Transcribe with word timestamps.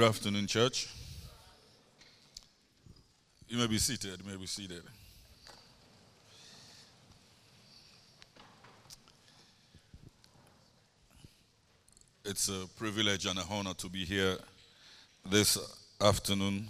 Good 0.00 0.08
afternoon, 0.08 0.46
church. 0.46 0.88
You 3.50 3.58
may 3.58 3.66
be 3.66 3.76
seated. 3.76 4.18
You 4.24 4.30
may 4.30 4.38
be 4.38 4.46
seated. 4.46 4.80
It's 12.24 12.48
a 12.48 12.66
privilege 12.78 13.26
and 13.26 13.38
a 13.40 13.42
honor 13.50 13.74
to 13.74 13.90
be 13.90 14.06
here 14.06 14.38
this 15.30 15.58
afternoon 16.00 16.66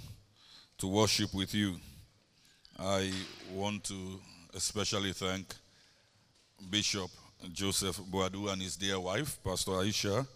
to 0.78 0.88
worship 0.88 1.32
with 1.32 1.54
you. 1.54 1.76
I 2.80 3.12
want 3.54 3.84
to 3.84 4.20
especially 4.56 5.12
thank 5.12 5.54
Bishop 6.68 7.08
Joseph 7.52 8.00
Boadu 8.10 8.52
and 8.52 8.60
his 8.60 8.74
dear 8.74 8.98
wife, 8.98 9.38
Pastor 9.44 9.70
Aisha, 9.70 10.26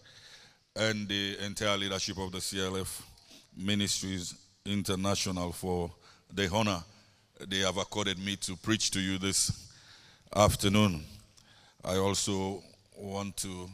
and 0.76 1.08
the 1.08 1.36
entire 1.44 1.76
leadership 1.76 2.18
of 2.18 2.32
the 2.32 2.38
CLF 2.38 3.00
Ministries 3.56 4.34
International 4.66 5.52
for 5.52 5.90
the 6.32 6.48
honor 6.52 6.82
they 7.48 7.58
have 7.58 7.76
accorded 7.76 8.18
me 8.18 8.36
to 8.36 8.56
preach 8.56 8.90
to 8.92 9.00
you 9.00 9.18
this 9.18 9.72
afternoon. 10.34 11.04
I 11.84 11.96
also 11.96 12.62
want 12.96 13.36
to 13.38 13.68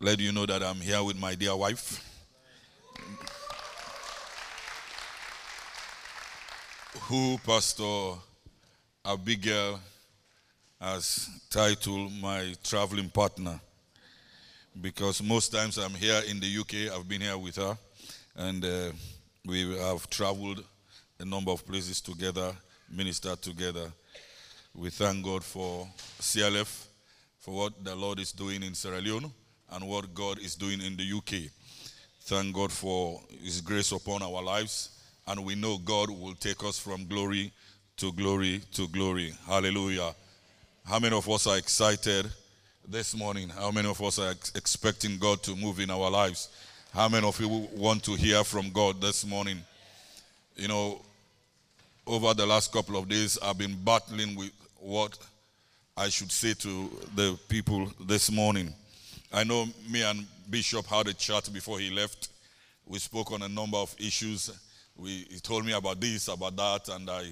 let 0.00 0.18
you 0.20 0.32
know 0.32 0.46
that 0.46 0.62
I'm 0.62 0.76
here 0.76 1.02
with 1.02 1.18
my 1.18 1.34
dear 1.34 1.54
wife. 1.56 2.02
Who 7.02 7.38
Pastor 7.38 8.14
Abigail 9.04 9.78
has 10.80 11.28
titled 11.50 12.12
my 12.20 12.54
traveling 12.64 13.08
partner 13.10 13.60
because 14.80 15.22
most 15.22 15.52
times 15.52 15.78
I'm 15.78 15.94
here 15.94 16.20
in 16.28 16.40
the 16.40 16.58
UK. 16.60 16.94
I've 16.94 17.08
been 17.08 17.20
here 17.20 17.38
with 17.38 17.56
her, 17.56 17.76
and 18.36 18.64
uh, 18.64 18.92
we 19.44 19.76
have 19.78 20.08
traveled 20.10 20.62
a 21.18 21.24
number 21.24 21.50
of 21.50 21.66
places 21.66 22.00
together, 22.00 22.52
ministered 22.90 23.40
together. 23.40 23.90
We 24.74 24.90
thank 24.90 25.24
God 25.24 25.42
for 25.42 25.88
CLF, 26.20 26.86
for 27.40 27.54
what 27.54 27.84
the 27.84 27.94
Lord 27.94 28.18
is 28.18 28.32
doing 28.32 28.62
in 28.62 28.74
Sierra 28.74 29.00
Leone, 29.00 29.32
and 29.72 29.88
what 29.88 30.12
God 30.14 30.38
is 30.38 30.54
doing 30.54 30.80
in 30.82 30.96
the 30.96 31.10
UK. 31.16 31.50
Thank 32.22 32.54
God 32.54 32.72
for 32.72 33.20
His 33.42 33.60
grace 33.60 33.92
upon 33.92 34.22
our 34.22 34.42
lives, 34.42 34.90
and 35.26 35.44
we 35.44 35.54
know 35.54 35.78
God 35.78 36.10
will 36.10 36.34
take 36.34 36.62
us 36.64 36.78
from 36.78 37.06
glory 37.06 37.52
to 37.96 38.12
glory 38.12 38.60
to 38.72 38.86
glory. 38.88 39.32
Hallelujah. 39.46 40.14
How 40.84 40.98
many 40.98 41.16
of 41.16 41.28
us 41.30 41.46
are 41.46 41.56
excited 41.56 42.26
this 42.88 43.16
morning? 43.16 43.48
How 43.48 43.70
many 43.70 43.88
of 43.88 44.00
us 44.00 44.18
are 44.18 44.30
ex- 44.30 44.52
expecting 44.54 45.18
God 45.18 45.42
to 45.42 45.56
move 45.56 45.80
in 45.80 45.90
our 45.90 46.10
lives? 46.10 46.48
How 46.92 47.08
many 47.08 47.26
of 47.26 47.40
you 47.40 47.68
want 47.74 48.04
to 48.04 48.14
hear 48.14 48.44
from 48.44 48.70
God 48.70 49.00
this 49.00 49.26
morning? 49.26 49.58
You 50.56 50.68
know, 50.68 51.00
over 52.06 52.32
the 52.34 52.46
last 52.46 52.72
couple 52.72 52.96
of 52.96 53.08
days, 53.08 53.38
I've 53.42 53.58
been 53.58 53.76
battling 53.84 54.36
with 54.36 54.52
what 54.78 55.18
I 55.96 56.08
should 56.08 56.30
say 56.30 56.54
to 56.54 56.90
the 57.14 57.38
people 57.48 57.90
this 58.06 58.30
morning. 58.30 58.72
I 59.32 59.42
know 59.44 59.66
me 59.90 60.02
and 60.02 60.26
Bishop 60.48 60.86
had 60.86 61.08
a 61.08 61.14
chat 61.14 61.50
before 61.52 61.80
he 61.80 61.90
left. 61.90 62.28
We 62.86 62.98
spoke 63.00 63.32
on 63.32 63.42
a 63.42 63.48
number 63.48 63.78
of 63.78 63.94
issues. 63.98 64.50
We, 64.96 65.26
he 65.30 65.40
told 65.40 65.66
me 65.66 65.72
about 65.72 66.00
this, 66.00 66.28
about 66.28 66.56
that, 66.56 66.88
and 66.94 67.10
I, 67.10 67.24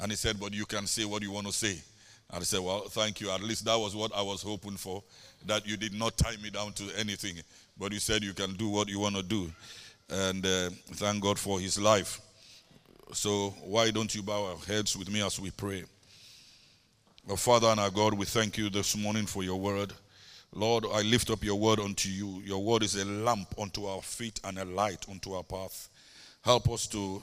and 0.00 0.10
he 0.10 0.16
said, 0.16 0.40
"But 0.40 0.54
you 0.54 0.64
can 0.64 0.86
say 0.86 1.04
what 1.04 1.22
you 1.22 1.30
want 1.30 1.46
to 1.46 1.52
say." 1.52 1.78
I 2.30 2.40
said, 2.40 2.60
Well, 2.60 2.80
thank 2.88 3.20
you. 3.20 3.30
At 3.30 3.42
least 3.42 3.64
that 3.64 3.76
was 3.76 3.96
what 3.96 4.14
I 4.14 4.22
was 4.22 4.42
hoping 4.42 4.76
for, 4.76 5.02
that 5.46 5.66
you 5.66 5.76
did 5.76 5.94
not 5.94 6.16
tie 6.18 6.36
me 6.42 6.50
down 6.50 6.72
to 6.74 6.84
anything, 6.98 7.36
but 7.78 7.92
you 7.92 7.98
said 7.98 8.22
you 8.22 8.34
can 8.34 8.54
do 8.54 8.68
what 8.68 8.88
you 8.88 9.00
want 9.00 9.16
to 9.16 9.22
do. 9.22 9.50
And 10.10 10.44
uh, 10.44 10.70
thank 10.92 11.22
God 11.22 11.38
for 11.38 11.58
his 11.60 11.78
life. 11.78 12.20
So, 13.12 13.54
why 13.64 13.90
don't 13.90 14.14
you 14.14 14.22
bow 14.22 14.44
our 14.44 14.56
heads 14.66 14.96
with 14.96 15.10
me 15.10 15.22
as 15.22 15.40
we 15.40 15.50
pray? 15.50 15.84
Our 17.30 17.36
Father 17.36 17.68
and 17.68 17.80
our 17.80 17.90
God, 17.90 18.14
we 18.14 18.26
thank 18.26 18.58
you 18.58 18.68
this 18.68 18.96
morning 18.96 19.26
for 19.26 19.42
your 19.42 19.58
word. 19.58 19.92
Lord, 20.52 20.84
I 20.92 21.02
lift 21.02 21.30
up 21.30 21.44
your 21.44 21.56
word 21.56 21.78
unto 21.78 22.08
you. 22.08 22.42
Your 22.44 22.62
word 22.62 22.82
is 22.82 22.96
a 22.96 23.04
lamp 23.04 23.54
unto 23.58 23.84
our 23.86 24.02
feet 24.02 24.40
and 24.44 24.58
a 24.58 24.64
light 24.64 25.06
unto 25.10 25.34
our 25.34 25.42
path. 25.42 25.88
Help 26.42 26.70
us 26.70 26.86
to 26.88 27.22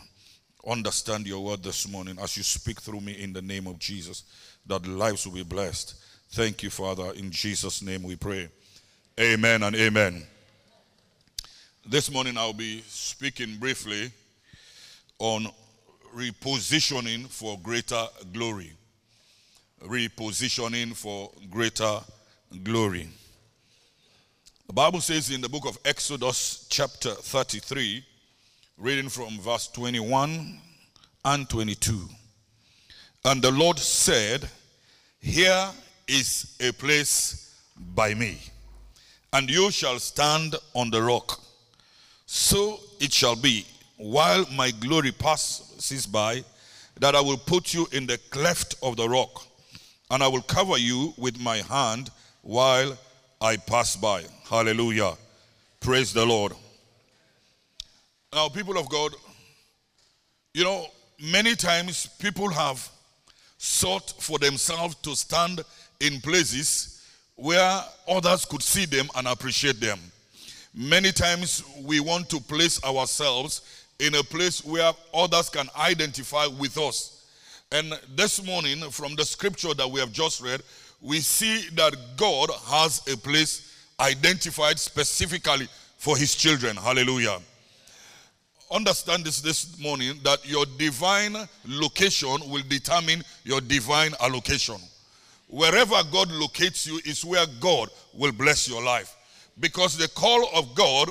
understand 0.67 1.27
your 1.27 1.44
word 1.44 1.63
this 1.63 1.88
morning 1.88 2.17
as 2.21 2.38
you 2.38 2.44
speak 2.44 2.81
through 2.81 3.01
me 3.01 3.13
in 3.13 3.33
the 3.33 3.41
name 3.41 3.67
of 3.67 3.79
Jesus, 3.79 4.23
that 4.67 4.87
lives 4.87 5.25
will 5.25 5.33
be 5.33 5.43
blessed. 5.43 5.95
Thank 6.31 6.63
you, 6.63 6.69
Father. 6.69 7.13
In 7.13 7.31
Jesus' 7.31 7.81
name 7.81 8.03
we 8.03 8.15
pray. 8.15 8.49
Amen 9.19 9.63
and 9.63 9.75
amen. 9.75 10.23
This 11.85 12.11
morning 12.11 12.37
I'll 12.37 12.51
be 12.51 12.81
speaking 12.87 13.57
briefly 13.57 14.11
on 15.19 15.47
repositioning 16.15 17.27
for 17.27 17.59
greater 17.61 18.05
glory. 18.33 18.71
Repositioning 19.83 20.95
for 20.95 21.31
greater 21.49 21.99
glory. 22.63 23.07
The 24.67 24.73
Bible 24.73 24.99
says 24.99 25.29
in 25.29 25.41
the 25.41 25.49
book 25.49 25.67
of 25.67 25.77
Exodus, 25.85 26.65
chapter 26.69 27.11
33, 27.11 28.03
reading 28.77 29.09
from 29.09 29.39
verse 29.39 29.67
21 29.67 30.59
and 31.23 31.49
22. 31.49 32.09
And 33.25 33.41
the 33.41 33.50
Lord 33.50 33.80
said, 33.80 34.47
Here 35.19 35.72
is 36.08 36.56
a 36.59 36.72
place 36.72 37.59
by 37.75 38.13
me, 38.13 38.38
and 39.34 39.50
you 39.50 39.72
shall 39.72 39.97
stand 39.97 40.56
on 40.75 40.91
the 40.91 41.02
rock. 41.02 41.41
So 42.28 42.80
it 43.00 43.12
shall 43.12 43.36
be, 43.36 43.66
while 43.97 44.46
my 44.53 44.69
glory 44.69 45.12
passes 45.12 46.06
by, 46.06 46.44
that 47.00 47.16
I 47.16 47.22
will 47.22 47.38
put 47.38 47.74
you 47.74 47.88
in 47.91 48.06
the 48.06 48.19
cleft 48.30 48.75
of 48.84 48.96
the 48.96 49.09
rock, 49.09 49.44
and 50.12 50.22
I 50.22 50.28
will 50.28 50.44
cover 50.44 50.78
you 50.78 51.16
with 51.18 51.40
my 51.42 51.57
hand 51.57 52.12
while 52.44 52.96
I 53.42 53.57
pass 53.57 53.96
by. 53.96 54.24
Hallelujah. 54.47 55.13
Praise 55.80 56.13
the 56.13 56.24
Lord. 56.24 56.53
Now, 58.31 58.50
people 58.50 58.78
of 58.78 58.88
God, 58.88 59.13
you 60.53 60.63
know, 60.63 60.86
many 61.19 61.56
times 61.56 62.06
people 62.19 62.52
have 62.52 62.88
sought 63.65 64.13
for 64.19 64.37
themselves 64.37 64.95
to 64.95 65.15
stand 65.15 65.63
in 65.99 66.21
places 66.21 67.03
where 67.35 67.81
others 68.07 68.45
could 68.45 68.61
see 68.61 68.85
them 68.85 69.07
and 69.15 69.27
appreciate 69.27 69.79
them. 69.79 69.99
Many 70.73 71.11
times 71.11 71.63
we 71.83 71.99
want 71.99 72.29
to 72.29 72.39
place 72.39 72.83
ourselves 72.83 73.61
in 73.99 74.13
a 74.15 74.23
place 74.23 74.63
where 74.63 74.91
others 75.13 75.49
can 75.49 75.67
identify 75.79 76.45
with 76.45 76.77
us. 76.77 77.25
And 77.71 77.99
this 78.15 78.45
morning, 78.45 78.81
from 78.91 79.15
the 79.15 79.25
scripture 79.25 79.73
that 79.73 79.89
we 79.89 79.99
have 79.99 80.11
just 80.11 80.41
read, 80.41 80.61
we 81.01 81.19
see 81.19 81.67
that 81.75 81.95
God 82.17 82.51
has 82.67 83.01
a 83.11 83.17
place 83.17 83.73
identified 83.99 84.77
specifically 84.77 85.67
for 85.97 86.15
his 86.15 86.35
children. 86.35 86.75
Hallelujah. 86.75 87.39
Understand 88.71 89.23
this 89.23 89.41
this 89.41 89.79
morning 89.79 90.19
that 90.23 90.47
your 90.47 90.65
divine 90.77 91.35
location 91.67 92.37
will 92.49 92.63
determine 92.67 93.23
your 93.43 93.61
divine 93.61 94.11
allocation. 94.19 94.77
Wherever 95.47 95.95
God 96.11 96.31
locates 96.31 96.87
you 96.87 96.99
is 97.05 97.23
where 97.23 97.45
God 97.59 97.89
will 98.13 98.31
bless 98.31 98.67
your 98.67 98.83
life. 98.83 99.15
Because 99.59 99.97
the 99.97 100.07
call 100.09 100.49
of 100.55 100.73
God 100.73 101.09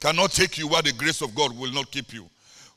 cannot 0.00 0.30
take 0.30 0.58
you 0.58 0.68
where 0.68 0.82
the 0.82 0.92
grace 0.92 1.22
of 1.22 1.34
God 1.34 1.56
will 1.58 1.72
not 1.72 1.90
keep 1.90 2.14
you. 2.14 2.28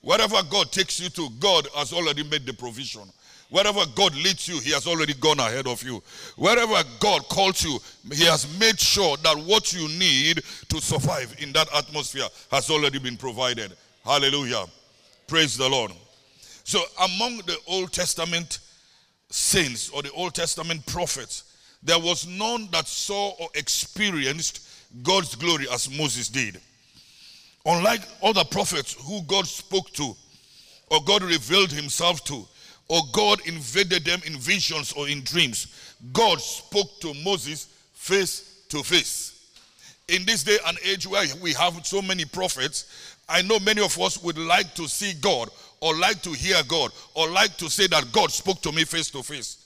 Wherever 0.01 0.41
God 0.49 0.71
takes 0.71 0.99
you 0.99 1.09
to, 1.09 1.29
God 1.39 1.67
has 1.75 1.93
already 1.93 2.23
made 2.23 2.45
the 2.45 2.53
provision. 2.53 3.03
Wherever 3.49 3.81
God 3.95 4.16
leads 4.16 4.47
you, 4.47 4.59
He 4.59 4.71
has 4.71 4.87
already 4.87 5.13
gone 5.13 5.39
ahead 5.39 5.67
of 5.67 5.81
you. 5.83 6.01
Wherever 6.35 6.75
God 6.99 7.28
calls 7.29 7.63
you, 7.63 7.79
He 8.13 8.25
has 8.25 8.59
made 8.59 8.79
sure 8.79 9.17
that 9.17 9.37
what 9.37 9.71
you 9.71 9.87
need 9.99 10.41
to 10.69 10.81
survive 10.81 11.35
in 11.39 11.51
that 11.53 11.67
atmosphere 11.75 12.28
has 12.51 12.69
already 12.69 12.99
been 12.99 13.17
provided. 13.17 13.71
Hallelujah. 14.05 14.66
Praise 15.25 15.57
the 15.57 15.67
Lord. 15.67 15.91
So, 16.63 16.79
among 17.03 17.37
the 17.37 17.57
Old 17.67 17.91
Testament 17.91 18.59
saints 19.31 19.90
or 19.90 20.03
the 20.03 20.11
Old 20.11 20.35
Testament 20.35 20.85
prophets, 20.85 21.55
there 21.81 21.97
was 21.97 22.28
none 22.28 22.69
that 22.72 22.87
saw 22.87 23.31
or 23.40 23.49
experienced 23.55 24.67
God's 25.02 25.34
glory 25.34 25.66
as 25.72 25.90
Moses 25.90 26.29
did. 26.29 26.61
Unlike 27.66 28.02
other 28.22 28.43
prophets 28.43 28.93
who 28.93 29.23
God 29.23 29.47
spoke 29.47 29.91
to, 29.93 30.16
or 30.91 30.99
God 31.03 31.23
revealed 31.23 31.72
himself 31.72 32.23
to, 32.25 32.46
or 32.87 33.02
God 33.11 33.40
invaded 33.47 34.05
them 34.05 34.22
in 34.28 34.37
visions 34.37 34.93
or 34.93 35.09
in 35.09 35.23
dreams, 35.23 35.96
God 36.13 36.40
spoke 36.40 36.99
to 36.99 37.11
Moses 37.23 37.67
face 37.93 38.66
to 38.69 38.84
face. 38.84 39.31
In 40.07 40.23
this 40.25 40.43
day 40.43 40.59
and 40.67 40.78
age 40.84 41.07
where 41.07 41.25
we 41.41 41.53
have 41.53 41.84
so 41.87 41.99
many 41.99 42.25
prophets, 42.25 43.15
I 43.27 43.41
know 43.41 43.59
many 43.59 43.81
of 43.81 43.99
us 43.99 44.22
would 44.23 44.37
like 44.37 44.73
to 44.75 44.87
see 44.87 45.13
God 45.19 45.49
or 45.81 45.95
like 45.95 46.22
to 46.23 46.31
hear 46.31 46.57
God 46.67 46.91
or 47.13 47.29
like 47.29 47.57
to 47.57 47.69
say 47.69 47.87
that 47.87 48.11
God 48.11 48.31
spoke 48.31 48.61
to 48.61 48.72
me 48.72 48.83
face 48.83 49.09
to 49.11 49.23
face. 49.23 49.66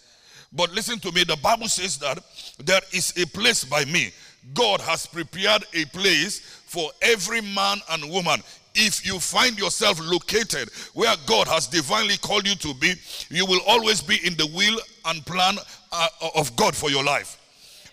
But 0.51 0.71
listen 0.71 1.00
to 1.00 1.11
me, 1.11 1.23
the 1.23 1.38
Bible 1.38 1.67
says 1.67 1.97
that 1.97 2.19
there 2.57 2.81
is 2.91 3.13
a 3.17 3.25
place 3.27 3.63
by 3.63 3.85
me. 3.85 4.11
God 4.53 4.81
has 4.81 5.06
prepared 5.06 5.63
a 5.73 5.85
place 5.85 6.39
for 6.39 6.89
every 7.01 7.41
man 7.41 7.77
and 7.91 8.09
woman. 8.09 8.41
If 8.73 9.06
you 9.06 9.19
find 9.19 9.59
yourself 9.59 10.00
located 10.00 10.69
where 10.94 11.15
God 11.25 11.47
has 11.47 11.67
divinely 11.67 12.17
called 12.17 12.47
you 12.47 12.55
to 12.55 12.73
be, 12.75 12.94
you 13.29 13.45
will 13.45 13.62
always 13.67 14.01
be 14.01 14.25
in 14.25 14.35
the 14.35 14.47
will 14.55 14.79
and 15.05 15.25
plan 15.25 15.57
uh, 15.91 16.07
of 16.35 16.55
God 16.55 16.75
for 16.75 16.89
your 16.89 17.03
life. 17.03 17.35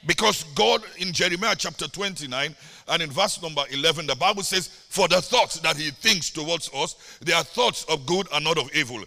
Because 0.07 0.45
God 0.55 0.83
in 0.99 1.13
Jeremiah 1.13 1.57
chapter 1.57 1.89
29 1.89 2.55
and 2.89 3.03
in 3.03 3.11
verse 3.11 3.41
number 3.43 3.63
11, 3.71 4.07
the 4.07 4.15
Bible 4.15 4.43
says, 4.43 4.69
For 4.69 5.09
the 5.09 5.21
thoughts 5.21 5.61
that 5.61 5.77
He 5.77 5.91
thinks 5.91 6.31
towards 6.31 6.71
us, 6.75 7.19
they 7.23 7.33
are 7.33 7.43
thoughts 7.45 7.85
of 7.85 8.07
good 8.07 8.29
and 8.33 8.45
not 8.45 8.59
of 8.59 8.75
evil. 8.75 9.03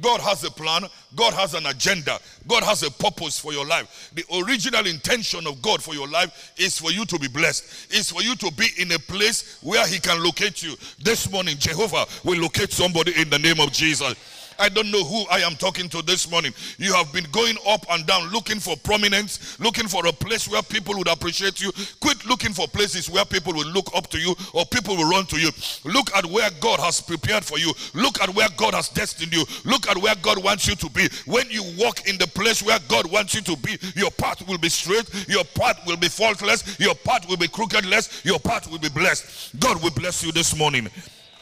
God 0.00 0.20
has 0.20 0.44
a 0.44 0.50
plan, 0.50 0.84
God 1.16 1.34
has 1.34 1.54
an 1.54 1.66
agenda, 1.66 2.20
God 2.46 2.62
has 2.62 2.84
a 2.84 2.90
purpose 2.92 3.40
for 3.40 3.52
your 3.52 3.66
life. 3.66 4.12
The 4.14 4.24
original 4.44 4.86
intention 4.86 5.48
of 5.48 5.60
God 5.62 5.82
for 5.82 5.94
your 5.94 6.06
life 6.06 6.52
is 6.56 6.78
for 6.78 6.92
you 6.92 7.04
to 7.06 7.18
be 7.18 7.26
blessed, 7.26 7.92
is 7.92 8.10
for 8.10 8.22
you 8.22 8.36
to 8.36 8.52
be 8.52 8.68
in 8.78 8.92
a 8.92 8.98
place 9.00 9.58
where 9.62 9.84
He 9.88 9.98
can 9.98 10.22
locate 10.22 10.62
you. 10.62 10.76
This 11.00 11.30
morning, 11.30 11.56
Jehovah 11.58 12.06
will 12.24 12.40
locate 12.40 12.72
somebody 12.72 13.20
in 13.20 13.30
the 13.30 13.38
name 13.40 13.58
of 13.58 13.72
Jesus. 13.72 14.14
I 14.60 14.68
don't 14.68 14.90
know 14.90 15.02
who 15.02 15.24
I 15.30 15.38
am 15.38 15.56
talking 15.56 15.88
to 15.88 16.02
this 16.02 16.30
morning. 16.30 16.52
You 16.76 16.92
have 16.92 17.10
been 17.12 17.24
going 17.32 17.56
up 17.66 17.86
and 17.90 18.06
down 18.06 18.28
looking 18.28 18.60
for 18.60 18.76
prominence, 18.76 19.58
looking 19.58 19.88
for 19.88 20.06
a 20.06 20.12
place 20.12 20.46
where 20.46 20.62
people 20.62 20.96
would 20.98 21.08
appreciate 21.08 21.62
you. 21.62 21.72
Quit 22.00 22.26
looking 22.26 22.52
for 22.52 22.68
places 22.68 23.08
where 23.08 23.24
people 23.24 23.54
will 23.54 23.66
look 23.68 23.90
up 23.96 24.08
to 24.08 24.18
you 24.18 24.34
or 24.52 24.66
people 24.66 24.96
will 24.96 25.08
run 25.08 25.24
to 25.26 25.40
you. 25.40 25.50
Look 25.84 26.14
at 26.14 26.26
where 26.26 26.50
God 26.60 26.78
has 26.80 27.00
prepared 27.00 27.42
for 27.42 27.58
you. 27.58 27.72
Look 27.94 28.20
at 28.20 28.28
where 28.34 28.48
God 28.58 28.74
has 28.74 28.90
destined 28.90 29.32
you. 29.32 29.44
Look 29.64 29.88
at 29.88 29.96
where 29.96 30.14
God 30.16 30.42
wants 30.44 30.68
you 30.68 30.74
to 30.76 30.90
be. 30.90 31.08
When 31.24 31.48
you 31.48 31.64
walk 31.78 32.06
in 32.06 32.18
the 32.18 32.26
place 32.26 32.62
where 32.62 32.78
God 32.88 33.10
wants 33.10 33.34
you 33.34 33.40
to 33.40 33.56
be, 33.56 33.78
your 33.96 34.10
path 34.10 34.46
will 34.46 34.58
be 34.58 34.68
straight, 34.68 35.08
your 35.26 35.44
path 35.44 35.80
will 35.86 35.96
be 35.96 36.08
faultless, 36.08 36.78
your 36.78 36.94
path 36.94 37.26
will 37.28 37.38
be 37.38 37.48
crookedless, 37.48 38.24
your 38.24 38.38
path 38.38 38.70
will 38.70 38.78
be 38.78 38.90
blessed. 38.90 39.58
God 39.58 39.82
will 39.82 39.90
bless 39.92 40.22
you 40.22 40.32
this 40.32 40.54
morning. 40.56 40.88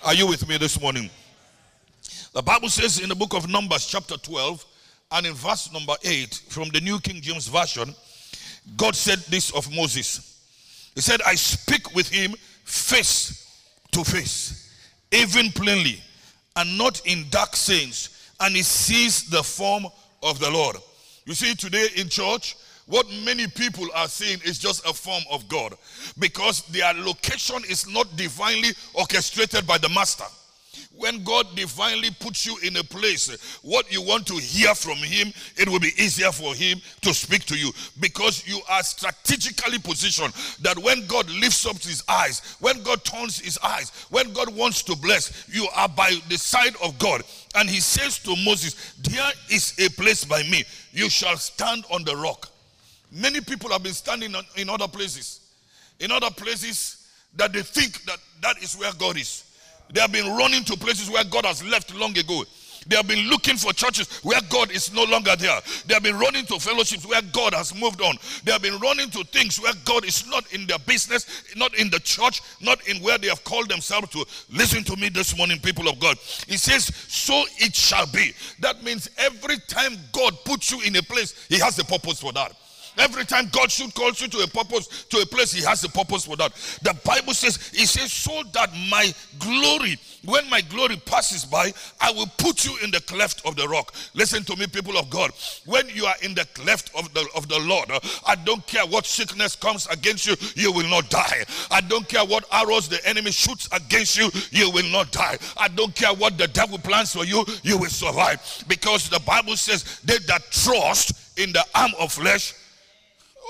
Are 0.05 0.14
you 0.14 0.29
with 0.29 0.49
me 0.49 0.56
this 0.56 0.81
morning? 0.81 1.11
The 2.35 2.43
Bible 2.43 2.69
says 2.69 3.01
in 3.01 3.09
the 3.09 3.15
book 3.15 3.35
of 3.35 3.49
Numbers, 3.49 3.87
chapter 3.87 4.17
12, 4.19 4.65
and 5.13 5.27
in 5.27 5.33
verse 5.33 5.73
number 5.73 5.95
8 6.05 6.43
from 6.49 6.69
the 6.69 6.81
New 6.81 7.01
King 7.01 7.23
James 7.23 7.49
Version, 7.49 7.95
God 8.77 8.95
said 8.95 9.19
this 9.31 9.51
of 9.53 9.75
Moses. 9.75 10.41
He 10.95 11.01
said, 11.01 11.21
I 11.27 11.35
speak 11.37 11.95
with 11.95 12.09
him 12.09 12.35
face 12.65 13.47
to 13.93 14.05
face, 14.05 14.75
even 15.11 15.51
plainly, 15.53 16.03
and 16.57 16.77
not 16.77 17.01
in 17.07 17.25
dark 17.31 17.57
sayings, 17.57 18.31
and 18.41 18.55
he 18.55 18.63
sees 18.63 19.31
the 19.31 19.43
form 19.43 19.87
of 20.23 20.39
the 20.39 20.51
Lord. 20.51 20.77
You 21.25 21.33
see, 21.33 21.55
today 21.55 21.89
in 21.97 22.11
church, 22.11 22.57
what 22.85 23.07
many 23.25 23.47
people 23.47 23.87
are 23.95 24.09
seeing 24.09 24.39
is 24.45 24.59
just 24.59 24.87
a 24.87 24.93
form 24.93 25.23
of 25.31 25.49
God 25.49 25.77
because 26.19 26.63
their 26.67 26.93
location 26.93 27.63
is 27.69 27.89
not 27.89 28.17
divinely 28.17 28.71
orchestrated 28.95 29.67
by 29.67 29.79
the 29.79 29.89
master 29.91 30.25
when 30.99 31.23
God 31.23 31.47
divinely 31.55 32.11
puts 32.19 32.45
you 32.45 32.59
in 32.67 32.77
a 32.77 32.83
place, 32.83 33.59
what 33.62 33.91
you 33.93 34.03
want 34.03 34.27
to 34.27 34.35
hear 34.35 34.75
from 34.75 34.97
Him, 34.97 35.33
it 35.56 35.69
will 35.69 35.79
be 35.79 35.93
easier 35.97 36.33
for 36.33 36.55
Him 36.55 36.81
to 37.03 37.15
speak 37.15 37.45
to 37.47 37.56
you 37.56 37.71
because 38.00 38.47
you 38.47 38.61
are 38.69 38.83
strategically 38.83 39.79
positioned 39.79 40.35
that 40.61 40.77
when 40.79 41.06
God 41.06 41.31
lifts 41.31 41.67
up 41.67 41.77
His 41.77 42.03
eyes, 42.09 42.56
when 42.61 42.83
God 42.83 43.05
turns 43.05 43.39
His 43.39 43.59
eyes, 43.62 43.91
when 44.11 44.33
God 44.33 44.55
wants 44.55 44.83
to 44.85 44.97
bless, 44.97 45.49
you 45.49 45.69
are 45.75 45.89
by 45.89 46.15
the 46.29 46.37
side 46.37 46.75
of 46.83 46.99
God. 46.99 47.23
And 47.55 47.71
He 47.71 47.81
says 47.81 48.19
to 48.21 48.35
Moses, 48.45 48.95
There 49.00 49.33
is 49.50 49.75
a 49.79 49.89
place 49.91 50.25
by 50.25 50.43
me, 50.45 50.65
you 50.93 51.09
shall 51.09 51.37
stand 51.37 51.85
on 51.93 52.03
the 52.03 52.17
rock. 52.17 52.49
Many 53.12 53.41
people 53.41 53.71
have 53.71 53.85
been 53.85 53.93
standing 53.93 54.35
in 54.56 54.69
other 54.69 54.89
places, 54.89 55.41
in 56.00 56.11
other 56.11 56.31
places 56.31 57.09
that 57.37 57.53
they 57.53 57.62
think 57.62 58.03
that 58.05 58.19
that 58.43 58.61
is 58.62 58.77
where 58.77 58.93
God 58.99 59.17
is. 59.17 59.45
They 59.93 60.00
have 60.00 60.12
been 60.12 60.37
running 60.37 60.64
to 60.64 60.76
places 60.76 61.11
where 61.11 61.25
God 61.25 61.46
has 61.46 61.64
left 61.64 61.94
long 61.94 62.17
ago. 62.17 62.44
They 62.88 62.96
have 62.96 63.06
been 63.06 63.29
looking 63.29 63.56
for 63.56 63.73
churches 63.73 64.08
where 64.23 64.40
God 64.49 64.70
is 64.70 64.93
no 64.93 65.05
longer 65.05 65.37
there. 65.37 65.61
They 65.87 65.94
have 65.94 66.02
been 66.02 66.19
running 66.19 66.46
to 66.46 66.58
fellowships 66.58 67.06
where 67.06 67.20
God 67.32 67.52
has 67.52 67.75
moved 67.75 68.00
on. 68.00 68.17
They 68.44 68.52
have 68.52 68.62
been 68.62 68.79
running 68.79 69.11
to 69.11 69.25
things 69.25 69.61
where 69.61 69.75
God 69.85 70.06
is 70.06 70.26
not 70.29 70.50
in 70.55 70.67
their 70.67 70.79
business, 70.79 71.44
not 71.55 71.75
in 71.75 71.90
the 71.90 72.00
church, 72.00 72.40
not 72.62 72.87
in 72.88 73.02
where 73.02 73.19
they 73.19 73.29
have 73.29 73.44
called 73.44 73.69
themselves 73.69 74.08
to. 74.11 74.25
Listen 74.50 74.85
to 74.85 74.96
me 74.96 75.11
this 75.11 75.37
morning, 75.37 75.58
people 75.58 75.87
of 75.88 76.00
God. 76.00 76.17
He 76.46 76.56
says, 76.56 76.87
So 76.87 77.44
it 77.58 77.75
shall 77.75 78.06
be. 78.06 78.32
That 78.61 78.82
means 78.82 79.11
every 79.19 79.58
time 79.69 79.99
God 80.12 80.35
puts 80.44 80.70
you 80.70 80.81
in 80.81 80.96
a 80.96 81.02
place, 81.02 81.46
He 81.49 81.58
has 81.58 81.79
a 81.79 81.85
purpose 81.85 82.20
for 82.20 82.32
that. 82.32 82.52
Every 82.99 83.25
time 83.25 83.49
God 83.53 83.71
should 83.71 83.95
call 83.95 84.11
you 84.12 84.29
to 84.29 84.39
a 84.39 84.47
purpose, 84.47 85.05
to 85.05 85.19
a 85.19 85.27
place, 85.27 85.53
He 85.53 85.62
has 85.65 85.85
a 85.85 85.89
purpose 85.89 86.25
for 86.25 86.37
that. 86.37 86.53
The 86.83 86.95
Bible 87.05 87.35
says, 87.35 87.69
He 87.69 87.87
says, 87.87 88.12
so 88.12 88.43
that 88.53 88.71
my 88.91 89.12
glory, 89.39 89.99
when 90.25 90.49
my 90.50 90.61
glory 90.62 90.97
passes 91.05 91.45
by, 91.45 91.73
I 92.00 92.11
will 92.12 92.31
put 92.39 92.65
you 92.65 92.77
in 92.83 92.91
the 92.91 93.00
cleft 93.00 93.45
of 93.47 93.56
the 93.56 93.69
rock. 93.69 93.95
Listen 94.15 94.43
to 94.45 94.56
me, 94.56 94.67
people 94.67 94.99
of 94.99 95.09
God. 95.11 95.31
When 95.65 95.89
you 95.91 96.06
are 96.06 96.17
in 96.23 96.35
the 96.35 96.45
cleft 96.55 96.91
of 96.97 97.12
the 97.15 97.27
of 97.35 97.49
the 97.49 97.59
Lord, 97.61 97.91
I 98.27 98.35
don't 98.35 98.67
care 98.67 98.85
what 98.87 99.06
sickness 99.06 99.55
comes 99.55 99.87
against 99.87 100.27
you, 100.27 100.35
you 100.55 100.73
will 100.73 100.89
not 100.89 101.09
die. 101.11 101.45
I 101.71 101.81
don't 101.81 102.09
care 102.09 102.25
what 102.25 102.45
arrows 102.53 102.89
the 102.89 103.05
enemy 103.09 103.31
shoots 103.31 103.69
against 103.73 104.19
you, 104.19 104.31
you 104.50 104.71
will 104.71 104.91
not 104.91 105.12
die. 105.12 105.39
I 105.56 105.69
don't 105.69 105.95
care 105.95 106.12
what 106.15 106.39
the 106.39 106.49
devil 106.49 106.79
plans 106.79 107.12
for 107.12 107.25
you, 107.25 107.45
you 107.62 107.79
will 107.79 107.91
survive. 107.91 108.65
Because 108.69 109.09
the 109.09 109.21
Bible 109.21 109.56
says, 109.56 110.00
they 110.00 110.19
that 110.27 110.50
trust 110.50 111.39
in 111.39 111.53
the 111.53 111.65
arm 111.75 111.93
of 111.99 112.12
flesh 112.12 112.55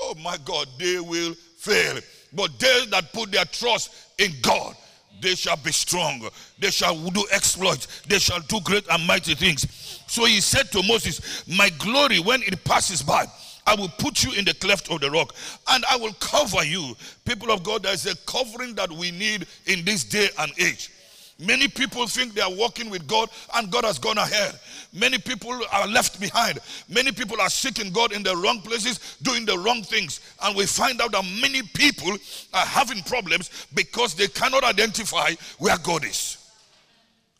oh 0.01 0.15
my 0.23 0.37
God, 0.45 0.67
they 0.77 0.99
will 0.99 1.33
fail. 1.33 1.99
But 2.33 2.57
they 2.59 2.85
that 2.91 3.11
put 3.13 3.31
their 3.31 3.45
trust 3.45 3.91
in 4.17 4.31
God, 4.41 4.75
they 5.21 5.35
shall 5.35 5.57
be 5.57 5.71
strong. 5.71 6.29
They 6.59 6.71
shall 6.71 6.95
do 6.95 7.25
exploits. 7.31 8.01
They 8.07 8.19
shall 8.19 8.39
do 8.41 8.59
great 8.61 8.85
and 8.89 9.05
mighty 9.05 9.35
things. 9.35 9.67
So 10.07 10.25
he 10.25 10.41
said 10.41 10.71
to 10.71 10.83
Moses, 10.83 11.43
My 11.47 11.69
glory, 11.77 12.19
when 12.19 12.41
it 12.43 12.63
passes 12.63 13.01
by, 13.01 13.25
I 13.67 13.75
will 13.75 13.89
put 13.89 14.23
you 14.23 14.31
in 14.33 14.45
the 14.45 14.53
cleft 14.55 14.89
of 14.89 15.01
the 15.01 15.11
rock 15.11 15.35
and 15.69 15.83
I 15.91 15.97
will 15.97 16.13
cover 16.13 16.63
you. 16.63 16.95
People 17.25 17.51
of 17.51 17.63
God, 17.63 17.83
there's 17.83 18.05
a 18.05 18.15
covering 18.25 18.73
that 18.75 18.91
we 18.91 19.11
need 19.11 19.45
in 19.67 19.85
this 19.85 20.03
day 20.03 20.29
and 20.39 20.51
age. 20.57 20.89
Many 21.39 21.69
people 21.69 22.05
think 22.05 22.33
they 22.33 22.41
are 22.41 22.53
walking 22.53 22.89
with 22.89 23.07
God 23.07 23.29
and 23.55 23.71
God 23.71 23.85
has 23.85 23.97
gone 23.97 24.17
ahead. 24.17 24.59
Many 24.93 25.17
people 25.17 25.57
are 25.71 25.87
left 25.87 26.19
behind. 26.19 26.59
Many 26.89 27.13
people 27.13 27.39
are 27.39 27.49
seeking 27.49 27.93
God 27.93 28.11
in 28.11 28.23
the 28.23 28.35
wrong 28.35 28.59
places, 28.59 29.17
doing 29.21 29.45
the 29.45 29.57
wrong 29.57 29.81
things. 29.81 30.19
And 30.43 30.55
we 30.55 30.65
find 30.65 30.99
out 30.99 31.13
that 31.13 31.23
many 31.41 31.61
people 31.61 32.11
are 32.53 32.65
having 32.65 33.01
problems 33.03 33.67
because 33.73 34.15
they 34.15 34.27
cannot 34.27 34.65
identify 34.65 35.31
where 35.59 35.77
God 35.77 36.03
is. 36.03 36.37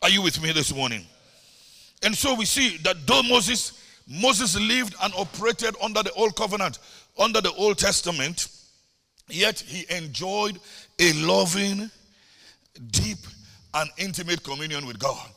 Are 0.01 0.09
you 0.09 0.21
with 0.21 0.41
me 0.41 0.53
this 0.53 0.73
morning? 0.73 1.05
And 2.01 2.15
so 2.15 2.35
we 2.35 2.45
see 2.45 2.77
that 2.77 3.05
though 3.05 3.23
Moses 3.23 3.73
Moses 4.09 4.59
lived 4.59 4.95
and 5.03 5.13
operated 5.15 5.75
under 5.83 6.01
the 6.01 6.11
old 6.13 6.35
covenant, 6.35 6.79
under 7.19 7.41
the 7.41 7.53
Old 7.53 7.77
Testament, 7.77 8.47
yet 9.27 9.59
he 9.59 9.85
enjoyed 9.95 10.59
a 10.97 11.13
loving, 11.13 11.91
deep 12.89 13.19
an 13.73 13.87
intimate 13.97 14.43
communion 14.43 14.85
with 14.85 14.99
God. 14.99 15.29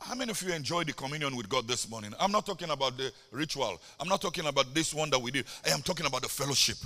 How 0.00 0.14
many 0.14 0.30
of 0.30 0.40
you 0.42 0.52
enjoy 0.52 0.84
the 0.84 0.92
communion 0.92 1.36
with 1.36 1.48
God 1.48 1.66
this 1.66 1.88
morning? 1.90 2.14
I'm 2.20 2.30
not 2.30 2.46
talking 2.46 2.70
about 2.70 2.96
the 2.96 3.12
ritual. 3.32 3.80
I'm 3.98 4.08
not 4.08 4.20
talking 4.20 4.46
about 4.46 4.72
this 4.74 4.94
one 4.94 5.10
that 5.10 5.20
we 5.20 5.30
did. 5.30 5.46
I 5.66 5.70
am 5.70 5.82
talking 5.82 6.06
about 6.06 6.22
the 6.22 6.28
fellowship. 6.28 6.76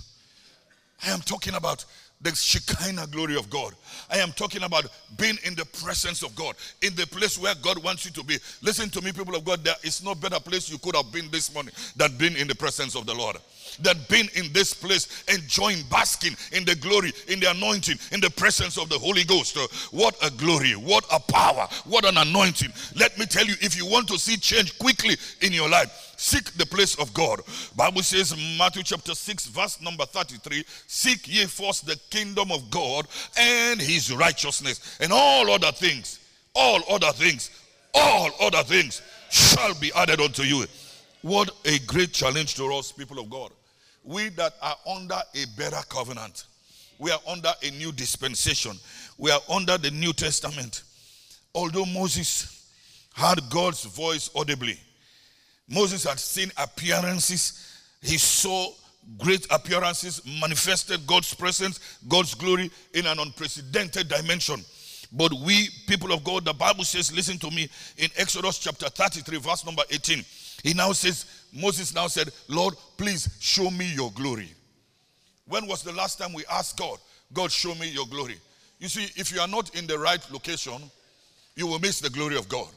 I 1.04 1.10
am 1.10 1.20
talking 1.20 1.54
about 1.54 1.84
the 2.22 2.34
Shekinah 2.34 3.08
glory 3.08 3.36
of 3.36 3.50
God. 3.50 3.74
I 4.10 4.18
am 4.18 4.30
talking 4.32 4.62
about 4.62 4.86
being 5.18 5.36
in 5.44 5.54
the 5.56 5.64
presence 5.64 6.22
of 6.22 6.34
God, 6.36 6.54
in 6.80 6.94
the 6.94 7.06
place 7.06 7.36
where 7.36 7.54
God 7.60 7.82
wants 7.82 8.04
you 8.04 8.12
to 8.12 8.24
be. 8.24 8.38
Listen 8.62 8.88
to 8.90 9.02
me, 9.02 9.12
people 9.12 9.34
of 9.34 9.44
God, 9.44 9.64
there 9.64 9.74
is 9.82 10.02
no 10.04 10.14
better 10.14 10.38
place 10.38 10.70
you 10.70 10.78
could 10.78 10.94
have 10.94 11.10
been 11.12 11.28
this 11.30 11.52
morning 11.52 11.74
than 11.96 12.16
being 12.16 12.36
in 12.36 12.46
the 12.46 12.54
presence 12.54 12.94
of 12.94 13.06
the 13.06 13.14
Lord. 13.14 13.36
Than 13.80 13.96
being 14.08 14.28
in 14.34 14.52
this 14.52 14.74
place, 14.74 15.24
enjoying, 15.28 15.78
basking 15.90 16.36
in 16.52 16.64
the 16.64 16.76
glory, 16.76 17.12
in 17.28 17.40
the 17.40 17.50
anointing, 17.50 17.98
in 18.12 18.20
the 18.20 18.30
presence 18.30 18.78
of 18.78 18.88
the 18.88 18.98
Holy 18.98 19.24
Ghost. 19.24 19.56
Uh, 19.56 19.66
what 19.90 20.14
a 20.22 20.30
glory, 20.30 20.72
what 20.72 21.04
a 21.12 21.18
power, 21.18 21.66
what 21.84 22.04
an 22.04 22.18
anointing. 22.18 22.72
Let 22.96 23.18
me 23.18 23.26
tell 23.26 23.46
you, 23.46 23.54
if 23.60 23.76
you 23.76 23.86
want 23.86 24.08
to 24.08 24.18
see 24.18 24.36
change 24.36 24.78
quickly 24.78 25.16
in 25.40 25.52
your 25.52 25.68
life, 25.68 26.12
Seek 26.22 26.52
the 26.52 26.66
place 26.66 26.94
of 27.00 27.12
God. 27.12 27.40
Bible 27.74 28.02
says 28.04 28.32
Matthew 28.56 28.84
chapter 28.84 29.12
6 29.12 29.46
verse 29.46 29.80
number 29.80 30.04
33, 30.06 30.64
seek 30.86 31.26
ye 31.26 31.46
first 31.46 31.84
the 31.84 31.98
kingdom 32.10 32.52
of 32.52 32.70
God 32.70 33.08
and 33.36 33.80
his 33.80 34.14
righteousness 34.14 34.98
and 35.00 35.12
all 35.12 35.50
other 35.50 35.72
things, 35.72 36.20
all 36.54 36.80
other 36.88 37.10
things, 37.10 37.50
all 37.92 38.30
other 38.40 38.62
things 38.62 39.02
shall 39.30 39.74
be 39.74 39.90
added 39.96 40.20
unto 40.20 40.44
you. 40.44 40.64
What 41.22 41.50
a 41.64 41.78
great 41.86 42.12
challenge 42.12 42.56
to 42.56 42.64
us 42.74 42.90
people 42.90 43.18
of 43.20 43.30
God. 43.30 43.52
We 44.04 44.28
that 44.30 44.54
are 44.60 44.76
under 44.88 45.14
a 45.14 45.44
better 45.56 45.80
covenant. 45.88 46.44
We 46.98 47.12
are 47.12 47.20
under 47.28 47.50
a 47.62 47.70
new 47.70 47.92
dispensation. 47.92 48.76
We 49.18 49.30
are 49.30 49.40
under 49.48 49.78
the 49.78 49.92
New 49.92 50.12
Testament. 50.12 50.82
Although 51.54 51.86
Moses 51.86 52.68
had 53.14 53.38
God's 53.50 53.84
voice 53.84 54.30
audibly, 54.34 54.78
Moses 55.68 56.04
had 56.04 56.18
seen 56.18 56.50
appearances. 56.56 57.80
He 58.02 58.18
saw 58.18 58.72
great 59.18 59.46
appearances, 59.50 60.22
manifested 60.40 61.06
God's 61.06 61.32
presence, 61.34 61.98
God's 62.08 62.34
glory 62.34 62.70
in 62.94 63.06
an 63.06 63.18
unprecedented 63.20 64.08
dimension. 64.08 64.64
But 65.12 65.32
we, 65.44 65.68
people 65.86 66.12
of 66.12 66.24
God, 66.24 66.44
the 66.44 66.54
Bible 66.54 66.84
says, 66.84 67.14
listen 67.14 67.38
to 67.38 67.50
me, 67.50 67.68
in 67.98 68.08
Exodus 68.16 68.58
chapter 68.58 68.88
33, 68.88 69.38
verse 69.38 69.64
number 69.66 69.82
18, 69.90 70.24
he 70.62 70.74
now 70.74 70.92
says, 70.92 71.26
Moses 71.52 71.94
now 71.94 72.06
said, 72.06 72.30
Lord, 72.48 72.74
please 72.96 73.36
show 73.40 73.70
me 73.70 73.92
your 73.94 74.10
glory. 74.12 74.50
When 75.46 75.66
was 75.66 75.82
the 75.82 75.92
last 75.92 76.18
time 76.18 76.32
we 76.32 76.44
asked 76.50 76.78
God, 76.78 76.98
God, 77.32 77.50
show 77.50 77.74
me 77.74 77.90
your 77.90 78.06
glory? 78.06 78.38
You 78.78 78.88
see, 78.88 79.08
if 79.20 79.32
you 79.32 79.40
are 79.40 79.48
not 79.48 79.74
in 79.76 79.86
the 79.86 79.98
right 79.98 80.24
location, 80.30 80.80
you 81.56 81.66
will 81.66 81.78
miss 81.78 82.00
the 82.00 82.10
glory 82.10 82.36
of 82.36 82.48
God. 82.48 82.68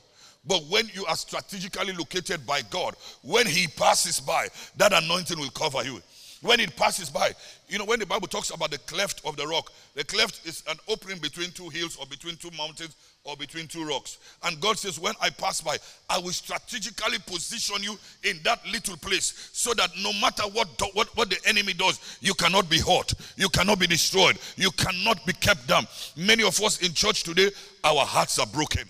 But 0.47 0.63
when 0.69 0.89
you 0.93 1.05
are 1.05 1.15
strategically 1.15 1.93
located 1.93 2.45
by 2.45 2.61
God, 2.69 2.95
when 3.23 3.47
He 3.47 3.67
passes 3.67 4.19
by, 4.19 4.47
that 4.77 4.93
anointing 4.93 5.39
will 5.39 5.49
cover 5.49 5.83
you. 5.83 6.01
When 6.41 6.59
it 6.59 6.75
passes 6.75 7.09
by, 7.09 7.31
you 7.67 7.79
know, 7.79 7.85
when 7.85 7.99
the 7.99 8.05
Bible 8.05 8.27
talks 8.27 8.51
about 8.51 8.69
the 8.69 8.77
cleft 8.79 9.21
of 9.25 9.35
the 9.35 9.47
rock, 9.47 9.71
the 9.95 10.03
cleft 10.03 10.45
is 10.45 10.63
an 10.69 10.77
opening 10.87 11.17
between 11.17 11.49
two 11.51 11.69
hills 11.69 11.95
or 11.95 12.05
between 12.05 12.35
two 12.35 12.51
mountains 12.55 12.95
or 13.25 13.35
between 13.35 13.67
two 13.67 13.83
rocks. 13.83 14.19
And 14.43 14.59
God 14.61 14.77
says, 14.77 14.99
When 14.99 15.13
I 15.19 15.29
pass 15.31 15.59
by, 15.59 15.77
I 16.09 16.19
will 16.19 16.31
strategically 16.31 17.17
position 17.25 17.83
you 17.83 17.97
in 18.23 18.39
that 18.43 18.65
little 18.71 18.95
place 18.97 19.49
so 19.51 19.73
that 19.73 19.89
no 20.01 20.13
matter 20.13 20.43
what, 20.43 20.67
what, 20.93 21.15
what 21.17 21.29
the 21.29 21.39
enemy 21.45 21.73
does, 21.73 21.99
you 22.21 22.33
cannot 22.35 22.69
be 22.69 22.79
hurt, 22.79 23.13
you 23.35 23.49
cannot 23.49 23.79
be 23.79 23.87
destroyed, 23.87 24.37
you 24.55 24.71
cannot 24.71 25.25
be 25.25 25.33
kept 25.33 25.67
down. 25.67 25.87
Many 26.15 26.43
of 26.43 26.61
us 26.61 26.81
in 26.81 26.93
church 26.93 27.23
today, 27.23 27.49
our 27.83 28.05
hearts 28.05 28.39
are 28.39 28.47
broken. 28.47 28.83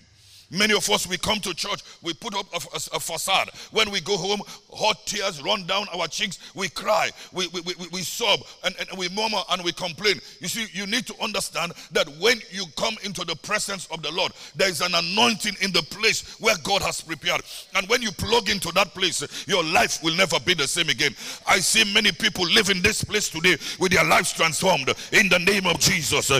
Many 0.50 0.74
of 0.74 0.88
us, 0.90 1.06
we 1.06 1.18
come 1.18 1.40
to 1.40 1.54
church, 1.54 1.82
we 2.02 2.14
put 2.14 2.34
up 2.34 2.46
a, 2.52 2.56
a, 2.56 2.96
a, 2.96 3.00
facade. 3.00 3.50
When 3.72 3.90
we 3.90 4.00
go 4.00 4.16
home, 4.16 4.40
hot 4.72 5.04
tears 5.06 5.42
run 5.42 5.66
down 5.66 5.86
our 5.92 6.06
cheeks. 6.06 6.38
We 6.54 6.68
cry, 6.68 7.10
we, 7.32 7.48
we, 7.48 7.60
we, 7.62 7.74
we 7.92 8.00
sob, 8.02 8.40
and, 8.64 8.74
and 8.78 8.98
we 8.98 9.08
murmur 9.08 9.40
and 9.50 9.62
we 9.64 9.72
complain. 9.72 10.20
You 10.40 10.48
see, 10.48 10.66
you 10.72 10.86
need 10.86 11.06
to 11.06 11.14
understand 11.22 11.72
that 11.92 12.06
when 12.20 12.40
you 12.50 12.64
come 12.76 12.96
into 13.02 13.24
the 13.24 13.34
presence 13.36 13.86
of 13.86 14.02
the 14.02 14.12
Lord, 14.12 14.32
there 14.54 14.68
is 14.68 14.80
an 14.80 14.94
anointing 14.94 15.56
in 15.60 15.72
the 15.72 15.82
place 15.82 16.38
where 16.38 16.56
God 16.62 16.82
has 16.82 17.00
prepared. 17.00 17.42
And 17.74 17.88
when 17.88 18.02
you 18.02 18.12
plug 18.12 18.48
into 18.48 18.70
that 18.72 18.94
place, 18.94 19.46
your 19.48 19.64
life 19.64 20.02
will 20.02 20.14
never 20.14 20.38
be 20.40 20.54
the 20.54 20.68
same 20.68 20.88
again. 20.88 21.14
I 21.46 21.58
see 21.58 21.92
many 21.92 22.12
people 22.12 22.44
live 22.44 22.70
in 22.70 22.82
this 22.82 23.02
place 23.02 23.28
today 23.28 23.56
with 23.80 23.92
their 23.92 24.04
lives 24.04 24.32
transformed 24.32 24.88
in 25.12 25.28
the 25.28 25.38
name 25.40 25.66
of 25.66 25.80
Jesus. 25.80 26.30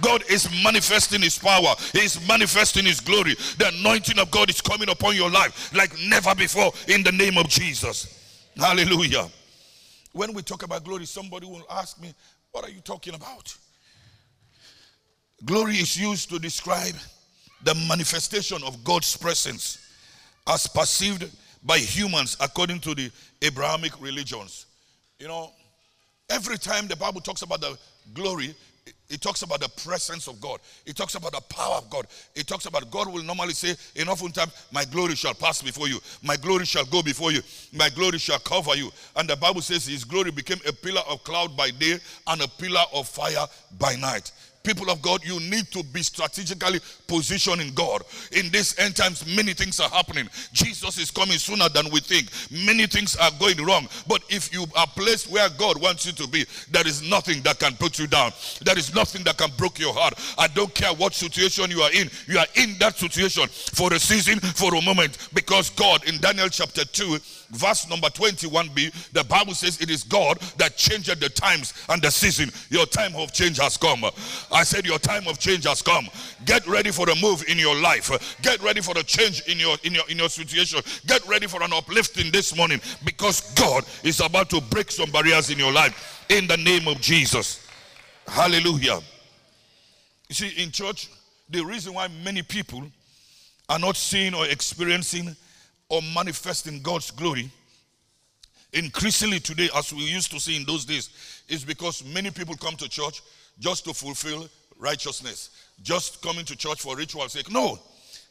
God 0.00 0.22
is 0.28 0.48
manifesting 0.62 1.22
His 1.22 1.38
power, 1.38 1.74
He 1.92 2.00
is 2.00 2.26
manifesting 2.28 2.84
His 2.84 3.00
glory. 3.00 3.36
The 3.58 3.68
anointing 3.68 4.18
of 4.18 4.30
God 4.30 4.50
is 4.50 4.60
coming 4.60 4.88
upon 4.88 5.16
your 5.16 5.30
life 5.30 5.72
like 5.74 5.92
never 6.08 6.34
before 6.34 6.72
in 6.88 7.02
the 7.02 7.12
name 7.12 7.38
of 7.38 7.48
Jesus. 7.48 8.50
Hallelujah. 8.56 9.28
When 10.12 10.32
we 10.32 10.42
talk 10.42 10.62
about 10.62 10.84
glory, 10.84 11.06
somebody 11.06 11.46
will 11.46 11.64
ask 11.70 12.00
me, 12.00 12.14
What 12.52 12.64
are 12.64 12.70
you 12.70 12.80
talking 12.80 13.14
about? 13.14 13.54
Glory 15.44 15.74
is 15.74 15.96
used 16.00 16.30
to 16.30 16.38
describe 16.38 16.94
the 17.62 17.74
manifestation 17.88 18.62
of 18.64 18.82
God's 18.84 19.16
presence 19.16 19.78
as 20.46 20.66
perceived 20.66 21.30
by 21.62 21.78
humans 21.78 22.36
according 22.40 22.80
to 22.80 22.94
the 22.94 23.10
Abrahamic 23.42 24.00
religions. 24.00 24.66
You 25.18 25.28
know, 25.28 25.50
every 26.30 26.58
time 26.58 26.86
the 26.86 26.96
Bible 26.96 27.20
talks 27.20 27.42
about 27.42 27.60
the 27.60 27.76
glory, 28.12 28.54
it 29.08 29.20
talks 29.20 29.42
about 29.42 29.60
the 29.60 29.68
presence 29.68 30.28
of 30.28 30.40
God. 30.40 30.60
It 30.84 30.96
talks 30.96 31.14
about 31.14 31.32
the 31.32 31.40
power 31.40 31.76
of 31.76 31.88
God. 31.88 32.06
It 32.34 32.46
talks 32.46 32.66
about 32.66 32.90
God 32.90 33.12
will 33.12 33.22
normally 33.22 33.54
say, 33.54 33.74
in 33.94 34.08
often 34.08 34.32
times, 34.32 34.52
my 34.72 34.84
glory 34.84 35.14
shall 35.14 35.34
pass 35.34 35.62
before 35.62 35.88
you. 35.88 36.00
My 36.22 36.36
glory 36.36 36.64
shall 36.66 36.84
go 36.84 37.02
before 37.02 37.32
you. 37.32 37.40
My 37.72 37.88
glory 37.90 38.18
shall 38.18 38.38
cover 38.40 38.74
you. 38.74 38.90
And 39.16 39.28
the 39.28 39.36
Bible 39.36 39.62
says 39.62 39.86
his 39.86 40.04
glory 40.04 40.30
became 40.30 40.58
a 40.66 40.72
pillar 40.72 41.02
of 41.08 41.22
cloud 41.24 41.56
by 41.56 41.70
day 41.70 41.98
and 42.26 42.42
a 42.42 42.48
pillar 42.48 42.82
of 42.92 43.08
fire 43.08 43.46
by 43.78 43.94
night 43.96 44.32
people 44.64 44.90
of 44.90 45.00
God, 45.02 45.24
you 45.24 45.38
need 45.38 45.70
to 45.72 45.84
be 45.84 46.02
strategically 46.02 46.80
positioned 47.06 47.60
in 47.60 47.72
God. 47.74 48.02
In 48.32 48.50
this 48.50 48.76
end 48.78 48.96
times, 48.96 49.24
many 49.36 49.52
things 49.52 49.78
are 49.78 49.90
happening. 49.90 50.28
Jesus 50.52 50.98
is 50.98 51.10
coming 51.10 51.38
sooner 51.38 51.68
than 51.68 51.90
we 51.90 52.00
think. 52.00 52.28
Many 52.50 52.86
things 52.86 53.14
are 53.16 53.30
going 53.38 53.64
wrong. 53.64 53.86
But 54.08 54.22
if 54.28 54.52
you 54.52 54.64
are 54.76 54.86
placed 54.86 55.30
where 55.30 55.48
God 55.50 55.80
wants 55.80 56.06
you 56.06 56.12
to 56.12 56.26
be, 56.26 56.46
there 56.70 56.86
is 56.86 57.08
nothing 57.08 57.42
that 57.42 57.60
can 57.60 57.74
put 57.74 57.98
you 57.98 58.06
down. 58.06 58.32
There 58.62 58.78
is 58.78 58.94
nothing 58.94 59.22
that 59.24 59.36
can 59.36 59.50
break 59.56 59.78
your 59.78 59.92
heart. 59.94 60.14
I 60.38 60.48
don't 60.48 60.74
care 60.74 60.92
what 60.94 61.14
situation 61.14 61.70
you 61.70 61.82
are 61.82 61.92
in. 61.92 62.10
You 62.26 62.38
are 62.38 62.46
in 62.56 62.76
that 62.78 62.96
situation 62.96 63.46
for 63.48 63.92
a 63.92 63.98
season, 63.98 64.40
for 64.40 64.74
a 64.74 64.80
moment. 64.80 65.28
Because 65.34 65.70
God, 65.70 66.08
in 66.08 66.18
Daniel 66.18 66.48
chapter 66.48 66.84
2, 66.84 67.18
verse 67.50 67.88
number 67.88 68.08
21b, 68.08 69.12
the 69.12 69.24
Bible 69.24 69.54
says 69.54 69.80
it 69.80 69.90
is 69.90 70.02
God 70.04 70.38
that 70.56 70.76
changed 70.76 71.20
the 71.20 71.28
times 71.28 71.74
and 71.88 72.00
the 72.00 72.10
season. 72.10 72.50
Your 72.70 72.86
time 72.86 73.14
of 73.16 73.32
change 73.32 73.58
has 73.58 73.76
come. 73.76 74.04
I 74.54 74.62
said 74.62 74.86
your 74.86 75.00
time 75.00 75.26
of 75.26 75.38
change 75.40 75.64
has 75.64 75.82
come. 75.82 76.08
Get 76.44 76.64
ready 76.68 76.92
for 76.92 77.06
the 77.06 77.16
move 77.20 77.44
in 77.48 77.58
your 77.58 77.74
life. 77.74 78.36
Get 78.40 78.62
ready 78.62 78.80
for 78.80 78.94
the 78.94 79.02
change 79.02 79.42
in 79.48 79.58
your 79.58 79.76
in 79.82 79.94
your 79.94 80.08
in 80.08 80.16
your 80.16 80.28
situation. 80.28 80.80
Get 81.06 81.26
ready 81.26 81.48
for 81.48 81.60
an 81.62 81.72
uplifting 81.72 82.30
this 82.30 82.56
morning 82.56 82.80
because 83.04 83.52
God 83.54 83.84
is 84.04 84.20
about 84.20 84.50
to 84.50 84.60
break 84.60 84.92
some 84.92 85.10
barriers 85.10 85.50
in 85.50 85.58
your 85.58 85.72
life 85.72 86.24
in 86.28 86.46
the 86.46 86.56
name 86.56 86.86
of 86.86 87.00
Jesus. 87.00 87.66
Hallelujah. 88.28 89.00
You 90.28 90.34
see, 90.34 90.62
in 90.62 90.70
church, 90.70 91.10
the 91.50 91.64
reason 91.64 91.92
why 91.92 92.06
many 92.22 92.42
people 92.42 92.84
are 93.68 93.78
not 93.80 93.96
seeing 93.96 94.34
or 94.34 94.46
experiencing 94.46 95.34
or 95.88 96.00
manifesting 96.14 96.80
God's 96.80 97.10
glory 97.10 97.50
increasingly 98.72 99.40
today, 99.40 99.68
as 99.74 99.92
we 99.92 100.02
used 100.02 100.30
to 100.32 100.40
see 100.40 100.56
in 100.56 100.64
those 100.64 100.84
days, 100.84 101.42
is 101.48 101.64
because 101.64 102.04
many 102.04 102.30
people 102.30 102.56
come 102.56 102.76
to 102.76 102.88
church 102.88 103.22
just 103.58 103.84
to 103.84 103.94
fulfill 103.94 104.48
righteousness, 104.78 105.50
just 105.82 106.22
coming 106.22 106.44
to 106.44 106.56
church 106.56 106.80
for 106.80 106.96
ritual 106.96 107.28
sake. 107.28 107.50
No, 107.50 107.78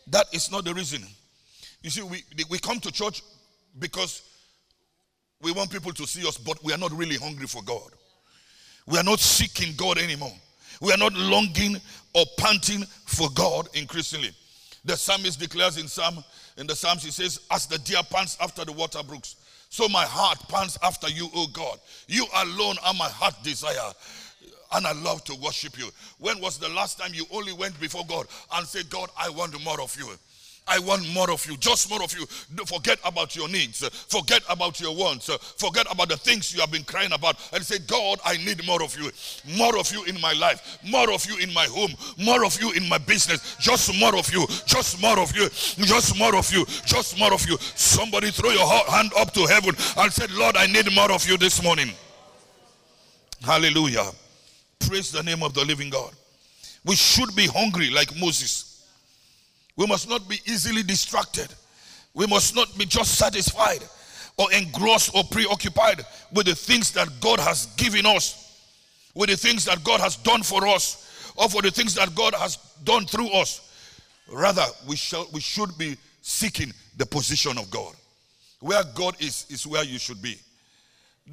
that 0.08 0.25
is 0.34 0.51
not 0.51 0.65
the 0.65 0.74
reason. 0.74 1.03
You 1.82 1.89
see, 1.89 2.01
we, 2.01 2.24
we 2.50 2.60
come 2.60 2.80
to 2.80 2.92
church 2.92 3.22
because 3.80 4.22
we 5.42 5.51
want 5.51 5.72
people 5.72 5.92
to 5.94 6.08
see 6.08 6.27
us, 6.27 6.38
but 6.38 6.63
we 6.63 6.74
are 6.74 6.77
not 6.77 6.92
really 6.92 7.18
hungry 7.18 7.48
for 7.48 7.62
God. 7.63 7.92
We 8.88 8.98
are 8.98 9.03
not 9.03 9.20
seeking 9.20 9.75
God 9.75 9.98
anymore. 9.98 10.34
We 10.82 10.92
are 10.92 10.98
not 10.98 11.13
longing 11.13 11.77
or 12.13 12.25
panting 12.38 12.84
for 13.06 13.30
God 13.34 13.68
increasingly. 13.74 14.32
The 14.86 14.98
psalmist 14.98 15.39
declares 15.39 15.77
in 15.77 15.88
Psalm 15.88 16.24
in 16.58 16.68
the 16.68 16.75
Psalms, 16.75 17.03
he 17.03 17.12
says, 17.12 17.39
As 17.50 17.65
the 17.65 17.77
deer 17.80 18.01
pants 18.10 18.38
after 18.39 18.65
the 18.65 18.74
water 18.74 19.01
brooks, 19.01 19.36
so 19.70 19.88
my 19.88 20.06
heart 20.06 20.38
pants 20.50 20.77
after 20.84 21.10
you, 21.10 21.30
O 21.34 21.48
God. 21.48 21.80
You 22.08 22.27
alone 22.36 22.75
are 22.86 22.94
my 22.94 23.10
heart 23.10 23.34
desire. 23.42 23.92
And 24.74 24.88
I 24.88 24.94
love 24.94 25.24
to 25.25 25.36
worship 25.36 25.77
you. 25.77 25.89
When 26.20 26.42
was 26.42 26.58
the 26.58 26.70
last 26.70 27.00
time 27.00 27.13
you 27.13 27.25
only 27.32 27.53
went 27.53 27.80
before 27.80 28.06
God 28.08 28.27
and 28.56 28.65
said, 28.65 28.89
God, 28.89 29.10
I 29.18 29.30
want 29.30 29.62
more 29.63 29.80
of 29.82 29.96
you? 29.98 30.08
I 30.65 30.80
want 30.80 31.08
more 31.13 31.30
of 31.30 31.46
you, 31.46 31.58
just 31.58 31.89
more 31.89 32.01
of 32.01 32.18
you. 32.18 32.25
Forget 32.65 32.98
about 33.03 33.36
your 33.36 33.50
needs, 33.50 33.86
forget 34.08 34.42
about 34.50 34.80
your 34.80 34.96
wants, 34.96 35.30
forget 35.58 35.86
about 35.92 36.08
the 36.08 36.15
things 36.15 36.53
you 36.53 36.62
have 36.62 36.72
been 36.72 36.86
crying 36.86 37.12
about, 37.12 37.36
and 37.53 37.62
say, 37.63 37.80
God, 37.86 38.20
I 38.24 38.38
need 38.38 38.65
more 38.65 38.82
of 38.82 38.98
you, 38.98 39.12
more 39.58 39.77
of 39.77 39.92
you 39.92 40.06
in 40.06 40.20
my 40.22 40.32
life, 40.32 40.80
more 40.89 41.12
of 41.12 41.25
you 41.25 41.38
in 41.39 41.53
my 41.53 41.65
home, 41.65 41.92
more 42.18 42.46
of 42.46 42.60
you 42.62 42.72
in 42.72 42.88
my 42.88 42.98
business, 42.98 43.58
just 43.60 43.94
more 44.00 44.15
of 44.15 44.32
you, 44.34 44.48
just 44.65 45.01
more 45.01 45.20
of 45.20 45.36
you, 45.36 45.50
just 45.50 46.18
more 46.18 46.34
of 46.34 46.50
you, 46.53 46.65
just 46.86 47.20
more 47.20 47.34
of 47.34 47.46
you. 47.46 47.58
Somebody 47.75 48.32
throw 48.32 48.51
your 48.51 48.65
hand 48.89 49.12
up 49.18 49.34
to 49.34 49.46
heaven 49.46 49.75
and 49.98 50.13
said, 50.13 50.32
Lord, 50.32 50.56
I 50.56 50.68
need 50.68 50.94
more 50.96 51.12
of 51.12 51.27
you 51.27 51.38
this 51.38 51.62
morning. 51.62 51.92
Hallelujah. 53.42 54.10
Praise 54.88 55.12
the 55.12 55.24
name 55.24 55.44
of 55.44 55.54
the 55.54 55.63
living 55.66 55.90
God. 55.90 56.12
We 56.86 56.96
should 56.96 57.36
be 57.36 57.48
hungry 57.48 57.90
like 57.90 58.18
Moses. 58.20 58.88
We 59.75 59.88
must 59.88 60.10
not 60.10 60.28
be 60.28 60.40
easily 60.46 60.84
distracted. 60.84 61.48
We 62.13 62.28
must 62.28 62.56
not 62.56 62.78
be 62.78 62.86
just 62.86 63.16
satisfied 63.18 63.84
or 64.38 64.52
engrossed 64.52 65.16
or 65.16 65.24
preoccupied 65.24 66.06
with 66.34 66.48
the 66.48 66.56
things 66.56 66.92
that 66.92 67.08
God 67.22 67.40
has 67.40 67.68
given 67.78 68.06
us, 68.06 68.62
with 69.16 69.30
the 69.30 69.38
things 69.38 69.66
that 69.66 69.84
God 69.84 70.00
has 70.00 70.16
done 70.18 70.44
for 70.44 70.68
us, 70.68 71.32
or 71.36 71.50
for 71.50 71.62
the 71.62 71.72
things 71.72 71.96
that 71.96 72.13
God 72.13 72.34
has 72.36 72.58
done 72.84 73.06
through 73.06 73.30
us. 73.30 73.72
Rather, 74.32 74.66
we 74.88 74.96
shall 74.96 75.28
we 75.34 75.40
should 75.40 75.78
be 75.78 75.98
seeking 76.22 76.72
the 76.98 77.06
position 77.06 77.58
of 77.58 77.70
God. 77.70 77.94
Where 78.60 78.84
God 78.96 79.16
is, 79.20 79.46
is 79.50 79.68
where 79.68 79.84
you 79.84 80.00
should 80.00 80.22
be. 80.22 80.38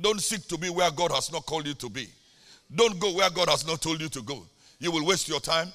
Don't 0.01 0.21
seek 0.21 0.47
to 0.49 0.59
be 0.59 0.69
where 0.69 0.91
God 0.91 1.13
has 1.13 1.33
not 1.33 1.47
called 1.47 1.67
you 1.67 1.75
to 1.75 1.89
be. 1.89 2.09
Don't 2.75 2.99
go 3.01 3.15
where 3.15 3.31
God 3.31 3.49
has 3.49 3.67
not 3.67 3.81
told 3.81 4.01
you 4.01 4.09
to 4.09 4.23
go. 4.23 4.47
You 4.79 4.91
will 4.93 5.05
waste 5.05 5.29
your 5.29 5.41
time. 5.41 5.69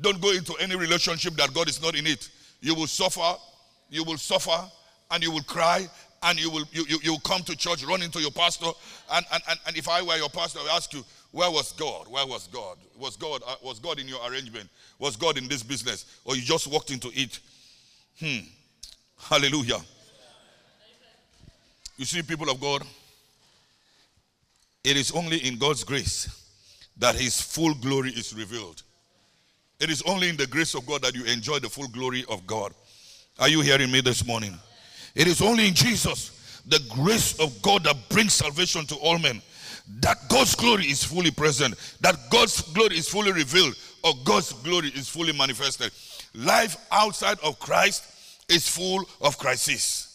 Don't 0.00 0.20
go 0.20 0.32
into 0.32 0.54
any 0.60 0.76
relationship 0.76 1.34
that 1.34 1.52
God 1.52 1.68
is 1.68 1.82
not 1.82 1.94
in 1.94 2.06
it. 2.06 2.28
You 2.60 2.74
will 2.74 2.86
suffer, 2.86 3.38
you 3.88 4.04
will 4.04 4.16
suffer, 4.16 4.70
and 5.10 5.22
you 5.22 5.30
will 5.30 5.42
cry, 5.42 5.86
and 6.22 6.38
you 6.38 6.50
will 6.50 6.64
you, 6.72 6.84
you, 6.88 6.98
you 7.02 7.16
come 7.24 7.42
to 7.42 7.56
church, 7.56 7.84
run 7.84 8.02
into 8.02 8.20
your 8.20 8.30
pastor. 8.30 8.70
And, 9.12 9.26
and, 9.32 9.42
and, 9.48 9.58
and 9.66 9.76
if 9.76 9.88
I 9.88 10.02
were 10.02 10.16
your 10.16 10.28
pastor, 10.28 10.60
I 10.60 10.62
would 10.62 10.72
ask 10.72 10.92
you, 10.92 11.04
where 11.32 11.50
was 11.50 11.72
God? 11.72 12.08
Where 12.08 12.26
was 12.26 12.46
God? 12.48 12.76
Was 12.98 13.16
God 13.16 13.42
uh, 13.46 13.54
was 13.62 13.78
God 13.78 13.98
in 13.98 14.08
your 14.08 14.20
arrangement? 14.28 14.68
Was 14.98 15.16
God 15.16 15.38
in 15.38 15.48
this 15.48 15.62
business? 15.62 16.20
Or 16.24 16.36
you 16.36 16.42
just 16.42 16.66
walked 16.66 16.90
into 16.90 17.10
it? 17.14 17.38
Hmm. 18.18 18.46
Hallelujah. 19.18 19.80
You 21.96 22.04
see, 22.04 22.22
people 22.22 22.50
of 22.50 22.60
God, 22.60 22.82
It 24.82 24.96
is 24.96 25.12
only 25.12 25.38
in 25.46 25.58
God's 25.58 25.84
grace 25.84 26.28
that 26.96 27.14
his 27.14 27.40
full 27.40 27.74
glory 27.74 28.10
is 28.10 28.34
revealed. 28.34 28.82
It 29.78 29.90
is 29.90 30.02
only 30.02 30.28
in 30.28 30.36
the 30.36 30.46
grace 30.46 30.74
of 30.74 30.86
God 30.86 31.02
that 31.02 31.14
you 31.14 31.24
enjoy 31.24 31.58
the 31.58 31.68
full 31.68 31.88
glory 31.88 32.24
of 32.28 32.46
God. 32.46 32.74
Are 33.38 33.48
you 33.48 33.62
hearing 33.62 33.90
me 33.90 34.00
this 34.00 34.26
morning? 34.26 34.54
It 35.14 35.26
is 35.26 35.40
only 35.40 35.68
in 35.68 35.74
Jesus, 35.74 36.62
the 36.66 36.80
grace 36.90 37.38
of 37.40 37.60
God 37.62 37.84
that 37.84 37.96
brings 38.10 38.34
salvation 38.34 38.86
to 38.86 38.94
all 38.96 39.18
men, 39.18 39.40
that 40.00 40.18
God's 40.28 40.54
glory 40.54 40.84
is 40.84 41.02
fully 41.02 41.30
present, 41.30 41.74
that 42.00 42.16
God's 42.30 42.60
glory 42.72 42.98
is 42.98 43.08
fully 43.08 43.32
revealed, 43.32 43.74
or 44.04 44.12
God's 44.24 44.52
glory 44.52 44.88
is 44.88 45.08
fully 45.08 45.32
manifested. 45.32 45.90
Life 46.34 46.76
outside 46.92 47.38
of 47.42 47.58
Christ 47.58 48.04
is 48.48 48.68
full 48.68 49.04
of 49.20 49.38
crises. 49.38 50.09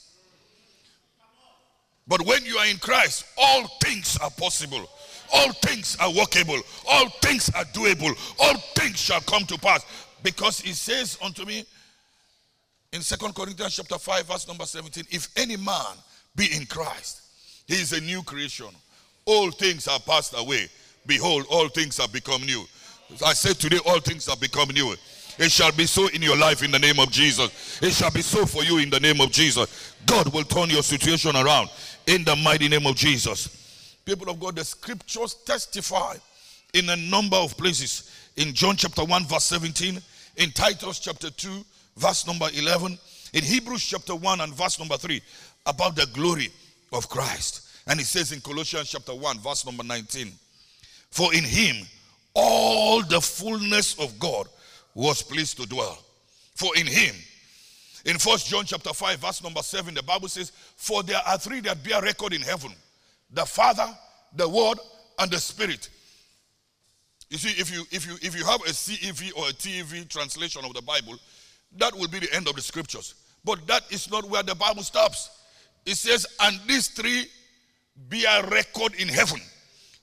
But 2.08 2.22
when 2.26 2.46
you 2.46 2.58
are 2.58 2.68
in 2.68 2.78
Christ, 2.78 3.26
all 3.38 3.68
things 3.82 4.18
are 4.22 4.30
possible. 4.30 4.90
All 5.34 5.52
things 5.54 5.98
are 6.00 6.12
workable. 6.12 6.60
All 6.90 7.10
things 7.22 7.50
are 7.56 7.66
doable. 7.66 8.16
All 8.40 8.58
things 8.76 9.00
shall 9.00 9.22
come 9.22 9.44
to 9.46 9.58
pass. 9.58 9.84
Because 10.22 10.60
he 10.60 10.74
says 10.74 11.18
unto 11.24 11.46
me 11.46 11.66
in 12.94 13.02
Second 13.02 13.34
Corinthians 13.36 13.76
chapter 13.76 13.98
5, 13.98 14.28
verse 14.28 14.48
number 14.48 14.66
17, 14.66 15.06
if 15.10 15.28
any 15.36 15.58
man 15.58 15.96
be 16.36 16.48
in 16.56 16.66
Christ, 16.66 17.22
he 17.68 17.76
is 17.76 17.92
a 17.94 18.02
new 18.02 18.22
creation. 18.24 18.68
All 19.26 19.50
things 19.52 19.88
are 19.88 20.00
passed 20.00 20.36
away. 20.38 20.70
Behold, 21.08 21.46
all 21.50 21.68
things 21.70 21.98
have 21.98 22.14
become 22.14 22.44
new. 22.44 22.64
I 23.26 23.34
said 23.34 23.58
today, 23.58 23.80
all 23.86 24.00
things 24.00 24.28
have 24.28 24.40
become 24.40 24.70
new. 24.70 24.96
It 25.38 25.52
shall 25.52 25.72
be 25.72 25.86
so 25.86 26.08
in 26.08 26.22
your 26.22 26.38
life 26.38 26.64
in 26.64 26.72
the 26.72 26.80
name 26.80 27.00
of 27.00 27.12
Jesus. 27.12 27.82
It 27.82 27.92
shall 27.92 28.12
be 28.12 28.22
so 28.22 28.46
for 28.46 28.64
you 28.64 28.78
in 28.78 28.90
the 28.90 29.00
name 29.00 29.20
of 29.20 29.32
Jesus. 29.32 29.94
God 30.06 30.34
will 30.34 30.44
turn 30.44 30.70
your 30.70 30.84
situation 30.84 31.36
around 31.36 31.70
in 32.08 32.24
the 32.24 32.36
mighty 32.38 32.68
name 32.68 32.86
of 32.86 32.96
Jesus. 32.96 33.98
People 34.06 34.30
of 34.30 34.40
God, 34.40 34.56
the 34.56 34.64
scriptures 34.64 35.36
testify 35.46 36.16
in 36.74 36.90
a 36.90 36.96
number 36.96 37.38
of 37.38 37.58
places. 37.58 38.12
In 38.38 38.54
John 38.54 38.76
chapter 38.76 39.04
1, 39.04 39.26
verse 39.26 39.46
17, 39.46 40.02
in 40.38 40.52
Titus 40.52 41.00
chapter 41.00 41.30
2, 41.30 41.66
verse 41.98 42.28
number 42.28 42.48
11, 42.54 42.98
in 43.34 43.44
Hebrews 43.44 43.84
chapter 43.84 44.16
1 44.16 44.42
and 44.42 44.54
verse 44.54 44.80
number 44.80 44.98
3, 44.98 45.22
about 45.66 45.96
the 45.96 46.06
glory 46.14 46.50
of 46.94 47.10
Christ. 47.10 47.62
And 47.88 48.00
it 48.00 48.06
says 48.06 48.32
in 48.32 48.42
Colossians 48.42 48.90
chapter 48.90 49.16
1, 49.16 49.40
verse 49.40 49.66
number 49.66 49.84
19, 49.84 50.32
For 51.12 51.34
in 51.34 51.44
him 51.44 51.86
all 52.34 53.02
the 53.04 53.22
fullness 53.22 53.98
of 54.00 54.20
God 54.20 54.48
was 54.94 55.22
pleased 55.22 55.58
to 55.58 55.68
dwell. 55.68 55.98
For 56.56 56.76
in 56.78 56.88
him, 56.88 57.16
in 58.06 58.20
First 58.20 58.48
John 58.48 58.66
chapter 58.66 58.94
5, 58.94 59.20
verse 59.20 59.44
number 59.44 59.62
7, 59.62 59.94
the 59.94 60.04
Bible 60.04 60.28
says, 60.28 60.52
For 60.78 61.02
there 61.02 61.22
are 61.26 61.38
three 61.40 61.60
that 61.62 61.84
bear 61.84 62.02
record 62.02 62.34
in 62.34 62.42
heaven 62.42 62.72
the 63.32 63.46
Father, 63.46 63.88
the 64.36 64.48
Word, 64.48 64.78
and 65.20 65.32
the 65.32 65.38
Spirit. 65.38 65.90
You 67.30 67.38
see, 67.38 67.60
if 67.60 67.74
you 67.74 67.84
if 67.92 68.06
you 68.06 68.14
if 68.22 68.38
you 68.38 68.46
have 68.46 68.62
a 68.62 68.70
CEV 68.70 69.36
or 69.36 69.50
a 69.50 69.54
TEV 69.54 70.08
translation 70.08 70.64
of 70.64 70.74
the 70.74 70.82
Bible, 70.82 71.18
that 71.78 71.94
will 71.96 72.08
be 72.08 72.20
the 72.20 72.34
end 72.34 72.48
of 72.48 72.56
the 72.56 72.62
scriptures. 72.62 73.16
But 73.44 73.66
that 73.68 73.82
is 73.90 74.10
not 74.12 74.30
where 74.30 74.44
the 74.44 74.56
Bible 74.56 74.84
stops. 74.84 75.30
It 75.86 75.96
says, 75.96 76.28
and 76.42 76.60
these 76.68 76.90
three 76.90 77.26
bear 77.96 78.44
record 78.48 78.94
in 78.96 79.08
heaven. 79.08 79.40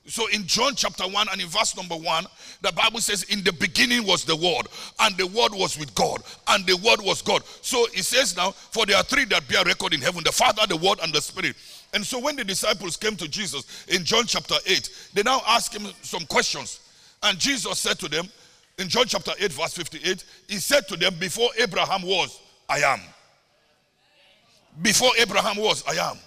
So 0.07 0.27
in 0.29 0.47
John 0.47 0.75
chapter 0.75 1.05
1 1.05 1.29
and 1.31 1.41
in 1.41 1.47
verse 1.47 1.77
number 1.77 1.95
1, 1.95 2.27
the 2.61 2.73
Bible 2.73 3.01
says, 3.01 3.23
In 3.25 3.45
the 3.45 3.53
beginning 3.53 4.05
was 4.05 4.25
the 4.25 4.35
Word, 4.35 4.67
and 5.01 5.17
the 5.17 5.27
Word 5.29 5.53
was 5.53 5.79
with 5.79 5.95
God, 5.95 6.23
and 6.49 6.67
the 6.67 6.77
Word 6.77 7.01
was 7.01 7.23
God. 7.23 7.45
So 7.61 7.87
it 7.95 8.05
says 8.05 8.37
now, 8.37 8.51
For 8.51 8.85
there 8.85 8.97
are 8.97 9.05
three 9.05 9.27
that 9.27 9.47
bear 9.47 9.65
record 9.65 9.95
in 9.95 10.01
heaven 10.01 10.25
the 10.25 10.33
Father, 10.33 10.67
the 10.67 10.77
Word, 10.77 10.99
and 11.03 11.13
the 11.13 11.23
Spirit. 11.23 11.55
And 11.95 12.05
so 12.05 12.19
when 12.19 12.37
the 12.37 12.45
disciples 12.45 12.97
came 12.97 13.17
to 13.17 13.29
Jesus 13.29 13.87
in 13.87 14.05
John 14.05 14.27
chapter 14.27 14.57
8, 14.67 15.11
they 15.15 15.23
now 15.23 15.41
asked 15.47 15.75
him 15.77 15.93
some 16.03 16.27
questions. 16.27 16.81
And 17.23 17.39
Jesus 17.39 17.79
said 17.79 17.99
to 18.01 18.09
them, 18.09 18.29
in 18.79 18.89
John 18.89 19.07
chapter 19.07 19.33
8, 19.39 19.53
verse 19.53 19.75
58, 19.75 20.25
he 20.49 20.57
said 20.57 20.89
to 20.89 20.97
them, 20.97 21.15
Before 21.21 21.51
Abraham 21.61 22.03
was, 22.03 22.41
I 22.69 22.79
am. 22.79 23.01
Before 24.81 25.11
Abraham 25.21 25.59
was, 25.59 25.85
I 25.87 26.11
am. 26.11 26.19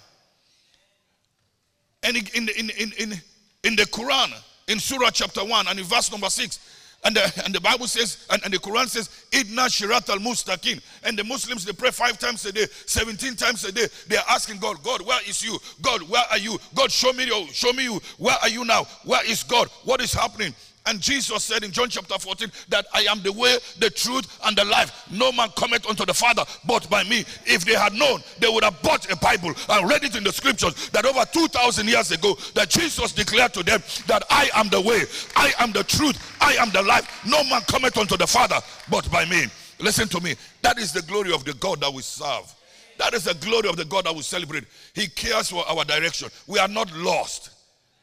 And 2.02 2.16
in, 2.16 2.48
in, 2.48 2.70
in, 2.70 2.92
in, 2.98 3.20
in 3.64 3.76
the 3.76 3.84
Quran, 3.84 4.32
in 4.68 4.78
Surah 4.78 5.10
chapter 5.10 5.44
1 5.44 5.68
and 5.68 5.78
in 5.78 5.84
verse 5.84 6.10
number 6.10 6.28
6, 6.30 6.58
and 7.04 7.14
the, 7.14 7.42
and 7.44 7.54
the 7.54 7.60
Bible 7.60 7.86
says, 7.86 8.26
and, 8.30 8.42
and 8.44 8.52
the 8.52 8.58
Quran 8.58 8.88
says, 8.88 9.08
Idna 9.30 9.66
Shirat 9.66 10.08
al 10.08 10.18
Mustaqim. 10.18 10.82
And 11.04 11.16
the 11.16 11.22
Muslims, 11.22 11.64
they 11.64 11.72
pray 11.72 11.90
five 11.90 12.18
times 12.18 12.44
a 12.46 12.52
day, 12.52 12.66
17 12.86 13.36
times 13.36 13.64
a 13.64 13.70
day. 13.70 13.86
They 14.08 14.16
are 14.16 14.24
asking 14.28 14.58
God, 14.58 14.82
God, 14.82 15.06
where 15.06 15.20
is 15.28 15.40
you? 15.44 15.56
God, 15.82 16.02
where 16.08 16.24
are 16.30 16.38
you? 16.38 16.58
God, 16.74 16.90
show 16.90 17.12
me 17.12 17.26
you. 17.26 17.46
Show 17.52 17.72
me 17.72 17.84
you. 17.84 18.00
Where 18.18 18.36
are 18.42 18.48
you 18.48 18.64
now? 18.64 18.84
Where 19.04 19.24
is 19.24 19.44
God? 19.44 19.68
What 19.84 20.00
is 20.00 20.12
happening? 20.12 20.52
And 20.86 21.00
Jesus 21.00 21.44
said 21.44 21.64
in 21.64 21.72
John 21.72 21.88
chapter 21.88 22.16
14 22.16 22.50
that 22.68 22.86
I 22.94 23.06
am 23.10 23.20
the 23.22 23.32
way, 23.32 23.58
the 23.78 23.90
truth, 23.90 24.38
and 24.46 24.56
the 24.56 24.64
life. 24.64 25.08
No 25.10 25.32
man 25.32 25.48
cometh 25.56 25.86
unto 25.86 26.06
the 26.06 26.14
Father 26.14 26.44
but 26.64 26.88
by 26.88 27.02
me. 27.04 27.24
If 27.44 27.64
they 27.64 27.74
had 27.74 27.92
known, 27.92 28.22
they 28.38 28.48
would 28.48 28.62
have 28.62 28.80
bought 28.82 29.10
a 29.10 29.16
Bible 29.16 29.52
and 29.68 29.88
read 29.88 30.04
it 30.04 30.14
in 30.14 30.22
the 30.22 30.32
scriptures 30.32 30.88
that 30.90 31.04
over 31.04 31.24
2,000 31.24 31.88
years 31.88 32.12
ago 32.12 32.36
that 32.54 32.70
Jesus 32.70 33.12
declared 33.12 33.52
to 33.54 33.64
them 33.64 33.82
that 34.06 34.22
I 34.30 34.48
am 34.54 34.68
the 34.68 34.80
way, 34.80 35.02
I 35.34 35.52
am 35.58 35.72
the 35.72 35.82
truth, 35.82 36.18
I 36.40 36.54
am 36.54 36.70
the 36.70 36.82
life. 36.82 37.26
No 37.26 37.42
man 37.44 37.62
cometh 37.62 37.98
unto 37.98 38.16
the 38.16 38.26
Father 38.26 38.60
but 38.88 39.10
by 39.10 39.24
me. 39.24 39.46
Listen 39.80 40.08
to 40.08 40.20
me. 40.20 40.36
That 40.62 40.78
is 40.78 40.92
the 40.92 41.02
glory 41.02 41.32
of 41.32 41.44
the 41.44 41.54
God 41.54 41.80
that 41.80 41.92
we 41.92 42.02
serve. 42.02 42.54
That 42.98 43.12
is 43.12 43.24
the 43.24 43.34
glory 43.34 43.68
of 43.68 43.76
the 43.76 43.84
God 43.84 44.06
that 44.06 44.14
we 44.14 44.22
celebrate. 44.22 44.64
He 44.94 45.08
cares 45.08 45.50
for 45.50 45.68
our 45.68 45.84
direction. 45.84 46.28
We 46.46 46.58
are 46.58 46.68
not 46.68 46.90
lost. 46.96 47.50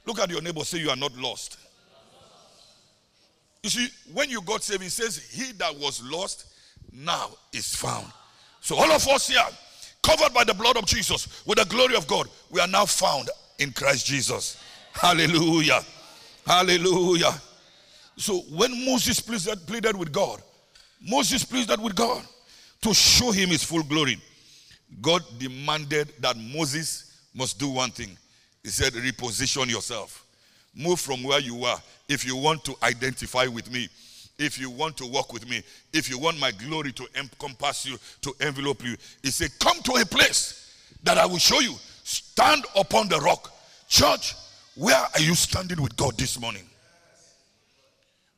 Look 0.06 0.20
at 0.20 0.30
your 0.30 0.42
neighbor, 0.42 0.64
say 0.66 0.80
you 0.80 0.90
are 0.90 0.96
not 0.96 1.16
lost. 1.16 1.58
You 3.64 3.70
see, 3.70 3.88
when 4.14 4.30
you 4.30 4.42
got 4.42 4.62
saved, 4.62 4.84
he 4.84 4.90
says, 4.90 5.18
He 5.18 5.54
that 5.54 5.76
was 5.80 6.04
lost 6.04 6.48
now 6.92 7.30
is 7.54 7.74
found. 7.74 8.08
So, 8.60 8.76
all 8.76 8.92
of 8.92 9.08
us 9.08 9.30
here, 9.30 9.42
covered 10.02 10.34
by 10.34 10.44
the 10.44 10.54
blood 10.54 10.76
of 10.78 10.86
Jesus, 10.86 11.44
with 11.46 11.58
the 11.58 11.66
glory 11.66 11.96
of 11.96 12.06
God, 12.06 12.28
we 12.52 12.60
are 12.60 12.68
now 12.68 12.86
found 12.86 13.30
in 13.60 13.72
Christ 13.72 14.06
Jesus. 14.06 14.62
Hallelujah. 14.92 15.80
Hallelujah. 16.46 17.34
So, 18.18 18.40
when 18.52 18.86
Moses 18.86 19.22
pleaded, 19.22 19.66
pleaded 19.66 19.96
with 19.96 20.12
God, 20.12 20.42
Moses 21.02 21.46
pleaded 21.46 21.82
with 21.82 21.96
God 21.96 22.24
to 22.82 22.94
show 22.94 23.32
him 23.32 23.50
his 23.50 23.64
full 23.64 23.84
glory. 23.84 24.18
God 25.02 25.24
demanded 25.40 26.14
that 26.20 26.36
Moses 26.38 27.22
must 27.34 27.58
do 27.60 27.70
one 27.70 27.92
thing. 27.92 28.18
He 28.62 28.70
said, 28.70 28.94
Reposition 28.94 29.70
yourself. 29.70 30.23
Move 30.76 31.00
from 31.00 31.24
where 31.24 31.40
you 31.40 31.66
are 31.66 31.82
if 32.10 32.26
you 32.26 32.36
want 32.36 32.64
to 32.66 32.76
identify 32.84 33.46
with 33.46 33.72
me, 33.72 33.88
if 34.40 34.60
you 34.60 34.70
want 34.70 34.98
to 34.98 35.06
walk 35.06 35.32
with 35.32 35.48
me, 35.48 35.62
if 35.94 36.10
you 36.10 36.18
want 36.18 36.40
my 36.40 36.52
glory 36.52 36.92
to 36.94 37.08
encompass 37.16 37.86
you, 37.86 37.98
to 38.22 38.34
envelope 38.40 38.84
you. 38.84 38.96
He 39.22 39.30
said, 39.30 39.52
Come 39.60 39.82
to 39.84 39.94
a 40.02 40.06
place 40.06 40.76
that 41.04 41.18
I 41.18 41.26
will 41.26 41.38
show 41.38 41.60
you. 41.60 41.76
Stand 42.04 42.66
upon 42.76 43.08
the 43.08 43.20
rock. 43.20 43.52
Church, 43.88 44.36
where 44.76 44.98
are 44.98 45.22
you 45.22 45.36
standing 45.36 45.82
with 45.82 45.96
God 45.96 46.18
this 46.18 46.40
morning? 46.40 46.64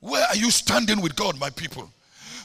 Where 0.02 0.26
are 0.28 0.36
you 0.36 0.52
standing 0.52 1.02
with 1.02 1.16
God, 1.16 1.40
my 1.40 1.50
people? 1.50 1.90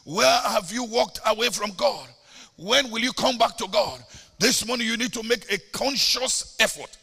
Where 0.05 0.41
have 0.43 0.71
you 0.73 0.85
walked 0.85 1.21
away 1.27 1.49
from 1.51 1.73
God? 1.73 2.09
When 2.57 2.91
will 2.91 3.01
you 3.01 3.13
come 3.13 3.37
back 3.37 3.57
to 3.59 3.67
God? 3.69 4.03
This 4.39 4.67
morning, 4.67 4.87
you 4.87 4.97
need 4.97 5.13
to 5.13 5.23
make 5.23 5.51
a 5.53 5.59
conscious 5.73 6.57
effort 6.61 6.97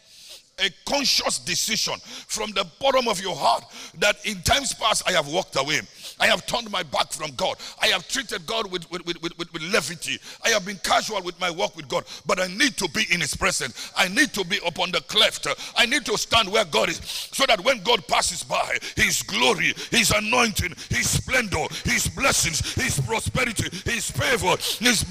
a 0.59 0.69
conscious 0.85 1.39
decision 1.39 1.95
from 2.27 2.51
the 2.51 2.65
bottom 2.79 3.07
of 3.07 3.21
your 3.21 3.35
heart 3.35 3.63
that 3.99 4.15
in 4.25 4.41
times 4.41 4.73
past 4.73 5.03
I 5.07 5.11
have 5.11 5.27
walked 5.27 5.55
away. 5.55 5.81
I 6.19 6.27
have 6.27 6.45
turned 6.45 6.71
my 6.71 6.83
back 6.83 7.11
from 7.11 7.31
God. 7.35 7.57
I 7.81 7.87
have 7.87 8.07
treated 8.07 8.45
God 8.45 8.71
with, 8.71 8.89
with, 8.89 9.05
with, 9.05 9.21
with, 9.21 9.37
with 9.37 9.61
levity. 9.71 10.17
I 10.43 10.49
have 10.49 10.65
been 10.65 10.79
casual 10.83 11.21
with 11.21 11.39
my 11.39 11.51
walk 11.51 11.75
with 11.75 11.87
God. 11.87 12.05
But 12.25 12.39
I 12.39 12.47
need 12.47 12.75
to 12.77 12.89
be 12.89 13.05
in 13.11 13.21
His 13.21 13.35
presence. 13.35 13.91
I 13.95 14.07
need 14.07 14.33
to 14.33 14.43
be 14.43 14.59
upon 14.65 14.91
the 14.91 15.01
cleft. 15.01 15.47
I 15.75 15.85
need 15.85 16.05
to 16.05 16.17
stand 16.17 16.51
where 16.51 16.65
God 16.65 16.89
is 16.89 16.97
so 17.31 17.45
that 17.45 17.63
when 17.63 17.83
God 17.83 18.07
passes 18.07 18.43
by, 18.43 18.77
His 18.95 19.21
glory, 19.23 19.73
His 19.91 20.11
anointing, 20.11 20.73
His 20.89 21.09
splendor, 21.09 21.65
His 21.83 22.07
blessings, 22.07 22.73
His 22.73 22.99
prosperity, 22.99 23.69
His 23.89 24.09
favor, 24.09 24.55
His 24.79 25.05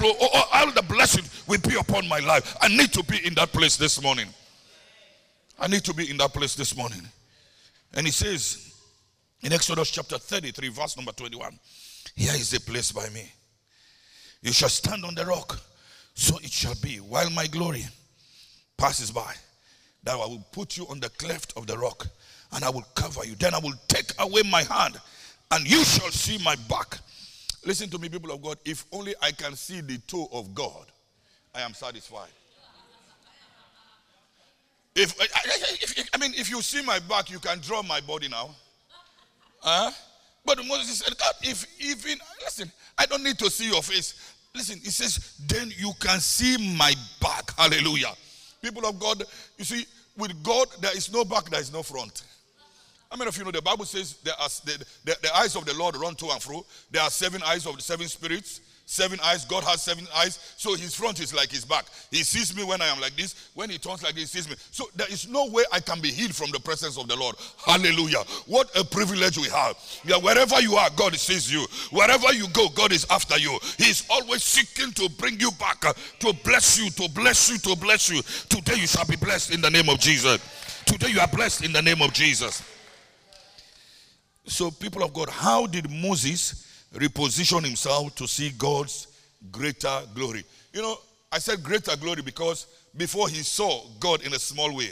all 0.53 0.71
the 0.73 0.85
blessings 0.89 1.45
will 1.47 1.61
be 1.61 1.77
upon 1.77 2.09
my 2.09 2.19
life. 2.21 2.57
I 2.61 2.69
need 2.69 2.93
to 2.95 3.05
be 3.05 3.25
in 3.25 3.35
that 3.35 3.53
place 3.53 3.77
this 3.77 4.03
morning. 4.03 4.27
I 5.59 5.69
need 5.69 5.85
to 5.85 5.95
be 5.95 6.11
in 6.11 6.17
that 6.19 6.33
place 6.33 6.55
this 6.55 6.77
morning. 6.77 7.03
And 7.95 8.07
he 8.07 8.13
says 8.13 8.75
in 9.43 9.53
Exodus 9.53 9.91
chapter 9.91 10.19
33, 10.19 10.69
verse 10.69 10.97
number 10.97 11.13
21, 11.13 11.59
Here 12.15 12.35
is 12.35 12.53
a 12.53 12.61
place 12.61 12.93
by 12.93 13.09
me. 13.11 13.31
You 14.43 14.53
shall 14.53 14.69
stand 14.69 15.05
on 15.05 15.15
the 15.15 15.25
rock, 15.25 15.59
so 16.15 16.37
it 16.39 16.51
shall 16.51 16.75
be, 16.83 16.97
while 16.97 17.31
my 17.31 17.47
glory 17.47 17.85
passes 18.77 19.11
by, 19.11 19.35
that 20.05 20.13
I 20.13 20.27
will 20.27 20.45
put 20.53 20.77
you 20.77 20.87
on 20.89 21.01
the 21.01 21.09
cleft 21.11 21.53
of 21.57 21.67
the 21.67 21.77
rock, 21.77 22.07
and 22.53 22.65
I 22.65 22.71
will 22.71 22.85
cover 22.95 23.25
you. 23.25 23.35
Then 23.35 23.55
I 23.55 23.59
will 23.59 23.75
take 23.89 24.13
away 24.19 24.43
my 24.43 24.63
hand, 24.63 25.01
and 25.51 25.69
you 25.69 25.83
shall 25.85 26.11
see 26.11 26.39
my 26.45 26.55
back. 26.69 26.99
Listen 27.65 27.89
to 27.91 27.99
me, 27.99 28.09
people 28.09 28.31
of 28.31 28.43
God. 28.43 28.59
If 28.65 28.85
only 28.93 29.15
I 29.23 29.33
can 29.33 29.57
see 29.57 29.81
the 29.81 29.99
toe 30.07 30.29
of 30.33 30.55
God, 30.55 30.87
I 31.55 31.63
am 31.63 31.75
satisfied. 31.75 32.31
If, 34.97 35.15
if, 35.21 36.09
I 36.15 36.17
mean, 36.17 36.33
if 36.35 36.49
you 36.49 36.63
see 36.63 36.83
my 36.83 36.99
back, 37.01 37.31
you 37.31 37.39
can 37.39 37.61
draw 37.61 37.83
my 37.83 38.01
body 38.01 38.29
now. 38.29 38.51
Huh? 39.61 39.91
But 40.43 40.65
Moses 40.67 40.99
said, 40.99 41.17
God, 41.19 41.35
if 41.43 41.67
even, 41.79 42.19
listen, 42.43 42.73
I 42.97 43.05
don't 43.05 43.23
need 43.23 43.39
to 43.41 43.51
see 43.51 43.69
your 43.69 43.83
face. 43.83 44.35
Listen, 44.55 44.79
he 44.79 44.89
says, 44.89 45.37
then 45.47 45.71
you 45.77 45.93
can 46.01 46.19
see 46.19 46.77
my 46.77 46.95
back. 47.21 47.51
Hallelujah. 47.59 48.13
People 48.63 48.87
of 48.87 48.99
God, 48.99 49.23
you 49.59 49.65
see, 49.65 49.85
with 50.17 50.43
God, 50.43 50.69
there 50.81 50.97
is 50.97 51.13
no 51.13 51.27
back, 51.27 51.51
there 51.51 51.61
is 51.61 51.71
no 51.71 51.83
front. 51.83 52.23
How 53.11 53.19
many 53.19 53.29
of 53.29 53.37
you 53.37 53.45
know 53.45 53.51
the 53.51 53.61
Bible 53.61 53.85
says 53.85 54.17
there 54.25 54.35
are 54.41 54.49
the, 54.65 54.85
the, 55.05 55.17
the 55.23 55.37
eyes 55.37 55.57
of 55.57 55.67
the 55.67 55.75
Lord 55.75 55.95
run 55.97 56.15
to 56.15 56.31
and 56.31 56.43
fro? 56.43 56.65
There 56.91 57.03
are 57.03 57.11
seven 57.11 57.43
eyes 57.45 57.67
of 57.67 57.77
the 57.77 57.83
seven 57.83 58.09
spirits 58.09 58.61
seven 58.87 59.19
eyes. 59.23 59.45
God 59.45 59.65
has 59.65 59.83
seven 59.83 60.07
eyes. 60.17 60.55
So 60.57 60.75
his 60.75 60.95
front 60.95 61.21
is 61.21 61.35
like 61.35 61.51
his 61.51 61.65
back. 61.65 61.87
He 62.11 62.23
sees 62.23 62.57
me 62.57 62.65
when 62.65 62.81
I 62.81 62.87
am 62.87 63.01
like 63.01 63.17
this. 63.17 63.51
When 63.55 63.69
he 63.69 63.79
turns 63.79 64.03
like 64.03 64.15
this, 64.15 64.33
he 64.33 64.39
sees 64.39 64.49
me. 64.49 64.57
So 64.71 64.87
there 64.95 65.09
is 65.11 65.29
no 65.29 65.47
way 65.47 65.65
I 65.73 65.81
can 65.81 66.01
be 66.01 66.11
healed 66.11 66.35
from 66.35 66.51
the 66.53 66.61
presence 66.61 66.97
of 66.97 67.09
the 67.09 67.17
Lord. 67.17 67.35
Hallelujah. 67.65 68.21
What 68.47 68.71
a 68.79 68.85
privilege 68.85 69.37
we 69.37 69.49
have. 69.49 69.77
Yeah, 70.05 70.17
wherever 70.17 70.61
you 70.61 70.77
are, 70.77 70.89
God 70.97 71.15
sees 71.17 71.53
you. 71.53 71.67
Wherever 71.91 72.33
you 72.33 72.49
go, 72.53 72.69
God 72.71 72.93
is 72.93 73.05
after 73.11 73.37
you. 73.37 73.59
He 73.77 73.91
is 73.91 74.07
always 74.09 74.45
seeking 74.45 74.93
to 74.93 75.11
bring 75.19 75.39
you 75.41 75.51
back, 75.59 75.85
uh, 75.85 75.93
to 76.21 76.33
bless 76.45 76.79
you, 76.79 76.89
to 76.91 77.11
bless 77.13 77.51
you, 77.51 77.59
to 77.59 77.77
bless 77.77 78.09
you. 78.09 78.23
Today 78.49 78.81
you 78.81 78.87
shall 78.87 79.07
be 79.07 79.17
blessed 79.17 79.53
in 79.53 79.61
the 79.61 79.71
name 79.71 79.89
of 79.89 79.99
Jesus. 79.99 80.41
Today 80.87 81.09
you 81.09 81.19
are 81.19 81.29
blessed 81.29 81.65
in 81.65 81.73
the 81.73 81.83
name 81.83 82.01
of 82.01 82.13
Jesus. 82.13 82.63
So, 84.49 84.71
people 84.71 85.03
of 85.03 85.13
God, 85.13 85.29
how 85.29 85.67
did 85.67 85.91
Moses 85.91 86.76
reposition 86.95 87.65
himself 87.65 88.15
to 88.17 88.27
see 88.27 88.51
God's 88.51 89.09
greater 89.51 90.01
glory. 90.15 90.45
You 90.73 90.83
know, 90.83 90.97
I 91.31 91.39
said 91.39 91.63
greater 91.63 91.97
glory 91.97 92.23
because 92.23 92.67
before 92.97 93.29
he 93.29 93.43
saw 93.43 93.85
God 94.01 94.23
in 94.23 94.33
a 94.33 94.39
small 94.39 94.75
way. 94.75 94.91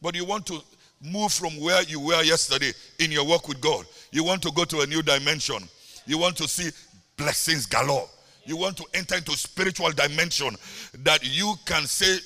But 0.00 0.14
you 0.14 0.24
want 0.24 0.46
to 0.46 0.60
move 1.02 1.32
from 1.32 1.58
where 1.60 1.82
you 1.82 2.00
were 2.00 2.22
yesterday 2.22 2.72
in 2.98 3.10
your 3.10 3.26
work 3.26 3.48
with 3.48 3.60
God. 3.60 3.86
You 4.12 4.24
want 4.24 4.42
to 4.42 4.52
go 4.52 4.64
to 4.64 4.80
a 4.80 4.86
new 4.86 5.02
dimension. 5.02 5.58
You 6.06 6.18
want 6.18 6.36
to 6.36 6.48
see 6.48 6.70
blessings 7.16 7.66
galore. 7.66 8.08
You 8.44 8.56
want 8.56 8.76
to 8.78 8.84
enter 8.94 9.16
into 9.16 9.32
spiritual 9.32 9.90
dimension 9.92 10.56
that 11.00 11.20
you 11.22 11.54
can 11.64 11.86
say, 11.86 12.18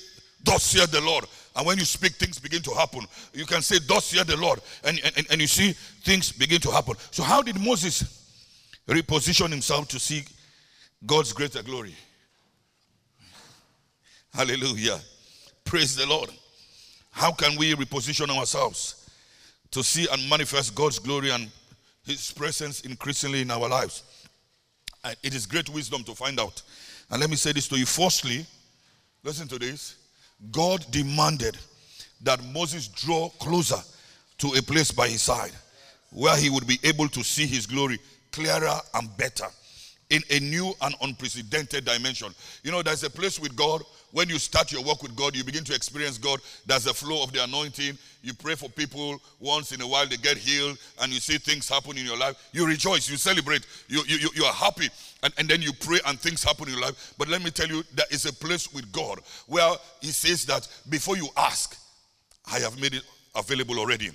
Thus 0.43 0.63
saith 0.63 0.91
the 0.91 1.01
Lord. 1.01 1.25
And 1.55 1.65
when 1.65 1.77
you 1.77 1.85
speak, 1.85 2.13
things 2.13 2.39
begin 2.39 2.61
to 2.61 2.71
happen. 2.71 3.01
You 3.33 3.45
can 3.45 3.61
say, 3.61 3.77
Thus 3.85 4.05
saith 4.05 4.27
the 4.27 4.37
Lord. 4.37 4.61
And, 4.83 4.99
and, 5.03 5.27
and 5.29 5.41
you 5.41 5.47
see 5.47 5.73
things 5.73 6.31
begin 6.31 6.59
to 6.61 6.71
happen. 6.71 6.95
So, 7.11 7.23
how 7.23 7.41
did 7.41 7.59
Moses 7.59 8.26
reposition 8.87 9.49
himself 9.49 9.87
to 9.89 9.99
seek 9.99 10.27
God's 11.05 11.33
greater 11.33 11.61
glory. 11.61 11.95
Hallelujah. 14.33 14.99
Praise 15.63 15.95
the 15.95 16.05
Lord. 16.05 16.29
How 17.11 17.31
can 17.31 17.57
we 17.57 17.73
reposition 17.73 18.29
ourselves 18.29 19.09
to 19.71 19.83
see 19.83 20.07
and 20.11 20.29
manifest 20.29 20.75
God's 20.75 20.99
glory 20.99 21.31
and 21.31 21.49
His 22.05 22.31
presence 22.31 22.81
increasingly 22.81 23.41
in 23.41 23.51
our 23.51 23.67
lives? 23.67 24.03
It 25.23 25.33
is 25.33 25.45
great 25.45 25.69
wisdom 25.69 26.03
to 26.03 26.13
find 26.13 26.39
out. 26.39 26.61
And 27.09 27.19
let 27.19 27.29
me 27.29 27.35
say 27.35 27.51
this 27.51 27.67
to 27.69 27.77
you. 27.77 27.85
Firstly, 27.85 28.45
listen 29.23 29.47
to 29.47 29.57
this. 29.57 29.95
God 30.51 30.85
demanded 30.91 31.57
that 32.21 32.43
Moses 32.53 32.87
draw 32.87 33.29
closer 33.39 33.81
to 34.37 34.47
a 34.49 34.61
place 34.61 34.91
by 34.91 35.07
his 35.07 35.21
side 35.21 35.51
where 36.11 36.37
he 36.37 36.49
would 36.49 36.67
be 36.67 36.79
able 36.83 37.07
to 37.09 37.23
see 37.23 37.45
his 37.45 37.65
glory 37.65 37.99
clearer 38.37 38.79
and 38.93 39.09
better 39.17 39.47
in 40.11 40.21
a 40.29 40.39
new 40.39 40.71
and 40.81 40.95
unprecedented 41.01 41.83
dimension. 41.83 42.33
You 42.63 42.71
know, 42.71 42.83
there's 42.83 43.03
a 43.03 43.09
place 43.09 43.39
with 43.39 43.55
God. 43.55 43.81
When 44.11 44.29
you 44.29 44.37
start 44.37 44.71
your 44.71 44.83
work 44.83 45.01
with 45.01 45.15
God, 45.15 45.35
you 45.35 45.43
begin 45.43 45.63
to 45.65 45.75
experience 45.75 46.19
God. 46.19 46.39
There's 46.65 46.85
a 46.85 46.93
flow 46.93 47.23
of 47.23 47.33
the 47.33 47.43
anointing. 47.43 47.97
You 48.21 48.33
pray 48.35 48.53
for 48.53 48.69
people 48.69 49.19
once 49.39 49.71
in 49.71 49.81
a 49.81 49.87
while, 49.87 50.05
they 50.05 50.17
get 50.17 50.37
healed, 50.37 50.77
and 51.01 51.11
you 51.11 51.19
see 51.19 51.37
things 51.37 51.67
happen 51.67 51.97
in 51.97 52.05
your 52.05 52.17
life. 52.17 52.35
You 52.53 52.67
rejoice, 52.67 53.09
you 53.09 53.17
celebrate, 53.17 53.65
you, 53.89 54.03
you, 54.07 54.29
you 54.33 54.43
are 54.45 54.53
happy, 54.53 54.87
and, 55.23 55.33
and 55.37 55.49
then 55.49 55.61
you 55.61 55.73
pray 55.73 55.99
and 56.05 56.19
things 56.19 56.43
happen 56.43 56.67
in 56.67 56.75
your 56.75 56.83
life. 56.83 57.15
But 57.17 57.27
let 57.27 57.43
me 57.43 57.49
tell 57.49 57.67
you, 57.67 57.83
there 57.95 58.05
is 58.11 58.25
a 58.27 58.33
place 58.33 58.71
with 58.71 58.89
God 58.91 59.19
where 59.47 59.75
He 59.99 60.07
says 60.07 60.45
that 60.45 60.67
before 60.89 61.17
you 61.17 61.27
ask, 61.35 61.75
I 62.49 62.59
have 62.59 62.79
made 62.79 62.93
it 62.93 63.03
available 63.35 63.79
already. 63.79 64.11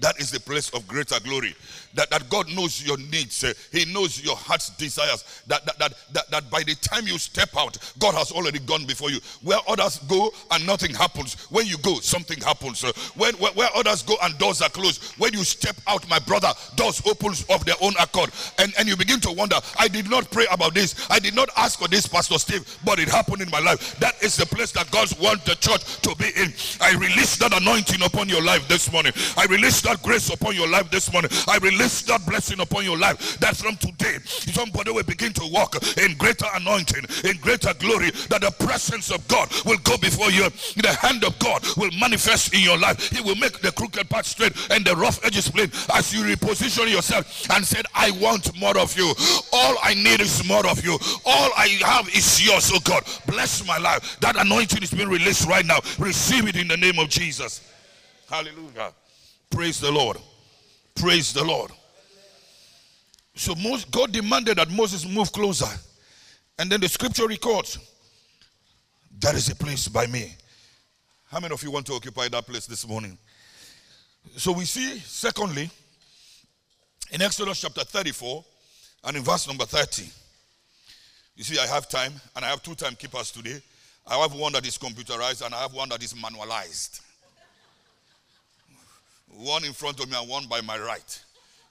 That 0.00 0.18
is 0.18 0.30
the 0.30 0.40
place 0.40 0.70
of 0.70 0.86
greater 0.88 1.20
glory. 1.20 1.54
That, 1.94 2.10
that 2.10 2.28
God 2.28 2.52
knows 2.52 2.84
your 2.84 2.98
needs. 2.98 3.44
Uh, 3.44 3.52
he 3.70 3.84
knows 3.92 4.22
your 4.22 4.34
heart's 4.34 4.70
desires. 4.70 5.24
That, 5.46 5.64
that, 5.66 5.78
that, 5.78 5.94
that, 6.12 6.30
that 6.30 6.50
by 6.50 6.64
the 6.64 6.74
time 6.76 7.06
you 7.06 7.16
step 7.18 7.50
out, 7.56 7.78
God 8.00 8.14
has 8.14 8.32
already 8.32 8.58
gone 8.58 8.84
before 8.86 9.10
you. 9.10 9.20
Where 9.42 9.60
others 9.68 9.98
go 10.08 10.32
and 10.50 10.66
nothing 10.66 10.92
happens, 10.92 11.44
when 11.50 11.66
you 11.66 11.78
go, 11.78 12.00
something 12.00 12.40
happens. 12.40 12.82
Uh, 12.82 12.90
when, 13.14 13.34
where, 13.34 13.52
where 13.52 13.68
others 13.76 14.02
go 14.02 14.16
and 14.24 14.36
doors 14.38 14.60
are 14.62 14.68
closed, 14.68 15.04
when 15.18 15.32
you 15.32 15.44
step 15.44 15.76
out, 15.86 16.08
my 16.08 16.18
brother, 16.18 16.52
doors 16.74 17.00
opens 17.06 17.44
of 17.48 17.64
their 17.64 17.76
own 17.80 17.94
accord. 18.00 18.30
And, 18.58 18.74
and 18.76 18.88
you 18.88 18.96
begin 18.96 19.20
to 19.20 19.30
wonder, 19.30 19.56
I 19.78 19.86
did 19.86 20.10
not 20.10 20.28
pray 20.32 20.46
about 20.50 20.74
this. 20.74 21.06
I 21.08 21.20
did 21.20 21.36
not 21.36 21.48
ask 21.56 21.78
for 21.78 21.86
this, 21.86 22.08
Pastor 22.08 22.38
Steve, 22.38 22.78
but 22.84 22.98
it 22.98 23.08
happened 23.08 23.42
in 23.42 23.50
my 23.50 23.60
life. 23.60 23.96
That 24.00 24.20
is 24.24 24.36
the 24.36 24.46
place 24.46 24.72
that 24.72 24.90
God 24.90 25.16
wants 25.20 25.44
the 25.44 25.54
church 25.54 26.00
to 26.02 26.16
be 26.16 26.30
in. 26.36 26.52
I 26.80 26.94
release 26.98 27.36
that 27.36 27.52
anointing 27.54 28.02
upon 28.02 28.28
your 28.28 28.42
life 28.42 28.66
this 28.66 28.90
morning. 28.90 29.12
I 29.36 29.46
release 29.46 29.83
that 29.84 30.02
grace 30.02 30.32
upon 30.32 30.54
your 30.54 30.68
life 30.68 30.90
this 30.90 31.12
morning. 31.12 31.30
I 31.48 31.58
release 31.58 32.02
that 32.02 32.26
blessing 32.26 32.60
upon 32.60 32.84
your 32.84 32.98
life. 32.98 33.38
That 33.38 33.56
from 33.56 33.76
today, 33.76 34.18
somebody 34.24 34.90
will 34.90 35.04
begin 35.04 35.32
to 35.34 35.46
walk 35.52 35.76
in 35.98 36.16
greater 36.16 36.46
anointing, 36.54 37.04
in 37.24 37.36
greater 37.38 37.72
glory, 37.74 38.10
that 38.28 38.40
the 38.40 38.50
presence 38.64 39.10
of 39.10 39.26
God 39.28 39.48
will 39.64 39.78
go 39.84 39.96
before 39.98 40.30
you. 40.30 40.48
The 40.76 40.96
hand 41.00 41.24
of 41.24 41.38
God 41.38 41.64
will 41.76 41.90
manifest 41.98 42.54
in 42.54 42.60
your 42.60 42.78
life. 42.78 43.10
He 43.10 43.20
will 43.22 43.36
make 43.36 43.60
the 43.60 43.72
crooked 43.72 44.10
path 44.10 44.26
straight 44.26 44.52
and 44.70 44.84
the 44.84 44.96
rough 44.96 45.24
edges 45.24 45.48
plain 45.48 45.70
as 45.94 46.12
you 46.12 46.24
reposition 46.24 46.90
yourself 46.90 47.50
and 47.50 47.64
said, 47.64 47.86
I 47.94 48.10
want 48.12 48.58
more 48.58 48.76
of 48.78 48.96
you. 48.96 49.12
All 49.52 49.76
I 49.82 49.94
need 49.94 50.20
is 50.20 50.46
more 50.46 50.66
of 50.66 50.84
you. 50.84 50.98
All 51.24 51.50
I 51.56 51.68
have 51.84 52.08
is 52.08 52.44
yours, 52.44 52.70
oh 52.74 52.80
God. 52.80 53.04
Bless 53.26 53.66
my 53.66 53.78
life. 53.78 54.18
That 54.20 54.36
anointing 54.36 54.82
is 54.82 54.90
being 54.90 55.08
released 55.08 55.46
right 55.46 55.64
now. 55.64 55.78
Receive 55.98 56.48
it 56.48 56.56
in 56.56 56.68
the 56.68 56.76
name 56.76 56.98
of 56.98 57.08
Jesus. 57.08 57.60
Hallelujah. 58.28 58.92
Praise 59.50 59.80
the 59.80 59.90
Lord. 59.90 60.18
Praise 60.94 61.32
the 61.32 61.44
Lord. 61.44 61.70
So 63.34 63.54
God 63.90 64.12
demanded 64.12 64.58
that 64.58 64.70
Moses 64.70 65.06
move 65.06 65.32
closer. 65.32 65.66
And 66.58 66.70
then 66.70 66.80
the 66.80 66.88
scripture 66.88 67.26
records, 67.26 67.78
That 69.20 69.34
is 69.34 69.48
a 69.50 69.56
place 69.56 69.88
by 69.88 70.06
me. 70.06 70.34
How 71.30 71.40
many 71.40 71.52
of 71.52 71.62
you 71.62 71.70
want 71.70 71.86
to 71.86 71.94
occupy 71.94 72.28
that 72.28 72.46
place 72.46 72.66
this 72.66 72.86
morning? 72.86 73.18
So 74.36 74.52
we 74.52 74.64
see, 74.64 74.98
secondly, 75.00 75.68
in 77.10 77.22
Exodus 77.22 77.60
chapter 77.60 77.82
34 77.82 78.44
and 79.04 79.16
in 79.16 79.22
verse 79.22 79.46
number 79.48 79.64
30. 79.64 80.08
You 81.36 81.42
see, 81.42 81.58
I 81.58 81.66
have 81.66 81.88
time, 81.88 82.12
and 82.36 82.44
I 82.44 82.48
have 82.50 82.62
two 82.62 82.76
timekeepers 82.76 83.32
today. 83.32 83.60
I 84.06 84.16
have 84.18 84.32
one 84.32 84.52
that 84.52 84.64
is 84.64 84.78
computerized, 84.78 85.44
and 85.44 85.54
I 85.54 85.62
have 85.62 85.74
one 85.74 85.88
that 85.88 86.02
is 86.02 86.14
manualized 86.14 87.00
one 89.36 89.64
in 89.64 89.72
front 89.72 90.00
of 90.00 90.10
me 90.10 90.16
and 90.18 90.28
one 90.28 90.46
by 90.46 90.60
my 90.60 90.78
right. 90.78 91.24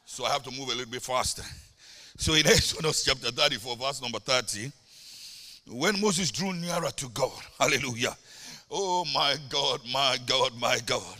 So 0.06 0.26
I 0.26 0.32
have 0.32 0.44
to 0.44 0.52
move 0.52 0.70
a 0.70 0.76
little 0.76 0.92
bit 0.92 1.02
faster. 1.02 1.44
So 2.18 2.34
in 2.34 2.46
Exodus 2.48 3.04
chapter 3.04 3.32
34, 3.32 3.76
verse 3.78 4.02
number 4.02 4.20
30, 4.20 4.72
when 5.72 6.00
Moses 6.02 6.32
drew 6.32 6.54
nearer 6.54 6.90
to 6.90 7.10
God, 7.10 7.40
hallelujah. 7.60 8.16
Oh 8.70 9.06
my 9.14 9.36
God, 9.50 9.82
my 9.92 10.18
God, 10.26 10.52
my 10.60 10.80
God. 10.86 11.18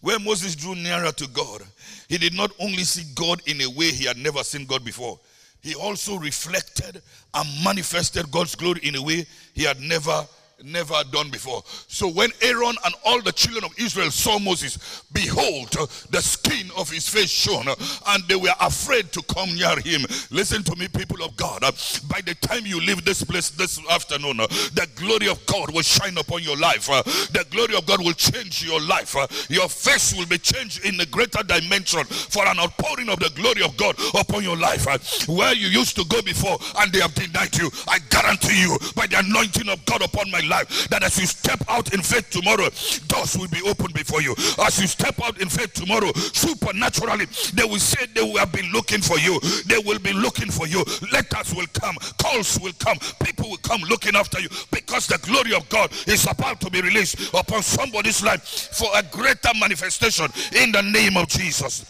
When 0.00 0.24
Moses 0.24 0.56
drew 0.56 0.74
nearer 0.74 1.12
to 1.12 1.28
God, 1.28 1.62
he 2.08 2.18
did 2.18 2.34
not 2.34 2.50
only 2.58 2.84
see 2.84 3.04
God 3.14 3.40
in 3.46 3.60
a 3.60 3.70
way 3.70 3.90
he 3.90 4.04
had 4.04 4.16
never 4.16 4.42
seen 4.42 4.66
God 4.66 4.84
before, 4.84 5.18
he 5.62 5.74
also 5.74 6.16
reflected 6.16 7.00
and 7.34 7.64
manifested 7.64 8.30
God's 8.30 8.56
glory 8.56 8.80
in 8.82 8.96
a 8.96 9.02
way 9.02 9.26
he 9.54 9.62
had 9.62 9.80
never 9.80 10.26
never 10.64 10.94
done 11.10 11.30
before. 11.30 11.62
So 11.88 12.08
when 12.08 12.30
Aaron 12.40 12.76
and 12.84 12.94
all 13.04 13.20
the 13.20 13.32
children 13.32 13.64
of 13.64 13.72
Israel 13.78 14.10
saw 14.10 14.38
Moses, 14.38 15.02
behold, 15.12 15.70
the 16.10 16.20
skin 16.20 16.70
of 16.76 16.90
his 16.90 17.08
face 17.08 17.30
shone, 17.30 17.66
and 18.08 18.24
they 18.28 18.36
were 18.36 18.54
afraid 18.60 19.12
to 19.12 19.22
come 19.22 19.54
near 19.54 19.78
him. 19.80 20.02
Listen 20.30 20.62
to 20.64 20.76
me, 20.76 20.88
people 20.88 21.22
of 21.24 21.36
God. 21.36 21.60
By 21.62 22.20
the 22.24 22.36
time 22.40 22.66
you 22.66 22.80
leave 22.80 23.04
this 23.04 23.22
place 23.24 23.50
this 23.50 23.78
afternoon, 23.90 24.36
the 24.36 24.88
glory 24.96 25.28
of 25.28 25.44
God 25.46 25.72
will 25.72 25.82
shine 25.82 26.16
upon 26.18 26.42
your 26.42 26.56
life. 26.56 26.86
The 26.86 27.44
glory 27.50 27.76
of 27.76 27.86
God 27.86 28.00
will 28.04 28.12
change 28.12 28.64
your 28.64 28.80
life. 28.80 29.14
Your 29.48 29.68
face 29.68 30.14
will 30.14 30.26
be 30.26 30.38
changed 30.38 30.84
in 30.84 31.00
a 31.00 31.06
greater 31.06 31.42
dimension 31.42 32.04
for 32.04 32.46
an 32.46 32.58
outpouring 32.58 33.08
of 33.08 33.18
the 33.18 33.30
glory 33.34 33.62
of 33.62 33.76
God 33.76 33.96
upon 34.14 34.42
your 34.42 34.56
life. 34.56 34.86
Where 35.28 35.54
you 35.54 35.68
used 35.68 35.96
to 35.96 36.04
go 36.06 36.22
before 36.22 36.58
and 36.78 36.92
they 36.92 37.00
have 37.00 37.14
denied 37.14 37.56
you, 37.56 37.70
I 37.88 37.98
guarantee 38.10 38.60
you, 38.60 38.78
by 38.94 39.06
the 39.06 39.18
anointing 39.18 39.68
of 39.68 39.84
God 39.86 40.02
upon 40.02 40.30
my 40.30 40.40
life 40.40 40.51
life. 40.52 40.88
That 40.88 41.02
as 41.02 41.18
you 41.18 41.26
step 41.26 41.64
out 41.68 41.94
in 41.94 42.02
faith 42.02 42.28
tomorrow, 42.30 42.68
doors 43.08 43.36
will 43.38 43.48
be 43.48 43.62
opened 43.64 43.94
before 43.94 44.20
you. 44.20 44.34
As 44.60 44.80
you 44.80 44.86
step 44.86 45.16
out 45.24 45.40
in 45.40 45.48
faith 45.48 45.72
tomorrow, 45.72 46.12
supernaturally, 46.14 47.26
they 47.54 47.64
will 47.64 47.80
say 47.80 48.04
they 48.14 48.22
will 48.22 48.38
have 48.38 48.52
been 48.52 48.70
looking 48.70 49.00
for 49.00 49.18
you. 49.18 49.40
They 49.66 49.78
will 49.78 49.98
be 49.98 50.12
looking 50.12 50.50
for 50.50 50.66
you. 50.66 50.84
Letters 51.10 51.54
will 51.54 51.70
come, 51.72 51.96
calls 52.18 52.58
will 52.60 52.76
come, 52.78 52.98
people 53.24 53.48
will 53.48 53.64
come 53.64 53.80
looking 53.88 54.14
after 54.14 54.40
you 54.40 54.48
because 54.70 55.06
the 55.06 55.18
glory 55.18 55.54
of 55.54 55.68
God 55.68 55.90
is 56.06 56.26
about 56.30 56.60
to 56.60 56.70
be 56.70 56.80
released 56.82 57.32
upon 57.34 57.62
somebody's 57.62 58.22
life 58.22 58.42
for 58.76 58.88
a 58.94 59.02
greater 59.02 59.50
manifestation 59.58 60.26
in 60.54 60.72
the 60.72 60.82
name 60.82 61.16
of 61.16 61.28
Jesus. 61.28 61.84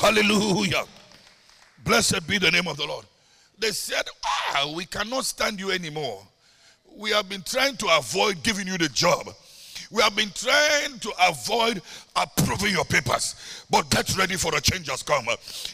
Hallelujah. 0.00 0.84
Blessed 1.84 2.26
be 2.26 2.38
the 2.38 2.50
name 2.50 2.68
of 2.68 2.76
the 2.76 2.86
Lord. 2.86 3.06
They 3.58 3.70
said, 3.70 4.04
Ah, 4.24 4.70
we 4.74 4.84
cannot 4.84 5.24
stand 5.24 5.58
you 5.58 5.70
anymore. 5.70 6.22
We 6.98 7.10
have 7.10 7.28
been 7.28 7.42
trying 7.42 7.76
to 7.76 7.86
avoid 7.96 8.42
giving 8.42 8.66
you 8.66 8.76
the 8.76 8.88
job. 8.88 9.32
We 9.90 10.02
have 10.02 10.14
been 10.14 10.30
trying 10.34 10.98
to 10.98 11.12
avoid 11.28 11.80
approving 12.14 12.72
your 12.72 12.84
papers. 12.84 13.64
But 13.70 13.88
get 13.90 14.16
ready 14.16 14.36
for 14.36 14.54
a 14.54 14.60
change 14.60 14.88
has 14.88 15.02
come. 15.02 15.26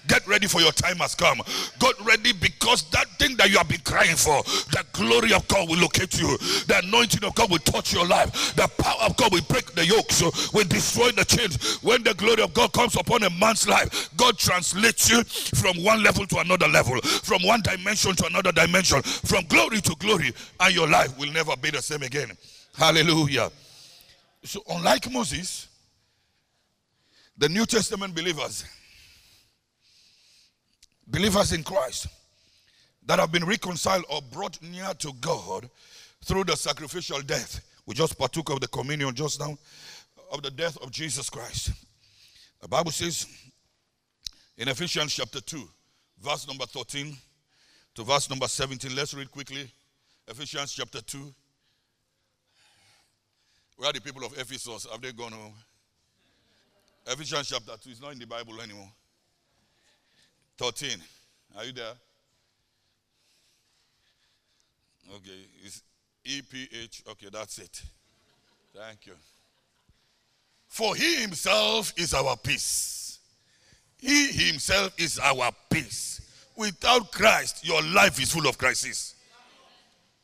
Get 0.07 0.27
ready 0.27 0.46
for 0.46 0.61
your 0.61 0.72
time 0.72 0.98
has 0.98 1.14
come. 1.14 1.40
Get 1.79 2.00
ready 2.05 2.33
because 2.33 2.88
that 2.90 3.09
thing 3.18 3.37
that 3.37 3.50
you 3.50 3.59
have 3.59 3.68
been 3.68 3.81
crying 3.81 4.16
for, 4.16 4.42
the 4.70 4.85
glory 4.92 5.33
of 5.33 5.46
God 5.48 5.68
will 5.68 5.79
locate 5.79 6.20
you. 6.20 6.37
The 6.66 6.81
anointing 6.85 7.24
of 7.24 7.35
God 7.35 7.50
will 7.50 7.59
touch 7.59 7.92
your 7.92 8.07
life. 8.07 8.55
The 8.57 8.68
power 8.79 9.03
of 9.03 9.16
God 9.16 9.33
will 9.33 9.42
break 9.48 9.72
the 9.74 9.87
yokes, 9.87 10.22
will 10.53 10.64
destroy 10.64 11.11
the 11.11 11.24
chains. 11.24 11.79
When 11.83 12.03
the 12.03 12.14
glory 12.14 12.42
of 12.42 12.55
God 12.55 12.72
comes 12.72 12.96
upon 12.96 13.22
a 13.22 13.31
man's 13.31 13.68
life, 13.68 14.11
God 14.16 14.38
translates 14.38 15.11
you 15.11 15.24
from 15.24 15.83
one 15.83 16.03
level 16.03 16.27
to 16.27 16.38
another 16.38 16.68
level, 16.68 17.00
from 17.00 17.42
one 17.42 17.62
dimension 17.62 18.14
to 18.16 18.27
another 18.27 18.53
dimension, 18.53 19.03
from 19.03 19.44
glory 19.46 19.81
to 19.81 19.94
glory, 19.96 20.33
and 20.61 20.74
your 20.74 20.88
life 20.88 21.18
will 21.18 21.33
never 21.33 21.57
be 21.57 21.70
the 21.70 21.83
same 21.83 22.03
again. 22.03 22.31
Hallelujah. 22.77 23.50
So, 24.45 24.63
unlike 24.69 25.11
Moses, 25.11 25.69
the 27.37 27.49
New 27.49 27.67
Testament 27.67 28.15
believers, 28.15 28.65
believers 31.07 31.53
in 31.53 31.63
Christ, 31.63 32.07
that 33.07 33.19
have 33.19 33.33
been 33.33 33.45
reconciled 33.45 34.05
or 34.09 34.21
brought 34.23 34.61
near 34.63 34.93
to 34.99 35.13
God 35.21 35.69
through 36.25 36.45
the 36.45 36.57
sacrificial 36.57 37.21
death. 37.23 37.61
We 37.87 37.95
just 37.95 38.19
partook 38.19 38.51
of 38.51 38.61
the 38.61 38.69
communion 38.69 39.15
just 39.15 39.41
now 39.41 39.59
of 40.33 40.43
the 40.43 40.51
death 40.51 40.79
of 40.79 40.91
Jesus 40.91 41.29
Christ. 41.29 41.73
The 42.61 42.69
Bible 42.69 42.93
says 42.93 43.27
in 44.57 44.69
Ephesians 44.69 45.15
chapter 45.15 45.41
2, 45.41 45.69
verse 46.23 46.49
number 46.49 46.65
13 46.65 47.17
to 47.95 48.05
verse 48.05 48.31
number 48.31 48.49
17. 48.49 48.95
Let's 48.97 49.15
read 49.15 49.31
quickly. 49.31 49.71
Ephesians 50.27 50.73
chapter 50.73 51.03
2, 51.03 51.35
where 53.77 53.91
are 53.91 53.93
the 53.93 54.01
people 54.01 54.25
of 54.25 54.33
Ephesus? 54.39 54.87
Have 54.91 55.01
they 55.01 55.13
gone 55.13 55.33
home? 55.33 55.53
Ephesians 57.07 57.49
chapter 57.49 57.73
2 57.83 57.91
is 57.91 58.01
not 58.01 58.13
in 58.13 58.19
the 58.19 58.27
Bible 58.27 58.61
anymore. 58.61 58.91
13. 60.59 60.99
Are 61.57 61.65
you 61.65 61.73
there? 61.73 61.93
Okay, 65.17 65.47
it's 65.63 65.83
EPH. 66.25 67.07
Okay, 67.11 67.29
that's 67.33 67.59
it. 67.59 67.83
Thank 68.75 69.07
you. 69.07 69.13
For 70.69 70.97
he 70.97 71.17
himself 71.17 71.93
is 71.97 72.15
our 72.15 72.37
peace. 72.37 73.19
He 73.99 74.29
himself 74.33 74.93
is 74.99 75.19
our 75.19 75.51
peace. 75.71 76.21
Without 76.57 77.13
Christ, 77.13 77.67
your 77.67 77.83
life 77.83 78.21
is 78.21 78.33
full 78.33 78.49
of 78.49 78.59
crisis. 78.59 79.15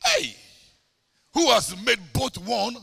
Hey, 0.04 0.34
who 1.34 1.50
has 1.50 1.76
made 1.84 1.98
both 2.12 2.38
one 2.38 2.76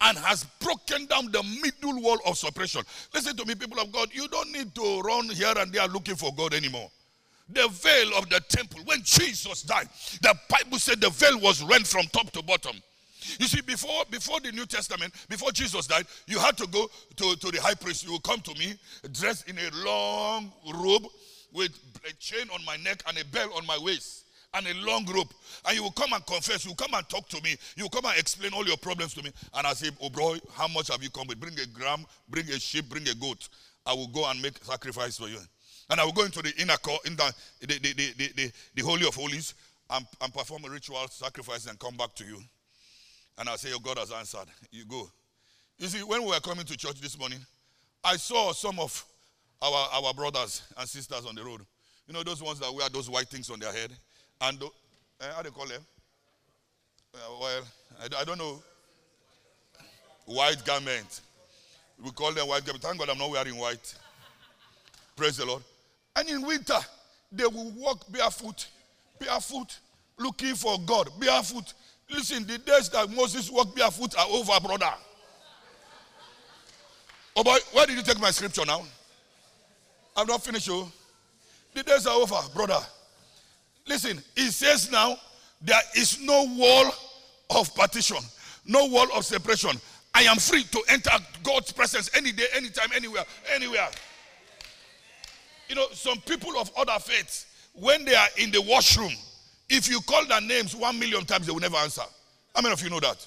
and 0.00 0.18
has 0.18 0.44
broken 0.60 1.06
down 1.06 1.30
the 1.32 1.42
middle 1.62 2.00
wall 2.00 2.18
of 2.26 2.38
suppression. 2.38 2.82
Listen 3.12 3.36
to 3.36 3.44
me, 3.44 3.54
people 3.54 3.80
of 3.80 3.90
God. 3.92 4.08
You 4.12 4.28
don't 4.28 4.52
need 4.52 4.74
to 4.74 5.00
run 5.00 5.28
here 5.30 5.52
and 5.56 5.72
there 5.72 5.86
looking 5.88 6.16
for 6.16 6.32
God 6.34 6.54
anymore. 6.54 6.90
The 7.50 7.66
veil 7.68 8.16
of 8.16 8.28
the 8.28 8.40
temple, 8.48 8.80
when 8.84 9.02
Jesus 9.02 9.62
died, 9.62 9.88
the 10.22 10.34
Bible 10.48 10.78
said 10.78 11.00
the 11.00 11.10
veil 11.10 11.40
was 11.40 11.62
rent 11.62 11.86
from 11.86 12.04
top 12.06 12.30
to 12.32 12.42
bottom. 12.42 12.76
You 13.38 13.46
see, 13.46 13.60
before, 13.62 14.04
before 14.10 14.40
the 14.40 14.52
New 14.52 14.66
Testament, 14.66 15.12
before 15.28 15.50
Jesus 15.50 15.86
died, 15.86 16.06
you 16.26 16.38
had 16.38 16.56
to 16.58 16.66
go 16.66 16.88
to, 17.16 17.36
to 17.36 17.50
the 17.50 17.60
high 17.60 17.74
priest. 17.74 18.04
You 18.04 18.12
will 18.12 18.20
come 18.20 18.40
to 18.40 18.54
me 18.58 18.74
dressed 19.12 19.48
in 19.48 19.58
a 19.58 19.84
long 19.84 20.52
robe 20.74 21.06
with 21.52 21.72
a 22.08 22.12
chain 22.14 22.46
on 22.54 22.64
my 22.64 22.76
neck 22.76 23.02
and 23.08 23.18
a 23.18 23.24
bell 23.26 23.50
on 23.54 23.66
my 23.66 23.78
waist 23.78 24.24
and 24.54 24.66
a 24.66 24.74
long 24.86 25.04
rope. 25.06 25.32
And 25.66 25.76
you 25.76 25.82
will 25.82 25.92
come 25.92 26.12
and 26.12 26.24
confess. 26.26 26.64
You 26.64 26.70
will 26.70 26.76
come 26.76 26.94
and 26.94 27.08
talk 27.08 27.28
to 27.28 27.42
me. 27.42 27.56
You 27.76 27.84
will 27.84 27.90
come 27.90 28.06
and 28.06 28.18
explain 28.18 28.52
all 28.52 28.66
your 28.66 28.76
problems 28.76 29.14
to 29.14 29.22
me. 29.22 29.30
And 29.54 29.66
I 29.66 29.72
say, 29.74 29.90
Oh, 30.00 30.10
bro, 30.10 30.36
how 30.52 30.68
much 30.68 30.88
have 30.88 31.02
you 31.02 31.10
come 31.10 31.26
with? 31.28 31.40
Bring 31.40 31.58
a 31.58 31.66
gram, 31.66 32.04
bring 32.28 32.48
a 32.48 32.58
sheep, 32.58 32.88
bring 32.88 33.08
a 33.08 33.14
goat. 33.14 33.48
I 33.86 33.94
will 33.94 34.08
go 34.08 34.28
and 34.30 34.40
make 34.40 34.62
sacrifice 34.64 35.18
for 35.18 35.28
you. 35.28 35.38
And 35.90 36.00
I 36.00 36.04
will 36.04 36.12
go 36.12 36.24
into 36.24 36.42
the 36.42 36.52
inner 36.58 36.76
court, 36.76 37.06
in 37.06 37.16
the, 37.16 37.32
the, 37.60 37.78
the, 37.78 38.32
the, 38.36 38.52
the, 38.74 38.82
Holy 38.82 39.06
of 39.06 39.14
Holies, 39.14 39.54
and, 39.88 40.04
and 40.20 40.34
perform 40.34 40.64
a 40.66 40.68
ritual 40.68 41.06
sacrifice 41.08 41.66
and 41.66 41.78
come 41.78 41.96
back 41.96 42.14
to 42.16 42.24
you. 42.24 42.38
And 43.38 43.48
I'll 43.48 43.56
say, 43.56 43.70
Your 43.70 43.80
God 43.80 43.98
has 43.98 44.12
answered. 44.12 44.48
You 44.70 44.84
go. 44.84 45.08
You 45.78 45.86
see, 45.86 46.02
when 46.02 46.22
we 46.22 46.28
were 46.28 46.40
coming 46.40 46.66
to 46.66 46.76
church 46.76 47.00
this 47.00 47.18
morning, 47.18 47.38
I 48.04 48.16
saw 48.16 48.52
some 48.52 48.78
of 48.80 49.04
our, 49.62 49.88
our 49.92 50.12
brothers 50.12 50.62
and 50.76 50.88
sisters 50.88 51.24
on 51.24 51.34
the 51.34 51.44
road. 51.44 51.60
You 52.06 52.14
know, 52.14 52.22
those 52.22 52.42
ones 52.42 52.58
that 52.60 52.72
wear 52.72 52.88
those 52.88 53.08
white 53.08 53.28
things 53.28 53.50
on 53.50 53.58
their 53.58 53.72
head. 53.72 53.92
And 54.40 54.62
uh, 54.62 54.66
how 55.34 55.42
you 55.42 55.50
call 55.50 55.66
them? 55.66 55.82
Uh, 57.14 57.18
well, 57.40 57.62
I, 58.00 58.20
I, 58.20 58.24
don't 58.24 58.38
know. 58.38 58.62
White 60.26 60.64
garment. 60.64 61.20
We 62.02 62.10
call 62.12 62.32
them 62.32 62.46
white 62.46 62.64
garment. 62.64 62.84
Thank 62.84 62.98
God 62.98 63.08
I'm 63.10 63.18
not 63.18 63.30
wearing 63.30 63.56
white. 63.56 63.94
Praise 65.16 65.38
the 65.38 65.46
Lord. 65.46 65.62
And 66.14 66.28
in 66.28 66.42
winter, 66.42 66.78
they 67.32 67.44
will 67.44 67.70
walk 67.72 68.04
barefoot, 68.10 68.68
barefoot, 69.18 69.78
looking 70.18 70.54
for 70.54 70.78
God, 70.86 71.08
barefoot. 71.18 71.72
Listen, 72.10 72.46
the 72.46 72.58
days 72.58 72.88
that 72.90 73.10
Moses 73.10 73.50
walked 73.50 73.76
barefoot 73.76 74.16
are 74.16 74.26
over, 74.28 74.60
brother. 74.60 74.94
Oh 77.34 77.42
boy, 77.42 77.58
where 77.72 77.86
did 77.86 77.96
you 77.96 78.02
take 78.02 78.20
my 78.20 78.30
scripture 78.30 78.64
now? 78.64 78.82
I'm 80.16 80.26
not 80.26 80.44
finished, 80.44 80.68
you. 80.68 80.90
The 81.74 81.82
days 81.82 82.06
are 82.06 82.14
over, 82.14 82.36
brother. 82.54 82.80
Listen, 83.88 84.22
he 84.36 84.48
says 84.50 84.90
now, 84.90 85.16
there 85.62 85.80
is 85.96 86.20
no 86.20 86.44
wall 86.56 86.92
of 87.50 87.74
partition, 87.74 88.18
no 88.66 88.86
wall 88.86 89.06
of 89.16 89.24
separation. 89.24 89.72
I 90.14 90.22
am 90.22 90.36
free 90.36 90.64
to 90.64 90.82
enter 90.88 91.10
God's 91.42 91.72
presence 91.72 92.10
any 92.14 92.32
day, 92.32 92.46
anytime, 92.54 92.90
anywhere, 92.94 93.24
anywhere. 93.52 93.88
You 95.68 95.74
know, 95.74 95.86
some 95.92 96.18
people 96.20 96.56
of 96.58 96.70
other 96.76 96.98
faiths, 97.00 97.46
when 97.72 98.04
they 98.04 98.14
are 98.14 98.28
in 98.36 98.50
the 98.50 98.62
washroom, 98.62 99.12
if 99.68 99.88
you 99.88 100.00
call 100.00 100.24
their 100.26 100.40
names 100.40 100.74
one 100.74 100.98
million 100.98 101.24
times, 101.24 101.46
they 101.46 101.52
will 101.52 101.60
never 101.60 101.76
answer. 101.76 102.02
How 102.54 102.62
many 102.62 102.72
of 102.72 102.82
you 102.82 102.90
know 102.90 103.00
that? 103.00 103.26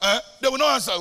Uh, 0.00 0.20
they 0.40 0.48
will 0.48 0.58
not 0.58 0.74
answer. 0.74 0.92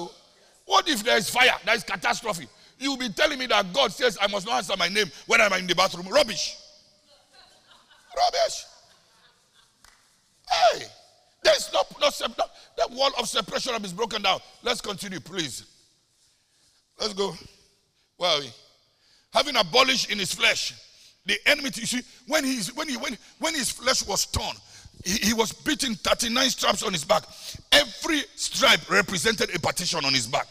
What 0.66 0.88
if 0.88 1.04
there 1.04 1.18
is 1.18 1.30
fire? 1.30 1.56
There 1.66 1.76
is 1.76 1.84
catastrophe. 1.84 2.48
You 2.80 2.92
will 2.92 2.98
be 2.98 3.10
telling 3.10 3.40
me 3.40 3.48
that 3.48 3.72
God 3.74 3.92
says 3.92 4.18
I 4.22 4.28
must 4.28 4.46
not 4.46 4.56
answer 4.56 4.74
my 4.78 4.88
name 4.88 5.08
when 5.26 5.42
I'm 5.42 5.54
in 5.54 5.68
the 5.68 5.76
bathroom. 5.76 6.08
Rubbish. 6.08 6.58
Rubbish. 8.16 8.66
Hey, 10.50 10.84
there's 11.44 11.72
no, 11.74 11.82
no, 12.00 12.10
no 12.28 12.46
the 12.78 12.96
wall 12.96 13.12
of 13.20 13.28
separation 13.28 13.74
is 13.84 13.94
broken 13.94 14.22
down. 14.22 14.40
Let's 14.64 14.82
continue, 14.82 15.20
please. 15.20 15.66
Let's 17.00 17.14
go. 17.14 17.34
Where 18.18 18.30
are 18.30 18.40
we? 18.40 18.50
Having 19.34 19.58
abolished 19.58 20.12
in 20.12 20.20
his 20.20 20.34
flesh 20.34 20.74
the 21.26 21.38
enemy. 21.46 21.70
You 21.74 21.86
see, 21.86 22.02
when 22.28 22.44
he's 22.44 22.74
when 22.76 22.88
he 22.88 22.98
when 22.98 23.18
when 23.40 23.54
his 23.54 23.70
flesh 23.70 24.06
was 24.08 24.26
torn, 24.26 24.56
he, 25.04 25.28
he 25.28 25.34
was 25.34 25.52
beating 25.52 25.96
39 25.96 26.50
stripes 26.50 26.84
on 26.84 26.94
his 26.94 27.04
back. 27.04 27.24
Every 27.72 28.22
stripe 28.36 28.90
represented 28.90 29.56
a 29.56 29.60
partition 29.60 30.04
on 30.06 30.14
his 30.14 30.28
back. 30.28 30.48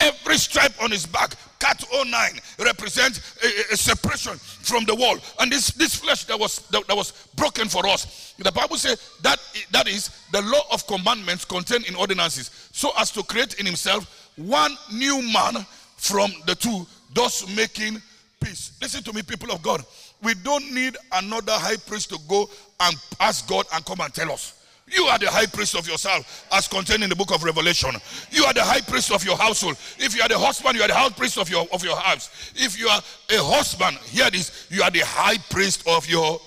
Every 0.00 0.38
stripe 0.38 0.80
on 0.80 0.92
his 0.92 1.06
back, 1.06 1.34
cat 1.58 1.82
o' 1.92 2.04
nine, 2.04 2.38
represents 2.60 3.36
a, 3.42 3.74
a, 3.74 3.76
separation 3.76 4.34
from 4.38 4.84
the 4.84 4.94
wall. 4.94 5.18
And 5.40 5.50
this, 5.50 5.72
this 5.72 5.96
flesh 5.96 6.24
that 6.24 6.38
was 6.38 6.60
that, 6.68 6.86
that, 6.86 6.96
was 6.96 7.10
broken 7.34 7.68
for 7.68 7.84
us. 7.86 8.34
The 8.38 8.52
Bible 8.52 8.76
says 8.76 9.16
that 9.22 9.40
that 9.72 9.88
is 9.88 10.10
the 10.30 10.40
law 10.42 10.62
of 10.70 10.86
commandments 10.86 11.44
contained 11.44 11.86
in 11.86 11.96
ordinances, 11.96 12.68
so 12.72 12.92
as 12.96 13.10
to 13.12 13.24
create 13.24 13.54
in 13.54 13.66
himself 13.66 14.30
one 14.36 14.76
new 14.92 15.20
man 15.32 15.66
from 15.96 16.32
the 16.46 16.54
two, 16.54 16.86
thus 17.12 17.44
making 17.56 18.00
peace. 18.40 18.78
Listen 18.80 19.02
to 19.02 19.12
me, 19.12 19.22
people 19.22 19.50
of 19.50 19.62
God. 19.62 19.84
We 20.22 20.34
don't 20.34 20.72
need 20.72 20.96
another 21.12 21.52
high 21.52 21.76
priest 21.76 22.10
to 22.10 22.18
go 22.28 22.48
and 22.80 22.96
ask 23.18 23.48
God 23.48 23.66
and 23.74 23.84
come 23.84 24.00
and 24.00 24.14
tell 24.14 24.30
us. 24.30 24.57
You 24.90 25.04
are 25.04 25.18
the 25.18 25.30
high 25.30 25.46
priest 25.46 25.74
of 25.76 25.86
yourself, 25.86 26.46
as 26.52 26.68
contained 26.68 27.02
in 27.02 27.10
the 27.10 27.16
book 27.16 27.34
of 27.34 27.44
Revelation. 27.44 27.90
You 28.30 28.44
are 28.44 28.54
the 28.54 28.62
high 28.62 28.80
priest 28.80 29.12
of 29.12 29.24
your 29.24 29.36
household. 29.36 29.76
If 29.98 30.14
you 30.14 30.22
are 30.22 30.28
the 30.28 30.38
husband, 30.38 30.76
you 30.76 30.82
are 30.82 30.88
the 30.88 30.94
high 30.94 31.10
priest 31.10 31.38
of 31.38 31.50
your 31.50 31.66
of 31.72 31.84
your 31.84 31.96
house. 31.96 32.52
If 32.54 32.78
you 32.78 32.88
are 32.88 33.00
a 33.30 33.42
husband, 33.42 33.98
hear 34.04 34.30
this: 34.30 34.66
you 34.70 34.82
are 34.82 34.90
the 34.90 35.04
high 35.04 35.38
priest 35.50 35.86
of 35.86 36.08
your. 36.08 36.40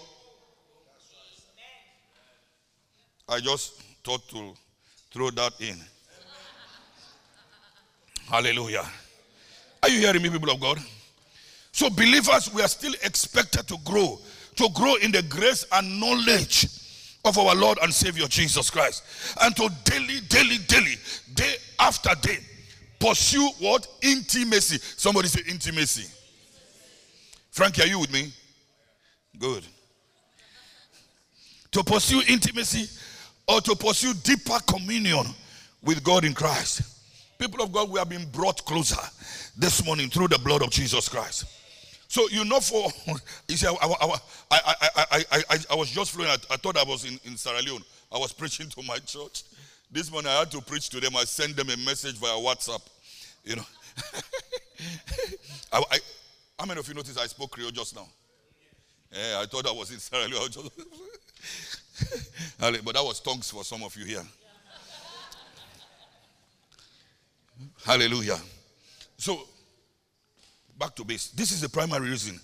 I 3.29 3.39
just 3.39 3.81
thought 4.03 4.27
to 4.29 4.53
Throw 5.11 5.29
that 5.31 5.53
in. 5.59 5.77
Hallelujah. 8.29 8.85
Are 9.83 9.89
you 9.89 9.99
hearing 9.99 10.21
me, 10.21 10.29
people 10.29 10.51
of 10.51 10.59
God? 10.61 10.79
So, 11.73 11.89
believers, 11.89 12.53
we 12.53 12.61
are 12.61 12.67
still 12.67 12.93
expected 13.03 13.67
to 13.67 13.77
grow, 13.83 14.19
to 14.55 14.69
grow 14.73 14.95
in 14.95 15.11
the 15.11 15.21
grace 15.23 15.65
and 15.73 15.99
knowledge 15.99 16.67
of 17.23 17.37
our 17.37 17.55
Lord 17.55 17.77
and 17.81 17.93
Savior 17.93 18.27
Jesus 18.27 18.69
Christ, 18.69 19.03
and 19.41 19.55
to 19.55 19.69
daily, 19.83 20.19
daily, 20.27 20.57
daily, 20.67 20.95
day 21.33 21.55
after 21.79 22.09
day, 22.21 22.39
pursue 22.99 23.49
what? 23.59 23.87
Intimacy. 24.01 24.77
Somebody 24.97 25.27
say 25.27 25.41
intimacy. 25.49 26.09
Frankie, 27.51 27.83
are 27.83 27.87
you 27.87 27.99
with 27.99 28.11
me? 28.13 28.31
Good. 29.37 29.63
To 31.71 31.83
pursue 31.83 32.21
intimacy 32.27 32.89
or 33.47 33.61
to 33.61 33.75
pursue 33.75 34.13
deeper 34.23 34.59
communion 34.67 35.25
with 35.83 36.03
God 36.03 36.25
in 36.25 36.33
Christ. 36.33 36.81
People 37.37 37.63
of 37.63 37.71
God, 37.71 37.89
we 37.89 37.97
have 37.97 38.09
been 38.09 38.29
brought 38.31 38.63
closer 38.65 39.01
this 39.57 39.83
morning 39.85 40.09
through 40.09 40.27
the 40.27 40.39
blood 40.39 40.61
of 40.61 40.69
Jesus 40.69 41.09
Christ. 41.09 41.45
So 42.11 42.27
you 42.27 42.43
know, 42.43 42.59
for 42.59 42.91
you 43.47 43.55
see, 43.55 43.65
I, 43.65 43.71
I, 43.71 44.17
I, 44.51 44.73
I, 45.13 45.23
I, 45.49 45.57
I, 45.71 45.75
was 45.75 45.89
just 45.89 46.11
flowing. 46.11 46.29
I, 46.29 46.35
I 46.51 46.57
thought 46.57 46.75
I 46.75 46.83
was 46.83 47.05
in, 47.05 47.17
in 47.23 47.37
Sierra 47.37 47.61
Leone. 47.61 47.85
I 48.11 48.17
was 48.17 48.33
preaching 48.39 48.67
to 48.67 48.83
my 48.83 48.97
church. 48.97 49.43
This 49.89 50.11
morning 50.11 50.29
I 50.29 50.39
had 50.39 50.51
to 50.51 50.59
preach 50.59 50.89
to 50.89 50.99
them. 50.99 51.15
I 51.15 51.23
sent 51.23 51.55
them 51.55 51.69
a 51.69 51.77
message 51.77 52.17
via 52.17 52.31
WhatsApp. 52.31 52.81
You 53.45 53.55
know, 53.55 53.65
I, 55.71 55.83
I, 55.89 55.99
how 56.59 56.65
many 56.65 56.81
of 56.81 56.87
you 56.89 56.95
noticed 56.95 57.17
I 57.17 57.27
spoke 57.27 57.51
Creole 57.51 57.71
just 57.71 57.95
now? 57.95 58.09
Yeah, 59.13 59.39
I 59.41 59.45
thought 59.45 59.65
I 59.65 59.71
was 59.71 59.89
in 59.91 59.99
Sierra 59.99 60.27
Leone. 60.27 60.69
but 62.83 62.93
that 62.93 63.03
was 63.05 63.21
tongues 63.21 63.49
for 63.49 63.63
some 63.63 63.83
of 63.83 63.95
you 63.95 64.03
here. 64.03 64.23
Hallelujah. 67.85 68.39
So, 69.15 69.47
back 70.81 70.95
to 70.95 71.05
base. 71.05 71.27
This 71.29 71.51
is 71.51 71.61
the 71.61 71.69
primary 71.69 72.09
reason 72.09 72.39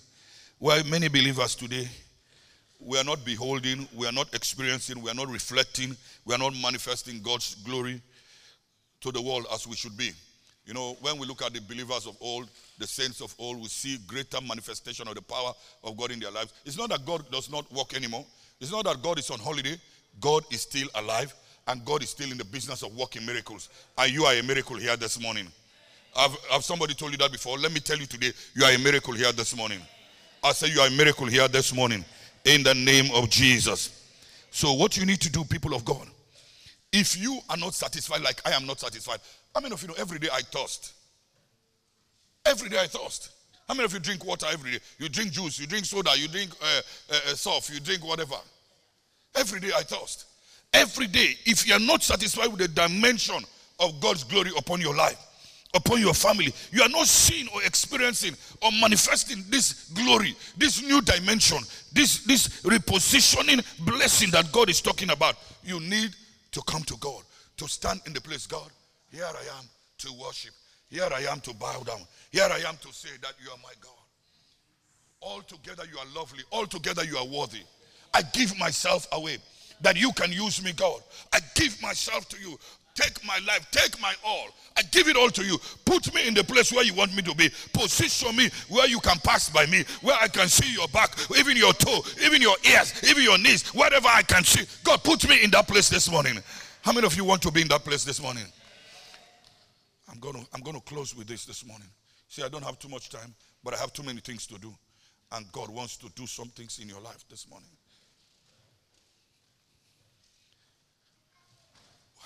why 0.60 0.80
many 0.88 1.08
believers 1.08 1.56
today 1.56 1.88
we 2.78 2.96
are 2.96 3.02
not 3.02 3.24
beholding, 3.24 3.88
we 3.96 4.06
are 4.06 4.12
not 4.12 4.32
experiencing, 4.32 5.02
we 5.02 5.10
are 5.10 5.14
not 5.14 5.26
reflecting, 5.26 5.96
we 6.24 6.32
are 6.36 6.38
not 6.38 6.54
manifesting 6.62 7.20
God's 7.20 7.56
glory 7.56 8.00
to 9.00 9.10
the 9.10 9.20
world 9.20 9.46
as 9.52 9.66
we 9.66 9.74
should 9.74 9.96
be. 9.96 10.12
You 10.66 10.74
know, 10.74 10.96
when 11.00 11.18
we 11.18 11.26
look 11.26 11.42
at 11.42 11.52
the 11.52 11.60
believers 11.62 12.06
of 12.06 12.16
old, 12.20 12.48
the 12.78 12.86
saints 12.86 13.20
of 13.20 13.34
old, 13.40 13.56
we 13.60 13.66
see 13.66 13.98
greater 14.06 14.40
manifestation 14.40 15.08
of 15.08 15.16
the 15.16 15.22
power 15.22 15.52
of 15.82 15.96
God 15.96 16.12
in 16.12 16.20
their 16.20 16.30
lives. 16.30 16.52
It's 16.64 16.78
not 16.78 16.90
that 16.90 17.04
God 17.04 17.28
does 17.32 17.50
not 17.50 17.68
work 17.72 17.96
anymore. 17.96 18.24
It's 18.60 18.70
not 18.70 18.84
that 18.84 19.02
God 19.02 19.18
is 19.18 19.30
on 19.30 19.40
holiday. 19.40 19.74
God 20.20 20.44
is 20.52 20.60
still 20.60 20.86
alive 20.94 21.34
and 21.66 21.84
God 21.84 22.04
is 22.04 22.10
still 22.10 22.30
in 22.30 22.38
the 22.38 22.44
business 22.44 22.84
of 22.84 22.96
working 22.96 23.26
miracles. 23.26 23.68
And 23.96 24.12
you 24.12 24.26
are 24.26 24.34
a 24.34 24.42
miracle 24.44 24.76
here 24.76 24.96
this 24.96 25.20
morning. 25.20 25.48
Have, 26.16 26.36
have 26.50 26.64
somebody 26.64 26.94
told 26.94 27.12
you 27.12 27.18
that 27.18 27.32
before? 27.32 27.58
Let 27.58 27.72
me 27.72 27.80
tell 27.80 27.98
you 27.98 28.06
today, 28.06 28.32
you 28.54 28.64
are 28.64 28.72
a 28.72 28.78
miracle 28.78 29.14
here 29.14 29.32
this 29.32 29.56
morning. 29.56 29.80
I 30.42 30.52
say 30.52 30.68
you 30.68 30.80
are 30.80 30.88
a 30.88 30.90
miracle 30.90 31.26
here 31.26 31.46
this 31.48 31.74
morning 31.74 32.04
in 32.44 32.62
the 32.62 32.74
name 32.74 33.10
of 33.14 33.28
Jesus. 33.28 33.94
So, 34.50 34.72
what 34.72 34.96
you 34.96 35.04
need 35.04 35.20
to 35.20 35.30
do, 35.30 35.44
people 35.44 35.74
of 35.74 35.84
God, 35.84 36.06
if 36.92 37.20
you 37.20 37.38
are 37.50 37.56
not 37.56 37.74
satisfied 37.74 38.22
like 38.22 38.40
I 38.46 38.52
am 38.52 38.66
not 38.66 38.80
satisfied, 38.80 39.20
how 39.54 39.60
many 39.60 39.74
of 39.74 39.82
you 39.82 39.88
know 39.88 39.94
every 39.98 40.18
day 40.18 40.28
I 40.32 40.40
thirst? 40.40 40.94
Every 42.46 42.68
day 42.68 42.78
I 42.80 42.86
thirst. 42.86 43.30
How 43.68 43.74
many 43.74 43.84
of 43.84 43.92
you 43.92 44.00
drink 44.00 44.24
water 44.24 44.46
every 44.50 44.72
day? 44.72 44.78
You 44.98 45.08
drink 45.10 45.32
juice, 45.32 45.58
you 45.58 45.66
drink 45.66 45.84
soda, 45.84 46.10
you 46.16 46.28
drink 46.28 46.50
uh, 46.62 46.80
uh, 47.10 47.14
uh 47.14 47.34
soft, 47.34 47.70
you 47.72 47.80
drink 47.80 48.04
whatever. 48.04 48.36
Every 49.34 49.60
day 49.60 49.70
I 49.76 49.82
thirst. 49.82 50.24
Every 50.72 51.06
day, 51.06 51.34
if 51.44 51.66
you 51.66 51.74
are 51.74 51.80
not 51.80 52.02
satisfied 52.02 52.48
with 52.48 52.60
the 52.60 52.68
dimension 52.68 53.42
of 53.80 54.00
God's 54.00 54.24
glory 54.24 54.50
upon 54.56 54.80
your 54.80 54.94
life, 54.94 55.18
upon 55.74 56.00
your 56.00 56.14
family. 56.14 56.52
You 56.72 56.82
are 56.82 56.88
not 56.88 57.06
seeing 57.06 57.48
or 57.54 57.62
experiencing 57.62 58.34
or 58.62 58.70
manifesting 58.80 59.44
this 59.48 59.90
glory, 59.90 60.34
this 60.56 60.82
new 60.82 61.00
dimension, 61.02 61.58
this, 61.92 62.24
this 62.24 62.62
repositioning 62.62 63.64
blessing 63.84 64.30
that 64.30 64.50
God 64.52 64.70
is 64.70 64.80
talking 64.80 65.10
about. 65.10 65.36
You 65.62 65.80
need 65.80 66.10
to 66.52 66.62
come 66.62 66.82
to 66.84 66.96
God, 66.98 67.22
to 67.58 67.68
stand 67.68 68.00
in 68.06 68.12
the 68.12 68.20
place. 68.20 68.46
God, 68.46 68.70
here 69.12 69.24
I 69.24 69.58
am 69.58 69.64
to 69.98 70.12
worship. 70.12 70.54
Here 70.90 71.08
I 71.14 71.30
am 71.30 71.40
to 71.40 71.54
bow 71.54 71.82
down. 71.86 72.00
Here 72.30 72.48
I 72.50 72.60
am 72.68 72.76
to 72.78 72.92
say 72.92 73.10
that 73.22 73.34
you 73.42 73.50
are 73.50 73.58
my 73.62 73.72
God. 73.80 73.92
Altogether 75.20 75.84
you 75.90 75.98
are 75.98 76.06
lovely. 76.14 76.44
Altogether 76.52 77.04
you 77.04 77.16
are 77.18 77.26
worthy. 77.26 77.62
I 78.14 78.22
give 78.32 78.56
myself 78.58 79.06
away 79.12 79.38
that 79.80 79.96
you 79.96 80.12
can 80.12 80.32
use 80.32 80.62
me, 80.62 80.72
God. 80.72 81.00
I 81.32 81.40
give 81.54 81.80
myself 81.82 82.28
to 82.30 82.40
you. 82.40 82.58
Take 82.98 83.24
my 83.24 83.38
life, 83.46 83.64
take 83.70 84.00
my 84.00 84.12
all. 84.24 84.48
I 84.76 84.82
give 84.90 85.06
it 85.06 85.16
all 85.16 85.30
to 85.30 85.44
you. 85.44 85.56
Put 85.84 86.12
me 86.12 86.26
in 86.26 86.34
the 86.34 86.42
place 86.42 86.72
where 86.72 86.82
you 86.82 86.94
want 86.94 87.14
me 87.14 87.22
to 87.22 87.34
be. 87.34 87.48
Position 87.72 88.34
me 88.34 88.50
where 88.68 88.88
you 88.88 88.98
can 88.98 89.18
pass 89.18 89.48
by 89.48 89.66
me, 89.66 89.84
where 90.02 90.16
I 90.20 90.26
can 90.26 90.48
see 90.48 90.72
your 90.72 90.88
back, 90.88 91.14
even 91.38 91.56
your 91.56 91.72
toe, 91.74 92.00
even 92.24 92.42
your 92.42 92.56
ears, 92.68 93.00
even 93.08 93.22
your 93.22 93.38
knees, 93.38 93.68
whatever 93.68 94.08
I 94.08 94.22
can 94.22 94.42
see. 94.42 94.66
God, 94.82 95.04
put 95.04 95.28
me 95.28 95.44
in 95.44 95.50
that 95.52 95.68
place 95.68 95.88
this 95.88 96.10
morning. 96.10 96.38
How 96.82 96.92
many 96.92 97.06
of 97.06 97.16
you 97.16 97.24
want 97.24 97.40
to 97.42 97.52
be 97.52 97.62
in 97.62 97.68
that 97.68 97.84
place 97.84 98.02
this 98.02 98.20
morning? 98.20 98.44
I'm 100.10 100.18
going 100.18 100.34
to, 100.34 100.44
I'm 100.52 100.62
going 100.62 100.76
to 100.76 100.82
close 100.82 101.14
with 101.14 101.28
this 101.28 101.44
this 101.44 101.64
morning. 101.64 101.86
See, 102.28 102.42
I 102.42 102.48
don't 102.48 102.64
have 102.64 102.80
too 102.80 102.88
much 102.88 103.10
time, 103.10 103.32
but 103.62 103.74
I 103.74 103.76
have 103.76 103.92
too 103.92 104.02
many 104.02 104.18
things 104.18 104.44
to 104.48 104.58
do. 104.58 104.74
And 105.30 105.46
God 105.52 105.70
wants 105.70 105.96
to 105.98 106.08
do 106.16 106.26
some 106.26 106.48
things 106.48 106.80
in 106.80 106.88
your 106.88 107.00
life 107.00 107.24
this 107.30 107.48
morning. 107.48 107.70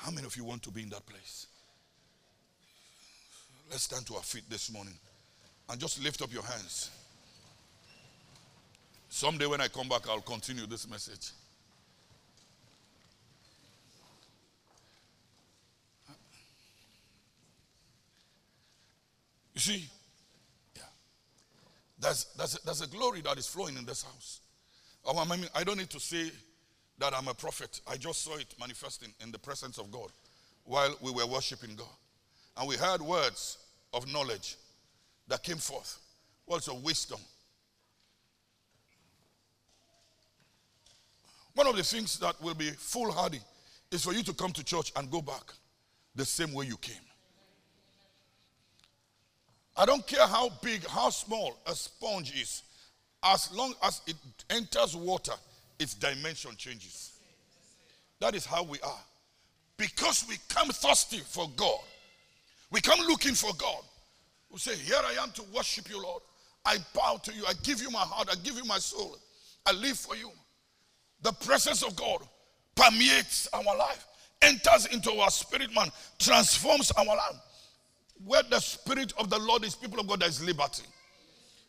How 0.03 0.11
many 0.11 0.27
of 0.27 0.37
you 0.37 0.45
want 0.45 0.65
to 0.65 0.71
be 0.73 0.83
in 0.83 0.89
that 0.89 1.07
place? 1.07 1.47
Let's 3.71 3.85
stand 3.85 4.05
to 4.07 4.17
our 4.17 4.23
feet 4.23 4.43
this 4.51 4.73
morning 4.73 4.95
and 5.69 5.81
just 5.81 6.03
lift 6.03 6.21
up 6.23 6.33
your 6.33 6.43
hands. 6.43 6.91
Someday 9.09 9.47
when 9.47 9.61
I 9.61 9.69
come 9.69 9.89
back, 9.89 10.09
I'll 10.09 10.21
continue 10.21 10.67
this 10.67 10.91
message. 10.91 11.31
You 19.55 19.61
see, 19.61 19.89
yeah, 20.75 20.83
there's, 22.01 22.27
there's, 22.37 22.57
a, 22.57 22.59
there's 22.65 22.81
a 22.81 22.89
glory 22.89 23.21
that 23.21 23.39
is 23.39 23.47
flowing 23.47 23.77
in 23.77 23.85
this 23.85 24.03
house. 24.03 24.41
Oh, 25.05 25.17
I 25.17 25.37
mean, 25.37 25.47
I 25.55 25.63
don't 25.63 25.79
need 25.79 25.91
to 25.91 26.01
say 26.01 26.33
that 27.03 27.13
I'm 27.19 27.27
a 27.27 27.35
prophet. 27.35 27.81
I 27.89 27.97
just 27.97 28.23
saw 28.23 28.37
it 28.37 28.55
manifesting 28.61 29.13
in 29.21 29.33
the 29.33 29.39
presence 29.39 29.77
of 29.77 29.91
God 29.91 30.13
while 30.63 30.95
we 31.01 31.11
were 31.11 31.27
worshiping 31.27 31.75
God. 31.75 31.89
And 32.57 32.69
we 32.69 32.77
heard 32.77 33.03
words 33.03 33.59
of 33.93 34.11
knowledge 34.13 34.55
that 35.27 35.43
came 35.43 35.57
forth, 35.57 35.99
words 36.47 36.69
of 36.69 36.85
wisdom. 36.85 37.19
One 41.57 41.67
of 41.67 41.75
the 41.75 41.83
things 41.83 42.21
that 42.21 42.41
will 42.41 42.55
be 42.55 42.71
foolhardy 42.71 43.41
is 43.91 44.05
for 44.05 44.13
you 44.13 44.23
to 44.23 44.33
come 44.33 44.53
to 44.53 44.63
church 44.63 44.93
and 44.95 45.11
go 45.11 45.21
back 45.21 45.43
the 46.15 46.25
same 46.25 46.53
way 46.53 46.67
you 46.67 46.77
came. 46.77 46.95
I 49.77 49.87
don't 49.87 50.07
care 50.07 50.29
how 50.29 50.51
big, 50.63 50.87
how 50.87 51.11
small 51.11 51.57
a 51.67 51.75
sponge 51.75 52.33
is, 52.41 52.63
as 53.25 53.53
long 53.53 53.75
as 53.83 54.03
it 54.07 54.15
enters 54.51 54.95
water, 54.95 55.35
its 55.83 55.95
dimension 55.95 56.53
changes. 56.57 57.13
That 58.21 58.35
is 58.35 58.47
how 58.47 58.63
we 58.63 58.81
are. 58.81 59.05
Because 59.77 60.25
we 60.29 60.37
come 60.49 60.69
thirsty 60.69 61.19
for 61.19 61.51
God, 61.57 61.81
we 62.71 62.81
come 62.81 63.01
looking 63.01 63.35
for 63.35 63.53
God. 63.59 63.83
We 64.51 64.59
say, 64.59 64.77
Here 64.77 64.97
I 65.05 65.23
am 65.23 65.31
to 65.33 65.43
worship 65.55 65.91
you, 65.91 66.01
Lord. 66.03 66.23
I 66.65 66.77
bow 66.95 67.17
to 67.25 67.33
you. 67.33 67.45
I 67.47 67.55
give 67.63 67.83
you 67.83 67.91
my 67.91 67.99
heart. 67.99 68.29
I 68.31 68.37
give 68.37 68.57
you 68.57 68.65
my 68.65 68.79
soul. 68.79 69.19
I 69.67 69.73
live 69.73 69.99
for 69.99 70.15
you. 70.15 70.31
The 71.23 71.33
presence 71.33 71.83
of 71.83 71.97
God 71.97 72.21
permeates 72.75 73.49
our 73.53 73.77
life, 73.77 74.07
enters 74.41 74.87
into 74.87 75.13
our 75.13 75.31
spirit 75.31 75.75
man, 75.75 75.89
transforms 76.19 76.91
our 76.93 77.05
life. 77.05 77.37
Where 78.25 78.43
the 78.45 78.61
spirit 78.61 79.13
of 79.19 79.31
the 79.31 79.39
Lord 79.39 79.65
is, 79.65 79.75
people 79.75 79.99
of 79.99 80.07
God, 80.07 80.21
there 80.21 80.29
is 80.29 80.45
liberty. 80.45 80.85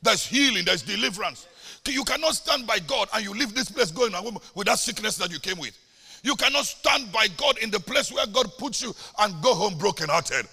There's 0.04 0.26
healing, 0.26 0.66
there's 0.66 0.84
deliverance. 0.84 1.48
You 1.88 2.04
cannot 2.04 2.36
stand 2.36 2.68
by 2.68 2.80
God 2.80 3.10
and 3.14 3.24
you 3.24 3.34
leave 3.34 3.54
this 3.54 3.70
place 3.70 3.92
going 3.92 4.14
with 4.56 4.68
that 4.68 4.80
sickness 4.80 5.18
that 5.18 5.32
you 5.32 5.40
came 5.40 5.58
with. 5.60 5.78
You 6.24 6.36
cannot 6.36 6.66
stand 6.66 7.12
by 7.12 7.28
God 7.36 7.58
in 7.58 7.70
the 7.70 7.80
place 7.80 8.12
where 8.12 8.26
God 8.28 8.50
puts 8.58 8.82
you 8.82 8.96
and 9.20 9.42
go 9.42 9.54
home 9.54 9.78
brokenhearted. 9.78 10.48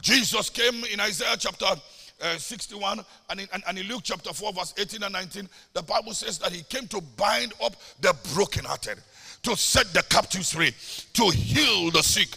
Jesus 0.00 0.48
came 0.48 0.82
in 0.84 0.98
Isaiah 1.00 1.36
chapter 1.38 1.66
uh, 2.22 2.36
61 2.36 3.00
and 3.28 3.40
in, 3.40 3.48
and, 3.52 3.62
and 3.68 3.78
in 3.78 3.86
Luke 3.86 4.02
chapter 4.04 4.32
4, 4.32 4.52
verse 4.52 4.74
18 4.78 5.02
and 5.02 5.12
19. 5.12 5.48
The 5.74 5.82
Bible 5.82 6.14
says 6.14 6.38
that 6.38 6.52
he 6.52 6.62
came 6.62 6.86
to 6.88 7.02
bind 7.16 7.52
up 7.62 7.76
the 8.00 8.14
brokenhearted, 8.34 8.98
to 9.42 9.56
set 9.56 9.92
the 9.92 10.02
captives 10.08 10.52
free, 10.52 10.74
to 11.14 11.30
heal 11.30 11.90
the 11.90 12.02
sick. 12.02 12.28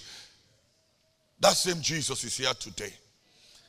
That 1.39 1.53
same 1.53 1.81
Jesus 1.81 2.23
is 2.23 2.37
here 2.37 2.53
today. 2.53 2.93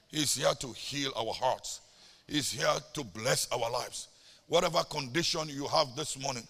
He's 0.08 0.36
here 0.36 0.54
to 0.54 0.72
heal 0.72 1.12
our 1.16 1.32
hearts. 1.32 1.80
He's 2.26 2.52
here 2.52 2.74
to 2.94 3.04
bless 3.04 3.50
our 3.52 3.70
lives. 3.70 4.08
Whatever 4.46 4.82
condition 4.84 5.48
you 5.48 5.66
have 5.68 5.94
this 5.96 6.18
morning, 6.20 6.46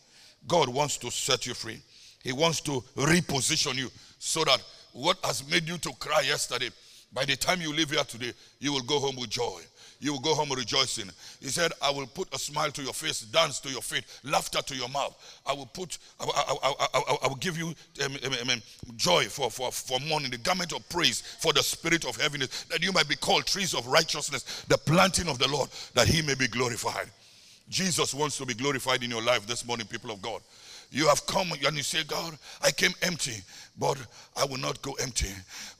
God 0.46 0.68
wants 0.68 0.96
to 0.98 1.10
set 1.10 1.46
you 1.46 1.54
free. 1.54 1.80
He 2.22 2.32
wants 2.32 2.60
to 2.62 2.82
reposition 2.96 3.74
you 3.76 3.90
so 4.18 4.44
that 4.44 4.62
what 4.92 5.18
has 5.24 5.48
made 5.48 5.68
you 5.68 5.78
to 5.78 5.92
cry 5.98 6.22
yesterday, 6.22 6.70
by 7.12 7.24
the 7.24 7.36
time 7.36 7.60
you 7.60 7.72
leave 7.72 7.90
here 7.90 8.04
today, 8.04 8.32
you 8.58 8.72
will 8.72 8.82
go 8.82 8.98
home 8.98 9.16
with 9.16 9.30
joy 9.30 9.60
you 10.04 10.12
will 10.12 10.20
go 10.20 10.34
home 10.34 10.50
rejoicing. 10.54 11.10
He 11.40 11.48
said, 11.48 11.72
I 11.80 11.90
will 11.90 12.06
put 12.06 12.32
a 12.34 12.38
smile 12.38 12.70
to 12.72 12.82
your 12.82 12.92
face, 12.92 13.22
dance 13.22 13.58
to 13.60 13.70
your 13.70 13.80
feet, 13.80 14.04
laughter 14.22 14.60
to 14.60 14.76
your 14.76 14.90
mouth. 14.90 15.40
I 15.46 15.54
will 15.54 15.64
put, 15.64 15.96
I, 16.20 16.26
I, 16.26 16.74
I, 16.94 17.16
I 17.24 17.26
will 17.26 17.36
give 17.36 17.56
you 17.56 17.68
um, 18.04 18.16
um, 18.22 18.50
um, 18.50 18.62
joy 18.96 19.24
for, 19.24 19.50
for, 19.50 19.72
for 19.72 19.98
mourning, 20.00 20.30
the 20.30 20.36
garment 20.36 20.74
of 20.74 20.86
praise 20.90 21.22
for 21.22 21.54
the 21.54 21.62
spirit 21.62 22.04
of 22.04 22.20
heaviness, 22.20 22.64
that 22.64 22.82
you 22.82 22.92
might 22.92 23.08
be 23.08 23.16
called 23.16 23.46
trees 23.46 23.72
of 23.72 23.86
righteousness, 23.86 24.66
the 24.68 24.76
planting 24.76 25.26
of 25.26 25.38
the 25.38 25.48
Lord, 25.48 25.70
that 25.94 26.06
he 26.06 26.20
may 26.20 26.34
be 26.34 26.48
glorified. 26.48 27.08
Jesus 27.70 28.12
wants 28.12 28.36
to 28.36 28.44
be 28.44 28.52
glorified 28.52 29.02
in 29.02 29.10
your 29.10 29.22
life 29.22 29.46
this 29.46 29.66
morning, 29.66 29.86
people 29.86 30.10
of 30.10 30.20
God. 30.20 30.42
You 30.90 31.08
have 31.08 31.24
come 31.26 31.50
and 31.50 31.76
you 31.76 31.82
say, 31.82 32.04
God, 32.04 32.36
I 32.62 32.70
came 32.70 32.92
empty 33.00 33.42
but 33.78 33.98
I 34.36 34.44
will 34.44 34.58
not 34.58 34.80
go 34.82 34.92
empty. 34.94 35.28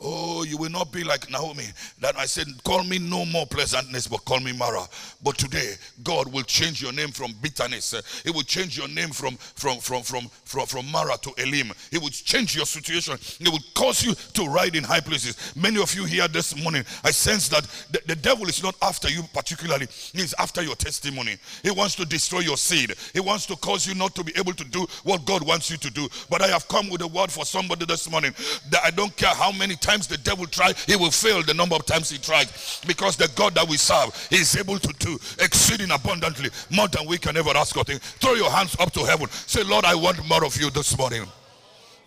Oh, 0.00 0.42
you 0.44 0.56
will 0.56 0.70
not 0.70 0.92
be 0.92 1.04
like 1.04 1.30
Naomi 1.30 1.64
that 2.00 2.16
I 2.18 2.26
said, 2.26 2.46
call 2.64 2.82
me 2.82 2.98
no 2.98 3.24
more 3.24 3.46
pleasantness, 3.46 4.08
but 4.08 4.24
call 4.24 4.40
me 4.40 4.52
Mara. 4.52 4.84
But 5.22 5.38
today, 5.38 5.74
God 6.02 6.32
will 6.32 6.42
change 6.42 6.82
your 6.82 6.92
name 6.92 7.10
from 7.10 7.32
bitterness. 7.40 7.94
He 8.24 8.30
will 8.30 8.42
change 8.42 8.76
your 8.76 8.88
name 8.88 9.10
from 9.10 9.36
from 9.36 9.78
from 9.78 10.02
from 10.02 10.28
from, 10.44 10.66
from 10.66 10.90
Mara 10.90 11.16
to 11.18 11.32
Elim. 11.38 11.72
He 11.90 11.98
will 11.98 12.08
change 12.08 12.56
your 12.56 12.66
situation. 12.66 13.16
He 13.38 13.48
will 13.48 13.62
cause 13.74 14.04
you 14.04 14.14
to 14.14 14.46
ride 14.50 14.74
in 14.74 14.82
high 14.84 15.00
places. 15.00 15.52
Many 15.54 15.80
of 15.80 15.94
you 15.94 16.04
here 16.04 16.26
this 16.28 16.60
morning, 16.62 16.84
I 17.04 17.10
sense 17.12 17.48
that 17.50 17.62
the, 17.92 18.00
the 18.06 18.16
devil 18.16 18.48
is 18.48 18.62
not 18.62 18.74
after 18.82 19.08
you 19.08 19.22
particularly. 19.32 19.86
He's 20.12 20.34
after 20.38 20.62
your 20.62 20.74
testimony. 20.74 21.36
He 21.62 21.70
wants 21.70 21.94
to 21.96 22.04
destroy 22.04 22.40
your 22.40 22.56
seed. 22.56 22.94
He 23.12 23.20
wants 23.20 23.46
to 23.46 23.56
cause 23.56 23.86
you 23.86 23.94
not 23.94 24.14
to 24.16 24.24
be 24.24 24.32
able 24.36 24.52
to 24.54 24.64
do 24.64 24.86
what 25.04 25.24
God 25.24 25.46
wants 25.46 25.70
you 25.70 25.76
to 25.76 25.90
do. 25.90 26.08
But 26.28 26.42
I 26.42 26.48
have 26.48 26.66
come 26.68 26.90
with 26.90 27.00
a 27.02 27.06
word 27.08 27.30
for 27.30 27.44
somebody 27.44 27.83
this 27.86 28.10
morning 28.10 28.32
that 28.70 28.80
I 28.84 28.90
don't 28.90 29.14
care 29.16 29.34
how 29.34 29.52
many 29.52 29.76
times 29.76 30.06
the 30.06 30.18
devil 30.18 30.46
tries, 30.46 30.82
he 30.84 30.96
will 30.96 31.10
fail 31.10 31.42
the 31.42 31.54
number 31.54 31.74
of 31.76 31.86
times 31.86 32.10
he 32.10 32.18
tries 32.18 32.80
because 32.86 33.16
the 33.16 33.30
God 33.34 33.54
that 33.54 33.68
we 33.68 33.76
serve 33.76 34.28
is 34.30 34.56
able 34.56 34.78
to 34.78 34.92
do 34.98 35.14
exceeding 35.40 35.90
abundantly 35.90 36.50
more 36.70 36.88
than 36.88 37.06
we 37.06 37.18
can 37.18 37.36
ever 37.36 37.50
ask 37.56 37.76
or 37.76 37.84
think. 37.84 38.02
Throw 38.02 38.34
your 38.34 38.50
hands 38.50 38.76
up 38.78 38.92
to 38.92 39.00
heaven. 39.04 39.28
Say, 39.30 39.62
Lord, 39.62 39.84
I 39.84 39.94
want 39.94 40.26
more 40.28 40.44
of 40.44 40.56
you 40.60 40.70
this 40.70 40.96
morning. 40.96 41.24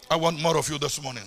I 0.10 0.16
want 0.16 0.42
more 0.42 0.58
of 0.58 0.70
you 0.70 0.78
this 0.78 1.02
morning. 1.02 1.24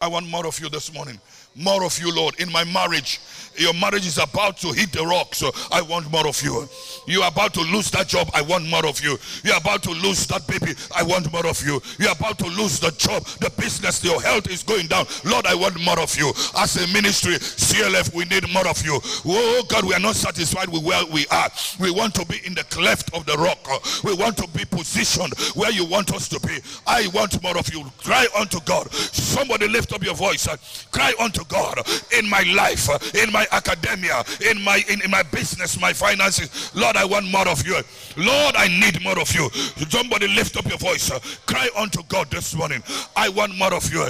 I 0.00 0.08
want 0.08 0.28
more 0.28 0.46
of 0.46 0.58
you 0.60 0.68
this 0.68 0.92
morning. 0.92 1.18
More 1.56 1.84
of 1.84 1.98
you, 1.98 2.14
Lord, 2.14 2.38
in 2.38 2.52
my 2.52 2.64
marriage. 2.64 3.20
Your 3.58 3.72
marriage 3.72 4.06
is 4.06 4.18
about 4.18 4.58
to 4.58 4.72
hit 4.72 4.92
the 4.92 5.02
rock, 5.02 5.34
so 5.34 5.50
I 5.72 5.80
want 5.80 6.10
more 6.10 6.26
of 6.26 6.40
you. 6.42 6.68
You're 7.06 7.26
about 7.26 7.54
to 7.54 7.62
lose 7.62 7.90
that 7.92 8.06
job, 8.06 8.28
I 8.34 8.42
want 8.42 8.68
more 8.68 8.84
of 8.84 9.02
you. 9.02 9.16
You're 9.44 9.56
about 9.56 9.82
to 9.84 9.90
lose 9.90 10.26
that 10.26 10.46
baby, 10.46 10.74
I 10.94 11.02
want 11.02 11.32
more 11.32 11.46
of 11.46 11.64
you. 11.64 11.80
You're 11.98 12.12
about 12.12 12.38
to 12.40 12.46
lose 12.46 12.78
the 12.78 12.90
job, 12.90 13.24
the 13.40 13.50
business, 13.58 14.04
your 14.04 14.20
health 14.20 14.50
is 14.50 14.62
going 14.62 14.88
down. 14.88 15.06
Lord, 15.24 15.46
I 15.46 15.54
want 15.54 15.80
more 15.80 15.98
of 15.98 16.14
you. 16.18 16.30
As 16.58 16.76
a 16.76 16.92
ministry, 16.92 17.34
CLF, 17.34 18.14
we 18.14 18.24
need 18.26 18.52
more 18.52 18.68
of 18.68 18.84
you. 18.84 19.00
Oh 19.24 19.64
God, 19.68 19.84
we 19.86 19.94
are 19.94 20.00
not 20.00 20.16
satisfied 20.16 20.68
with 20.68 20.84
where 20.84 21.06
we 21.06 21.26
are. 21.28 21.48
We 21.80 21.90
want 21.90 22.14
to 22.16 22.26
be 22.26 22.40
in 22.44 22.54
the 22.54 22.64
cleft 22.64 23.14
of 23.14 23.24
the 23.24 23.36
rock. 23.36 23.66
We 24.04 24.12
want 24.12 24.36
to 24.38 24.48
be 24.48 24.64
positioned 24.66 25.32
where 25.54 25.70
you 25.70 25.86
want 25.86 26.12
us 26.12 26.28
to 26.28 26.40
be. 26.40 26.58
I 26.86 27.08
want 27.14 27.42
more 27.42 27.56
of 27.56 27.72
you. 27.72 27.84
Cry 27.98 28.26
unto 28.38 28.60
God. 28.66 28.92
Somebody 28.92 29.68
lift 29.68 29.94
up 29.94 30.02
your 30.02 30.14
voice. 30.14 30.46
Cry 30.90 31.14
unto 31.18 31.44
God 31.48 31.80
in 32.12 32.28
my 32.28 32.42
life, 32.54 32.88
in 33.14 33.32
my 33.32 33.46
academia, 33.52 34.24
in 34.48 34.62
my 34.62 34.82
in, 34.88 35.02
in 35.02 35.10
my 35.10 35.22
business, 35.22 35.80
my 35.80 35.92
finances. 35.92 36.74
Lord, 36.74 36.96
I 36.96 37.04
want 37.04 37.30
more 37.30 37.48
of 37.48 37.66
you. 37.66 37.76
Lord, 38.16 38.56
I 38.56 38.68
need 38.68 39.02
more 39.02 39.18
of 39.18 39.32
you. 39.34 39.48
Somebody 39.88 40.28
lift 40.28 40.56
up 40.56 40.66
your 40.66 40.78
voice. 40.78 41.10
Cry 41.46 41.68
unto 41.76 42.02
God 42.08 42.30
this 42.30 42.54
morning. 42.54 42.82
I 43.14 43.28
want 43.28 43.56
more 43.56 43.74
of 43.74 43.92
you. 43.92 44.06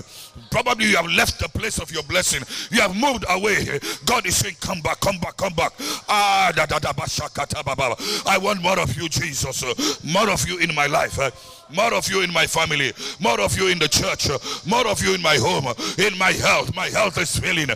Probably 0.50 0.86
you 0.86 0.96
have 0.96 1.06
left 1.06 1.40
the 1.40 1.48
place 1.48 1.78
of 1.78 1.90
your 1.90 2.02
blessing. 2.04 2.42
You 2.70 2.82
have 2.82 2.96
moved 2.96 3.24
away. 3.28 3.80
God 4.04 4.26
is 4.26 4.36
saying, 4.36 4.56
Come 4.60 4.80
back, 4.80 5.00
come 5.00 5.18
back, 5.18 5.36
come 5.36 5.54
back. 5.54 5.72
Ah, 6.08 6.52
da, 6.54 6.66
da, 6.66 6.78
da, 6.78 6.92
I 8.26 8.38
want 8.38 8.62
more 8.62 8.78
of 8.78 8.96
you, 8.96 9.08
Jesus. 9.08 10.04
More 10.04 10.30
of 10.30 10.48
you 10.48 10.58
in 10.58 10.74
my 10.74 10.86
life 10.86 11.18
more 11.74 11.94
of 11.94 12.08
you 12.08 12.22
in 12.22 12.32
my 12.32 12.46
family, 12.46 12.92
more 13.20 13.40
of 13.40 13.56
you 13.56 13.68
in 13.68 13.78
the 13.78 13.88
church, 13.88 14.28
more 14.66 14.86
of 14.86 15.02
you 15.02 15.14
in 15.14 15.22
my 15.22 15.36
home, 15.36 15.66
in 15.98 16.16
my 16.18 16.32
health. 16.32 16.74
My 16.74 16.88
health 16.88 17.18
is 17.18 17.38
failing. 17.38 17.68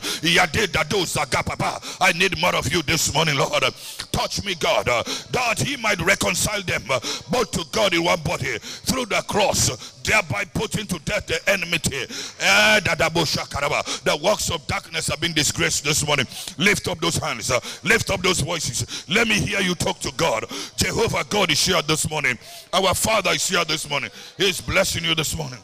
I 2.01 2.13
need 2.13 2.41
more 2.41 2.55
of 2.55 2.73
you 2.73 2.83
this 2.83 3.13
morning, 3.13 3.37
Lord. 3.37 3.65
Touch 4.13 4.45
me, 4.45 4.55
God, 4.55 4.87
that 4.87 5.61
He 5.61 5.77
might 5.77 6.01
reconcile 6.01 6.63
them 6.63 6.83
both 7.31 7.51
to 7.53 7.65
God 7.73 7.95
in 7.95 8.05
one 8.05 8.21
body 8.23 8.59
through 8.59 9.07
the 9.07 9.23
cross 9.29 10.00
thereby 10.05 10.45
putting 10.55 10.87
to 10.87 10.99
death 11.01 11.27
the 11.27 11.39
enmity. 11.49 11.97
Eh, 12.41 12.81
the 12.81 14.21
works 14.23 14.51
of 14.51 14.67
darkness 14.67 15.09
have 15.09 15.21
been 15.21 15.33
disgraced 15.33 15.85
this 15.85 16.07
morning. 16.07 16.27
Lift 16.59 16.89
up 16.89 16.99
those 17.01 17.17
hands, 17.17 17.51
lift 17.85 18.11
up 18.11 18.21
those 18.23 18.41
voices. 18.41 19.05
Let 19.09 19.29
me 19.29 19.35
hear 19.35 19.61
you 19.61 19.75
talk 19.75 20.01
to 20.01 20.13
God. 20.17 20.45
Jehovah 20.77 21.25
God 21.29 21.51
is 21.51 21.65
here 21.65 21.83
this 21.83 22.09
morning. 22.11 22.39
Our 22.73 22.95
Father 22.95 23.31
is 23.31 23.49
here 23.49 23.65
this 23.65 23.89
morning. 23.89 24.11
He 24.37 24.49
is 24.49 24.61
blessing 24.61 25.05
you 25.05 25.15
this 25.15 25.37
morning. 25.37 25.61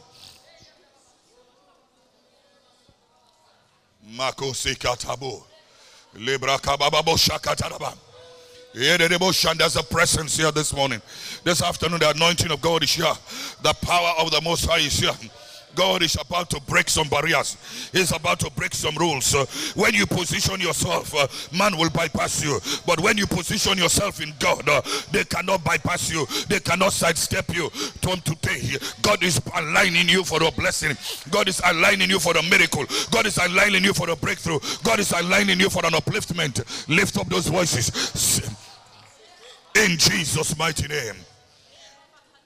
Libra. 6.15 6.57
There's 8.77 9.75
a 9.75 9.83
presence 9.83 10.37
here 10.37 10.51
this 10.51 10.71
morning. 10.71 11.01
This 11.43 11.63
afternoon, 11.63 11.99
the 11.99 12.11
anointing 12.11 12.51
of 12.51 12.61
God 12.61 12.83
is 12.83 12.91
here. 12.91 13.11
The 13.63 13.73
power 13.81 14.13
of 14.19 14.29
the 14.29 14.39
Most 14.41 14.65
High 14.65 14.77
is 14.77 14.99
here. 14.99 15.13
God 15.73 16.03
is 16.03 16.15
about 16.19 16.49
to 16.51 16.61
break 16.61 16.87
some 16.89 17.07
barriers. 17.07 17.57
He's 17.91 18.11
about 18.11 18.39
to 18.41 18.51
break 18.51 18.75
some 18.75 18.95
rules. 18.95 19.33
Uh, 19.33 19.45
when 19.75 19.93
you 19.93 20.05
position 20.05 20.59
yourself, 20.59 21.13
uh, 21.15 21.27
man 21.55 21.77
will 21.77 21.89
bypass 21.89 22.43
you. 22.43 22.59
But 22.85 22.99
when 22.99 23.17
you 23.17 23.25
position 23.25 23.77
yourself 23.79 24.21
in 24.21 24.33
God, 24.39 24.67
uh, 24.69 24.81
they 25.11 25.23
cannot 25.23 25.63
bypass 25.63 26.11
you. 26.11 26.27
They 26.47 26.59
cannot 26.59 26.93
sidestep 26.93 27.55
you. 27.55 27.69
From 27.69 28.21
today, 28.21 28.77
God 29.01 29.23
is 29.23 29.41
aligning 29.55 30.09
you 30.09 30.23
for 30.23 30.41
a 30.43 30.51
blessing. 30.51 30.95
God 31.31 31.47
is 31.47 31.61
aligning 31.65 32.09
you 32.09 32.19
for 32.19 32.35
a 32.37 32.43
miracle. 32.43 32.85
God 33.11 33.25
is 33.25 33.37
aligning 33.37 33.83
you 33.83 33.93
for 33.93 34.09
a 34.09 34.15
breakthrough. 34.15 34.59
God 34.83 34.99
is 34.99 35.11
aligning 35.11 35.59
you 35.59 35.69
for 35.69 35.85
an 35.85 35.93
upliftment. 35.93 36.87
Lift 36.87 37.17
up 37.17 37.27
those 37.27 37.47
voices. 37.47 38.66
In 39.85 39.97
Jesus' 39.97 40.57
mighty 40.57 40.87
name. 40.87 41.13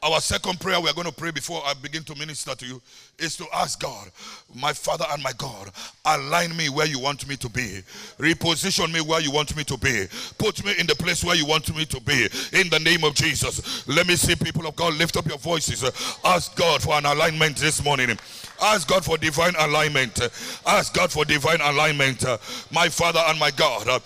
Our 0.04 0.20
second 0.20 0.60
prayer 0.60 0.82
we 0.82 0.90
are 0.90 0.94
going 0.94 1.08
to 1.08 1.14
pray 1.14 1.32
before 1.32 1.62
I 1.64 1.74
begin 1.76 2.04
to 2.06 2.16
minister 2.16 2.56
to 2.56 2.66
you 2.66 2.82
is 3.20 3.38
to 3.38 3.46
ask 3.54 3.80
God, 3.80 4.10
my 4.54 4.74
Father 4.74 5.06
and 5.12 5.24
my 5.24 5.32
God, 5.38 5.72
align 6.04 6.58
me 6.58 6.68
where 6.68 6.88
you 6.88 7.00
want 7.00 7.26
me 7.30 7.38
to 7.38 7.48
be. 7.48 7.82
Reposition 8.18 8.92
me 8.92 9.00
where 9.00 9.22
you 9.22 9.32
want 9.32 9.56
me 9.56 9.64
to 9.64 9.78
be. 9.78 10.08
Put 10.40 10.66
me 10.66 10.74
in 10.78 10.88
the 10.88 10.96
place 10.96 11.24
where 11.24 11.36
you 11.36 11.46
want 11.46 11.74
me 11.74 11.86
to 11.86 12.02
be. 12.02 12.28
In 12.52 12.68
the 12.70 12.80
name 12.84 13.06
of 13.06 13.14
Jesus. 13.14 13.88
Let 13.88 14.08
me 14.08 14.16
see 14.18 14.36
people 14.36 14.68
of 14.68 14.76
God 14.76 14.96
lift 14.96 15.16
up 15.16 15.28
your 15.28 15.38
voices. 15.38 15.84
Ask 16.26 16.56
God 16.58 16.82
for 16.82 16.96
an 16.96 17.06
alignment 17.06 17.58
this 17.58 17.82
morning. 17.82 18.18
Ask 18.62 18.90
God 18.90 19.06
for 19.06 19.18
divine 19.18 19.54
alignment. 19.58 20.20
Ask 20.66 20.96
God 20.96 21.12
for 21.12 21.24
divine 21.24 21.62
alignment. 21.62 22.26
My 22.72 22.90
Father 22.90 23.22
and 23.28 23.40
my 23.40 23.52
God. 23.52 24.02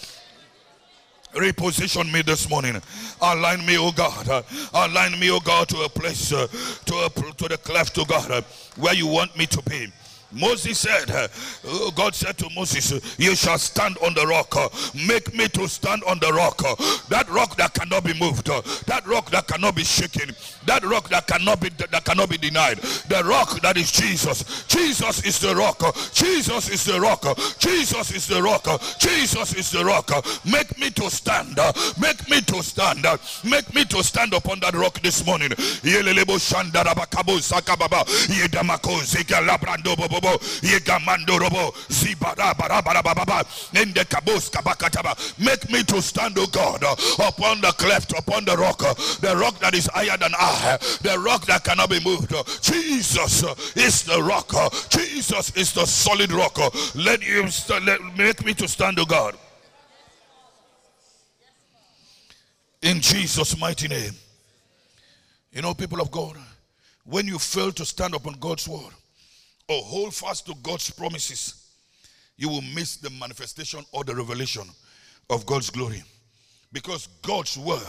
Reposition 1.35 2.11
me 2.13 2.21
this 2.21 2.49
morning. 2.49 2.81
Align 3.21 3.65
me, 3.65 3.77
oh 3.77 3.91
God. 3.91 4.45
Align 4.73 5.19
me, 5.19 5.29
oh 5.31 5.41
God, 5.41 5.67
to 5.67 5.81
a 5.81 5.89
place, 5.89 6.31
uh, 6.31 6.47
to, 6.85 6.93
a, 6.95 7.09
to 7.33 7.47
the 7.49 7.57
cleft, 7.57 7.93
to 7.95 8.05
God, 8.05 8.31
uh, 8.31 8.41
where 8.77 8.93
you 8.93 9.05
want 9.05 9.37
me 9.37 9.45
to 9.47 9.61
be. 9.63 9.91
Moses 10.35 10.79
said, 10.79 11.09
uh, 11.11 11.27
God 11.91 12.13
said 12.13 12.37
to 12.39 12.49
Moses, 12.55 13.17
You 13.17 13.35
shall 13.35 13.57
stand 13.57 13.97
on 13.99 14.13
the 14.13 14.27
rock. 14.27 14.53
Make 15.07 15.33
me 15.33 15.47
to 15.49 15.67
stand 15.67 16.03
on 16.03 16.19
the 16.19 16.31
rock. 16.33 16.57
That 17.09 17.29
rock 17.29 17.55
that 17.57 17.73
cannot 17.73 18.03
be 18.03 18.13
moved. 18.19 18.47
That 18.47 19.03
rock 19.07 19.31
that 19.31 19.47
cannot 19.47 19.75
be 19.75 19.83
shaken. 19.83 20.35
That 20.65 20.83
rock 20.83 21.09
that 21.09 21.27
cannot 21.27 21.61
be 21.61 21.69
that 21.69 22.03
cannot 22.03 22.29
be 22.29 22.37
denied. 22.37 22.77
The 22.79 23.23
rock 23.25 23.61
that 23.61 23.77
is 23.77 23.91
Jesus. 23.91 24.65
Jesus 24.67 25.25
is 25.25 25.39
the 25.39 25.55
rock. 25.55 25.79
Jesus 26.13 26.69
is 26.69 26.83
the 26.83 26.99
rock. 26.99 27.23
Jesus 27.57 28.11
is 28.13 28.27
the 28.27 28.41
rock. 28.41 28.65
Jesus 28.99 29.55
is 29.55 29.71
the 29.71 29.85
rock. 29.85 30.11
Make 30.45 30.77
me 30.77 30.89
to 30.91 31.09
stand. 31.09 31.57
Make 31.99 32.29
me 32.29 32.41
to 32.41 32.61
stand. 32.61 33.05
Make 33.43 33.73
me 33.73 33.85
to 33.85 34.03
stand 34.03 34.33
upon 34.33 34.59
that 34.59 34.73
rock 34.73 34.99
this 35.01 35.25
morning 35.25 35.51
yegamando 40.61 41.39
robo 41.39 41.73
kabos 44.15 44.49
kabakataba 44.49 45.15
make 45.39 45.69
me 45.69 45.83
to 45.83 46.01
stand 46.01 46.37
O 46.37 46.47
God 46.47 46.83
upon 46.83 47.61
the 47.61 47.73
cleft 47.77 48.13
upon 48.17 48.45
the 48.45 48.55
rock 48.57 48.79
the 49.19 49.35
rock 49.37 49.59
that 49.59 49.73
is 49.73 49.87
higher 49.87 50.17
than 50.17 50.33
I 50.35 50.77
the 51.01 51.17
rock 51.19 51.45
that 51.45 51.63
cannot 51.63 51.89
be 51.89 51.99
moved. 52.03 52.33
Jesus 52.61 53.43
is 53.75 54.03
the 54.03 54.21
rock 54.21 54.51
Jesus 54.89 55.55
is 55.55 55.73
the 55.73 55.85
solid 55.85 56.31
rock. 56.31 56.57
Let 56.95 57.25
you 57.25 57.47
let, 57.85 58.01
make 58.17 58.45
me 58.45 58.53
to 58.55 58.67
stand 58.67 58.99
O 58.99 59.05
God. 59.05 59.35
In 62.81 63.01
Jesus 63.01 63.57
mighty 63.59 63.87
name. 63.87 64.13
You 65.51 65.61
know 65.61 65.73
people 65.73 66.01
of 66.01 66.11
God 66.11 66.37
when 67.05 67.27
you 67.27 67.39
fail 67.39 67.71
to 67.71 67.85
stand 67.85 68.13
upon 68.13 68.33
God's 68.39 68.67
word 68.67 68.91
or 69.67 69.81
hold 69.81 70.13
fast 70.13 70.45
to 70.47 70.55
God's 70.61 70.89
promises, 70.91 71.67
you 72.37 72.49
will 72.49 72.61
miss 72.61 72.97
the 72.97 73.09
manifestation 73.11 73.83
or 73.91 74.03
the 74.03 74.15
revelation 74.15 74.63
of 75.29 75.45
God's 75.45 75.69
glory. 75.69 76.03
Because 76.71 77.07
God's 77.21 77.57
word 77.57 77.79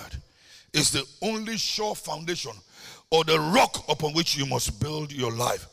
is 0.72 0.90
the 0.90 1.04
only 1.22 1.56
sure 1.56 1.94
foundation 1.94 2.52
or 3.10 3.24
the 3.24 3.38
rock 3.38 3.84
upon 3.88 4.12
which 4.12 4.36
you 4.36 4.46
must 4.46 4.80
build 4.80 5.12
your 5.12 5.32
life 5.32 5.66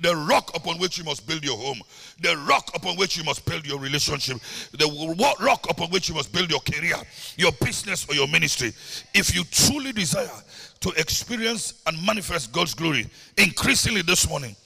the 0.00 0.16
rock 0.16 0.50
upon 0.54 0.78
which 0.78 0.98
you 0.98 1.04
must 1.04 1.26
build 1.26 1.44
your 1.44 1.56
home, 1.56 1.80
the 2.20 2.36
rock 2.48 2.70
upon 2.74 2.96
which 2.96 3.16
you 3.16 3.24
must 3.24 3.44
build 3.44 3.66
your 3.66 3.78
relationship, 3.78 4.38
the 4.72 5.36
rock 5.40 5.66
upon 5.68 5.90
which 5.90 6.08
you 6.08 6.14
must 6.14 6.32
build 6.32 6.50
your 6.50 6.60
career, 6.60 6.96
your 7.36 7.52
business, 7.60 8.08
or 8.08 8.14
your 8.14 8.28
ministry. 8.28 8.72
If 9.14 9.34
you 9.34 9.44
truly 9.44 9.92
desire 9.92 10.28
to 10.80 10.90
experience 10.96 11.82
and 11.86 12.04
manifest 12.04 12.52
God's 12.52 12.74
glory, 12.74 13.06
increasingly 13.36 14.02
this 14.02 14.28
morning, 14.28 14.56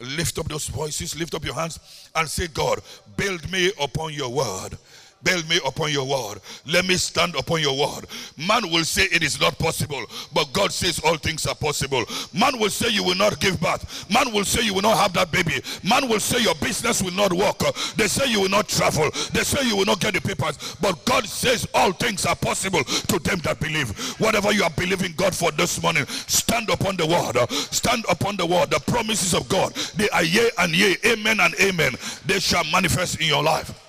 lift 0.00 0.38
up 0.38 0.48
those 0.48 0.68
voices, 0.68 1.18
lift 1.18 1.34
up 1.34 1.44
your 1.44 1.54
hands, 1.54 2.10
and 2.14 2.28
say, 2.28 2.46
God, 2.46 2.80
build 3.16 3.50
me 3.50 3.72
upon 3.80 4.12
your 4.12 4.30
word. 4.30 4.78
Build 5.22 5.48
me 5.48 5.58
upon 5.66 5.90
your 5.90 6.06
word. 6.06 6.40
Let 6.66 6.86
me 6.86 6.96
stand 6.96 7.34
upon 7.34 7.60
your 7.60 7.76
word. 7.76 8.06
Man 8.36 8.70
will 8.70 8.84
say 8.84 9.02
it 9.04 9.22
is 9.22 9.40
not 9.40 9.58
possible, 9.58 10.04
but 10.32 10.52
God 10.52 10.72
says 10.72 11.00
all 11.04 11.16
things 11.16 11.46
are 11.46 11.54
possible. 11.54 12.04
Man 12.32 12.58
will 12.58 12.70
say 12.70 12.88
you 12.90 13.02
will 13.02 13.16
not 13.16 13.40
give 13.40 13.60
birth. 13.60 14.08
Man 14.10 14.32
will 14.32 14.44
say 14.44 14.62
you 14.62 14.74
will 14.74 14.82
not 14.82 14.96
have 14.96 15.12
that 15.14 15.32
baby. 15.32 15.60
Man 15.82 16.08
will 16.08 16.20
say 16.20 16.40
your 16.42 16.54
business 16.56 17.02
will 17.02 17.12
not 17.12 17.32
work. 17.32 17.58
They 17.96 18.06
say 18.06 18.30
you 18.30 18.42
will 18.42 18.48
not 18.48 18.68
travel. 18.68 19.10
They 19.32 19.42
say 19.42 19.66
you 19.66 19.76
will 19.76 19.86
not 19.86 20.00
get 20.00 20.14
the 20.14 20.20
papers. 20.20 20.76
But 20.80 21.04
God 21.04 21.26
says 21.26 21.66
all 21.74 21.92
things 21.92 22.24
are 22.24 22.36
possible 22.36 22.84
to 22.84 23.18
them 23.18 23.40
that 23.40 23.58
believe. 23.60 23.90
Whatever 24.20 24.52
you 24.52 24.62
are 24.62 24.70
believing 24.70 25.14
God 25.16 25.34
for 25.34 25.50
this 25.50 25.82
morning, 25.82 26.06
stand 26.06 26.70
upon 26.70 26.96
the 26.96 27.06
word. 27.06 27.50
Stand 27.50 28.04
upon 28.08 28.36
the 28.36 28.46
word. 28.46 28.70
The 28.70 28.80
promises 28.80 29.34
of 29.34 29.48
God. 29.48 29.74
They 29.96 30.08
are 30.10 30.22
yea 30.22 30.50
and 30.58 30.74
yea, 30.74 30.96
amen 31.06 31.40
and 31.40 31.54
amen. 31.60 31.94
They 32.26 32.38
shall 32.38 32.64
manifest 32.64 33.20
in 33.20 33.26
your 33.26 33.42
life. 33.42 33.87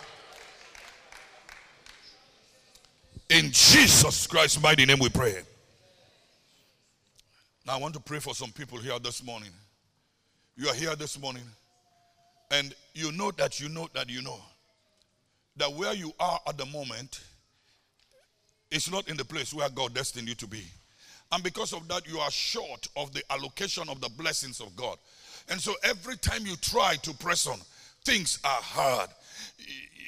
In 3.29 3.51
Jesus 3.51 4.25
Christ's 4.25 4.59
mighty 4.59 4.85
name 4.87 4.97
we 4.97 5.09
pray. 5.09 5.35
Now 7.67 7.75
I 7.75 7.77
want 7.77 7.93
to 7.93 7.99
pray 7.99 8.17
for 8.17 8.33
some 8.33 8.51
people 8.51 8.79
here 8.79 8.97
this 8.97 9.23
morning. 9.23 9.51
You 10.57 10.67
are 10.67 10.73
here 10.73 10.95
this 10.95 11.19
morning 11.19 11.43
and 12.49 12.73
you 12.95 13.11
know 13.11 13.29
that 13.37 13.59
you 13.59 13.69
know 13.69 13.87
that 13.93 14.09
you 14.09 14.23
know 14.23 14.39
that 15.57 15.71
where 15.71 15.93
you 15.93 16.11
are 16.19 16.39
at 16.47 16.57
the 16.57 16.65
moment 16.65 17.21
is 18.71 18.89
not 18.91 19.07
in 19.07 19.15
the 19.15 19.25
place 19.25 19.53
where 19.53 19.69
God 19.69 19.93
destined 19.93 20.27
you 20.27 20.33
to 20.35 20.47
be. 20.47 20.63
And 21.31 21.43
because 21.43 21.73
of 21.73 21.87
that, 21.89 22.07
you 22.07 22.17
are 22.17 22.31
short 22.31 22.87
of 22.95 23.13
the 23.13 23.21
allocation 23.29 23.89
of 23.89 24.01
the 24.01 24.09
blessings 24.09 24.59
of 24.59 24.75
God. 24.75 24.97
And 25.49 25.61
so 25.61 25.75
every 25.83 26.17
time 26.17 26.47
you 26.47 26.55
try 26.55 26.95
to 27.03 27.13
press 27.13 27.45
on, 27.45 27.59
things 28.03 28.39
are 28.43 28.49
hard 28.49 29.09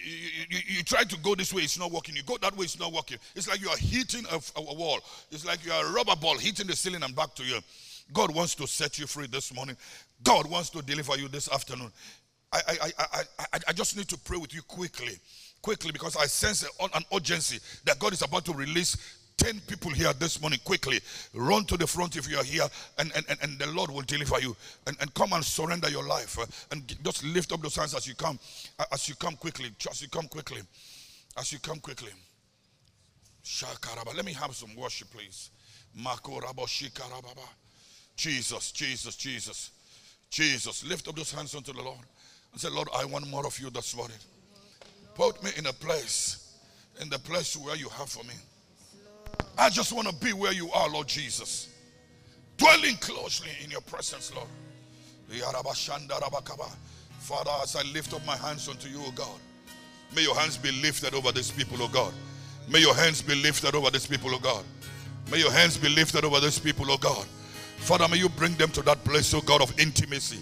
you, 0.04 0.46
you, 0.50 0.60
you, 0.68 0.84
try 0.84 1.04
to 1.04 1.18
go 1.20 1.36
this 1.36 1.54
way, 1.54 1.62
it's 1.64 1.80
not 1.80 1.92
working. 1.92 2.16
You 2.16 2.24
go 2.24 2.38
that 2.38 2.56
way, 2.58 2.66
it's 2.66 2.80
not 2.80 2.92
working. 2.92 3.18
It's 3.36 3.48
like 3.48 3.62
you 3.62 3.70
are 3.70 3.78
hitting 3.78 4.26
a, 4.32 4.40
a 4.60 4.74
wall. 4.74 5.00
It's 5.32 5.46
like 5.46 5.66
you 5.66 5.72
are 5.72 5.86
a 5.86 5.92
rubber 5.92 6.16
ball 6.16 6.38
hitting 6.38 6.68
the 6.68 6.76
ceiling 6.76 7.04
and 7.04 7.16
back 7.16 7.36
to 7.36 7.44
you. 7.44 7.60
God 8.14 8.34
wants 8.34 8.56
to 8.56 8.68
set 8.68 9.00
you 9.00 9.08
free 9.08 9.28
this 9.28 9.54
morning. 9.54 9.78
God 10.24 10.50
wants 10.50 10.70
to 10.72 10.82
deliver 10.82 11.18
you 11.18 11.28
this 11.28 11.52
afternoon. 11.52 11.92
I, 12.52 12.62
I, 12.68 12.92
I, 13.00 13.22
I, 13.54 13.60
I 13.70 13.74
just 13.74 13.96
need 13.96 14.10
to 14.10 14.18
pray 14.18 14.38
with 14.38 14.54
you 14.54 14.62
quickly, 14.64 15.18
quickly, 15.62 15.92
because 15.92 16.18
I 16.18 16.26
sense 16.26 16.64
an 16.64 17.04
urgency 17.14 17.60
that 17.86 17.98
God 18.00 18.14
is 18.14 18.22
about 18.22 18.46
to 18.46 18.54
release 18.54 18.98
10 19.38 19.60
people 19.62 19.92
here 19.92 20.14
this 20.14 20.40
morning 20.42 20.60
quickly. 20.64 21.00
Run 21.34 21.66
to 21.66 21.78
the 21.78 21.88
front 21.88 22.16
if 22.16 22.30
you 22.30 22.38
are 22.38 22.44
here 22.44 22.68
and, 23.00 23.12
and, 23.16 23.26
and 23.42 23.58
the 23.58 23.68
lord 23.72 23.90
will 23.90 24.04
deliver 24.04 24.40
you. 24.40 24.56
And, 24.88 24.96
and 25.02 25.14
come 25.14 25.34
and 25.34 25.44
surrender 25.44 25.90
your 25.90 26.04
life 26.04 26.38
uh, 26.40 26.46
and 26.72 26.96
just 27.04 27.24
lift 27.24 27.52
up 27.52 27.62
those 27.62 27.76
hands 27.76 27.96
as 27.96 28.08
you 28.08 28.16
come 28.16 28.40
as 28.92 29.10
you 29.10 29.16
come 29.16 29.36
quickly 29.36 29.72
as 29.90 30.02
you 30.02 30.10
come 30.10 30.28
quickly 30.28 30.62
as 31.38 31.52
you 31.52 31.60
come 31.60 31.80
quickly. 31.80 32.12
Let 34.16 34.26
me 34.26 34.34
have 34.34 34.56
some 34.56 34.76
worship 34.76 35.10
please. 35.12 35.50
Jesus 38.16 38.72
jesus 38.72 39.16
jesus 39.16 39.72
jesus. 40.30 40.84
Lift 40.84 41.08
up 41.08 41.16
those 41.16 41.32
hands 41.32 41.56
unto 41.56 41.74
the 41.74 41.82
lord 41.82 42.06
and 42.52 42.62
say 42.62 42.70
lord 42.70 42.90
i 42.96 43.06
want 43.06 43.28
more 43.28 43.46
of 43.46 43.60
you 43.60 43.70
this 43.70 43.96
morning. 43.96 44.18
Put 45.16 45.44
me 45.44 45.50
in 45.58 45.66
a 45.66 45.74
place 45.74 46.58
in 47.02 47.10
the 47.10 47.20
place 47.20 47.58
where 47.58 47.76
you 47.76 47.90
have 47.90 48.10
for 48.10 48.24
me 48.24 48.36
I 49.62 49.70
just 49.70 49.94
want 49.94 50.08
to 50.08 50.16
be 50.16 50.34
where 50.34 50.52
you 50.52 50.72
are, 50.72 50.90
Lord 50.90 51.06
Jesus. 51.08 51.70
Dwelling 52.58 52.96
closely 52.96 53.52
in 53.64 53.70
your 53.70 53.82
presence, 53.82 54.34
Lord. 54.34 54.48
Father, 57.20 57.52
as 57.62 57.76
I 57.76 57.84
lift 57.94 58.12
up 58.16 58.26
my 58.26 58.36
hands 58.36 58.68
unto 58.68 58.90
you, 58.90 59.00
O 59.06 59.12
God, 59.12 59.40
may 60.16 60.24
your 60.24 60.36
hands 60.36 60.58
be 60.58 60.72
lifted 60.72 61.14
over 61.14 61.32
these 61.32 61.52
people, 61.52 61.80
O 61.84 61.88
God. 61.88 62.12
May 62.70 62.80
your 62.80 62.96
hands 62.96 63.22
be 63.22 63.36
lifted 63.36 63.76
over 63.76 63.92
these 63.92 64.08
people, 64.08 64.34
O 64.34 64.40
God. 64.40 64.64
May 65.30 65.38
your 65.38 65.52
hands 65.52 65.78
be 65.78 65.90
lifted 65.90 66.26
over 66.26 66.40
these 66.40 66.58
people, 66.58 66.90
O 66.90 66.98
God. 66.98 67.28
Father, 67.82 68.08
may 68.08 68.18
you 68.18 68.30
bring 68.30 68.54
them 68.56 68.70
to 68.72 68.82
that 68.84 69.04
place, 69.04 69.34
O 69.34 69.42
God, 69.42 69.62
of 69.62 69.78
intimacy. 69.80 70.40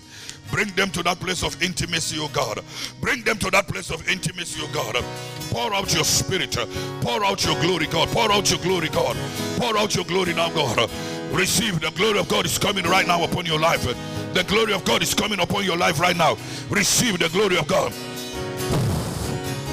Bring 0.52 0.68
them 0.76 0.90
to 0.92 1.04
that 1.04 1.20
place 1.20 1.42
of 1.44 1.62
intimacy, 1.64 2.20
O 2.20 2.28
God. 2.30 2.60
Bring 3.02 3.24
them 3.24 3.38
to 3.38 3.50
that 3.52 3.68
place 3.68 3.92
of 3.92 4.08
intimacy, 4.10 4.62
O 4.62 4.74
God. 4.74 5.04
Pour 5.50 5.74
out 5.74 5.94
your 5.94 6.04
spirit. 6.04 6.56
Pour 7.02 7.24
out 7.24 7.44
your 7.46 7.60
glory, 7.62 7.88
God. 7.88 8.10
Pour 8.10 8.32
out 8.32 8.50
your 8.52 8.60
glory, 8.60 8.90
God. 8.90 9.16
Pour 9.58 9.78
out 9.78 9.96
your 9.96 10.06
glory 10.06 10.34
now, 10.34 10.50
God. 10.50 10.90
Receive 11.32 11.80
the 11.80 11.92
glory 11.92 12.20
of 12.20 12.28
God 12.28 12.46
is 12.46 12.58
coming 12.58 12.86
right 12.86 13.08
now 13.08 13.24
upon 13.24 13.46
your 13.46 13.60
life. 13.60 13.84
The 14.34 14.44
glory 14.44 14.74
of 14.74 14.84
God 14.84 15.02
is 15.02 15.14
coming 15.14 15.40
upon 15.40 15.64
your 15.64 15.78
life 15.78 16.00
right 16.00 16.18
now. 16.18 16.36
Receive 16.70 17.20
the 17.20 17.30
glory 17.30 17.58
of 17.58 17.68
God. 17.68 17.94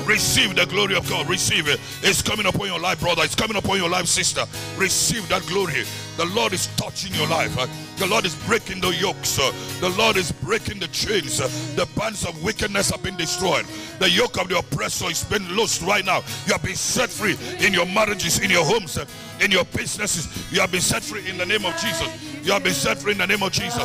Receive 0.06 0.54
the 0.54 0.66
glory 0.66 0.94
of 0.94 1.08
God. 1.08 1.28
Receive 1.28 1.68
it. 1.68 1.80
It's 2.02 2.22
coming 2.22 2.46
upon 2.46 2.68
your 2.68 2.78
life, 2.78 3.00
brother. 3.00 3.22
It's 3.24 3.34
coming 3.34 3.56
upon 3.56 3.76
your 3.78 3.88
life, 3.88 4.06
sister. 4.06 4.44
Receive 4.78 5.28
that 5.28 5.44
glory. 5.46 5.84
The 6.16 6.26
Lord 6.26 6.52
is 6.52 6.68
touching 6.76 7.12
your 7.14 7.26
life. 7.28 7.54
The 7.98 8.06
Lord 8.06 8.24
is 8.24 8.34
breaking 8.46 8.80
the 8.80 8.90
yokes. 8.90 9.36
The 9.80 9.94
Lord 9.98 10.16
is 10.16 10.30
breaking 10.32 10.78
the 10.78 10.88
chains. 10.88 11.38
The 11.74 11.88
bands 11.96 12.24
of 12.24 12.42
wickedness 12.42 12.90
have 12.90 13.02
been 13.02 13.16
destroyed. 13.16 13.66
The 13.98 14.08
yoke 14.08 14.38
of 14.38 14.48
the 14.48 14.58
oppressor 14.58 15.10
is 15.10 15.24
being 15.24 15.48
loosed 15.48 15.82
right 15.82 16.04
now. 16.04 16.22
You 16.46 16.52
have 16.52 16.62
been 16.62 16.76
set 16.76 17.10
free 17.10 17.36
in 17.58 17.74
your 17.74 17.86
marriages, 17.86 18.38
in 18.38 18.50
your 18.50 18.64
homes, 18.64 18.98
in 19.40 19.50
your 19.50 19.64
businesses. 19.64 20.28
You 20.52 20.60
have 20.60 20.70
been 20.72 20.80
set 20.80 21.02
free 21.02 21.28
in 21.28 21.36
the 21.36 21.46
name 21.46 21.64
of 21.66 21.76
Jesus. 21.76 22.08
You 22.44 22.52
have 22.52 22.62
been 22.62 22.74
set 22.74 22.98
free 22.98 23.12
in 23.12 23.18
the 23.18 23.26
name 23.26 23.42
of 23.42 23.52
Jesus. 23.52 23.76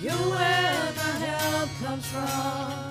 You 0.00 0.10
where 0.10 0.92
the 0.92 1.00
help 1.00 1.70
comes 1.82 2.06
from. 2.06 2.87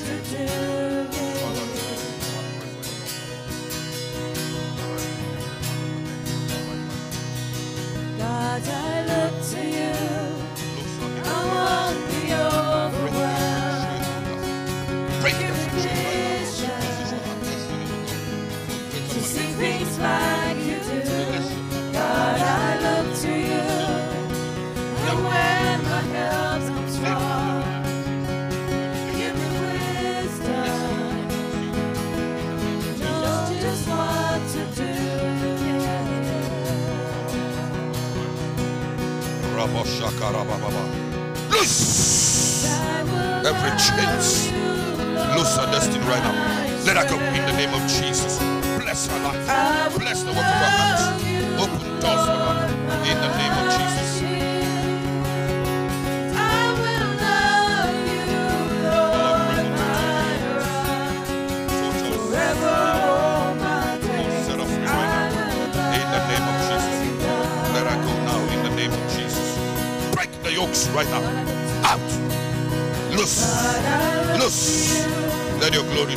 To 0.00 0.18
do 0.30 0.36
it. 0.36 1.40
God, 8.18 8.62
I 8.68 9.04
look 9.10 9.34
to 9.50 9.60
you 9.78 9.94
among 11.34 11.94
the 12.10 12.22
overworld. 12.46 13.88
Breaking 15.20 15.54
conditions, 15.64 16.60
you 19.14 19.20
see 19.22 19.50
things 19.54 19.92
like 19.98 20.29
Loose 41.50 42.66
every 43.46 43.70
chains. 43.80 44.52
Loose 45.34 45.56
her 45.56 45.66
destiny 45.72 46.04
right 46.04 46.22
now. 46.22 46.84
Let 46.84 46.98
her 46.98 47.08
go 47.08 47.16
in 47.18 47.46
the 47.46 47.52
name 47.52 47.72
of 47.72 47.80
Jesus. 47.88 48.38
Bless 48.78 49.06
her 49.06 49.18
life. 49.20 49.98
Bless 49.98 50.22
the 50.22 50.32
work 50.32 50.44
of 50.44 50.44
her 50.44 50.70
hands. 50.76 51.24
Open 51.62 52.00
doors 52.00 52.29
right 70.94 71.08
now. 71.08 71.22
Out. 71.84 72.00
Loose. 73.16 73.46
Loose. 74.38 75.06
Let 75.60 75.74
your 75.74 75.84
glory 75.84 76.16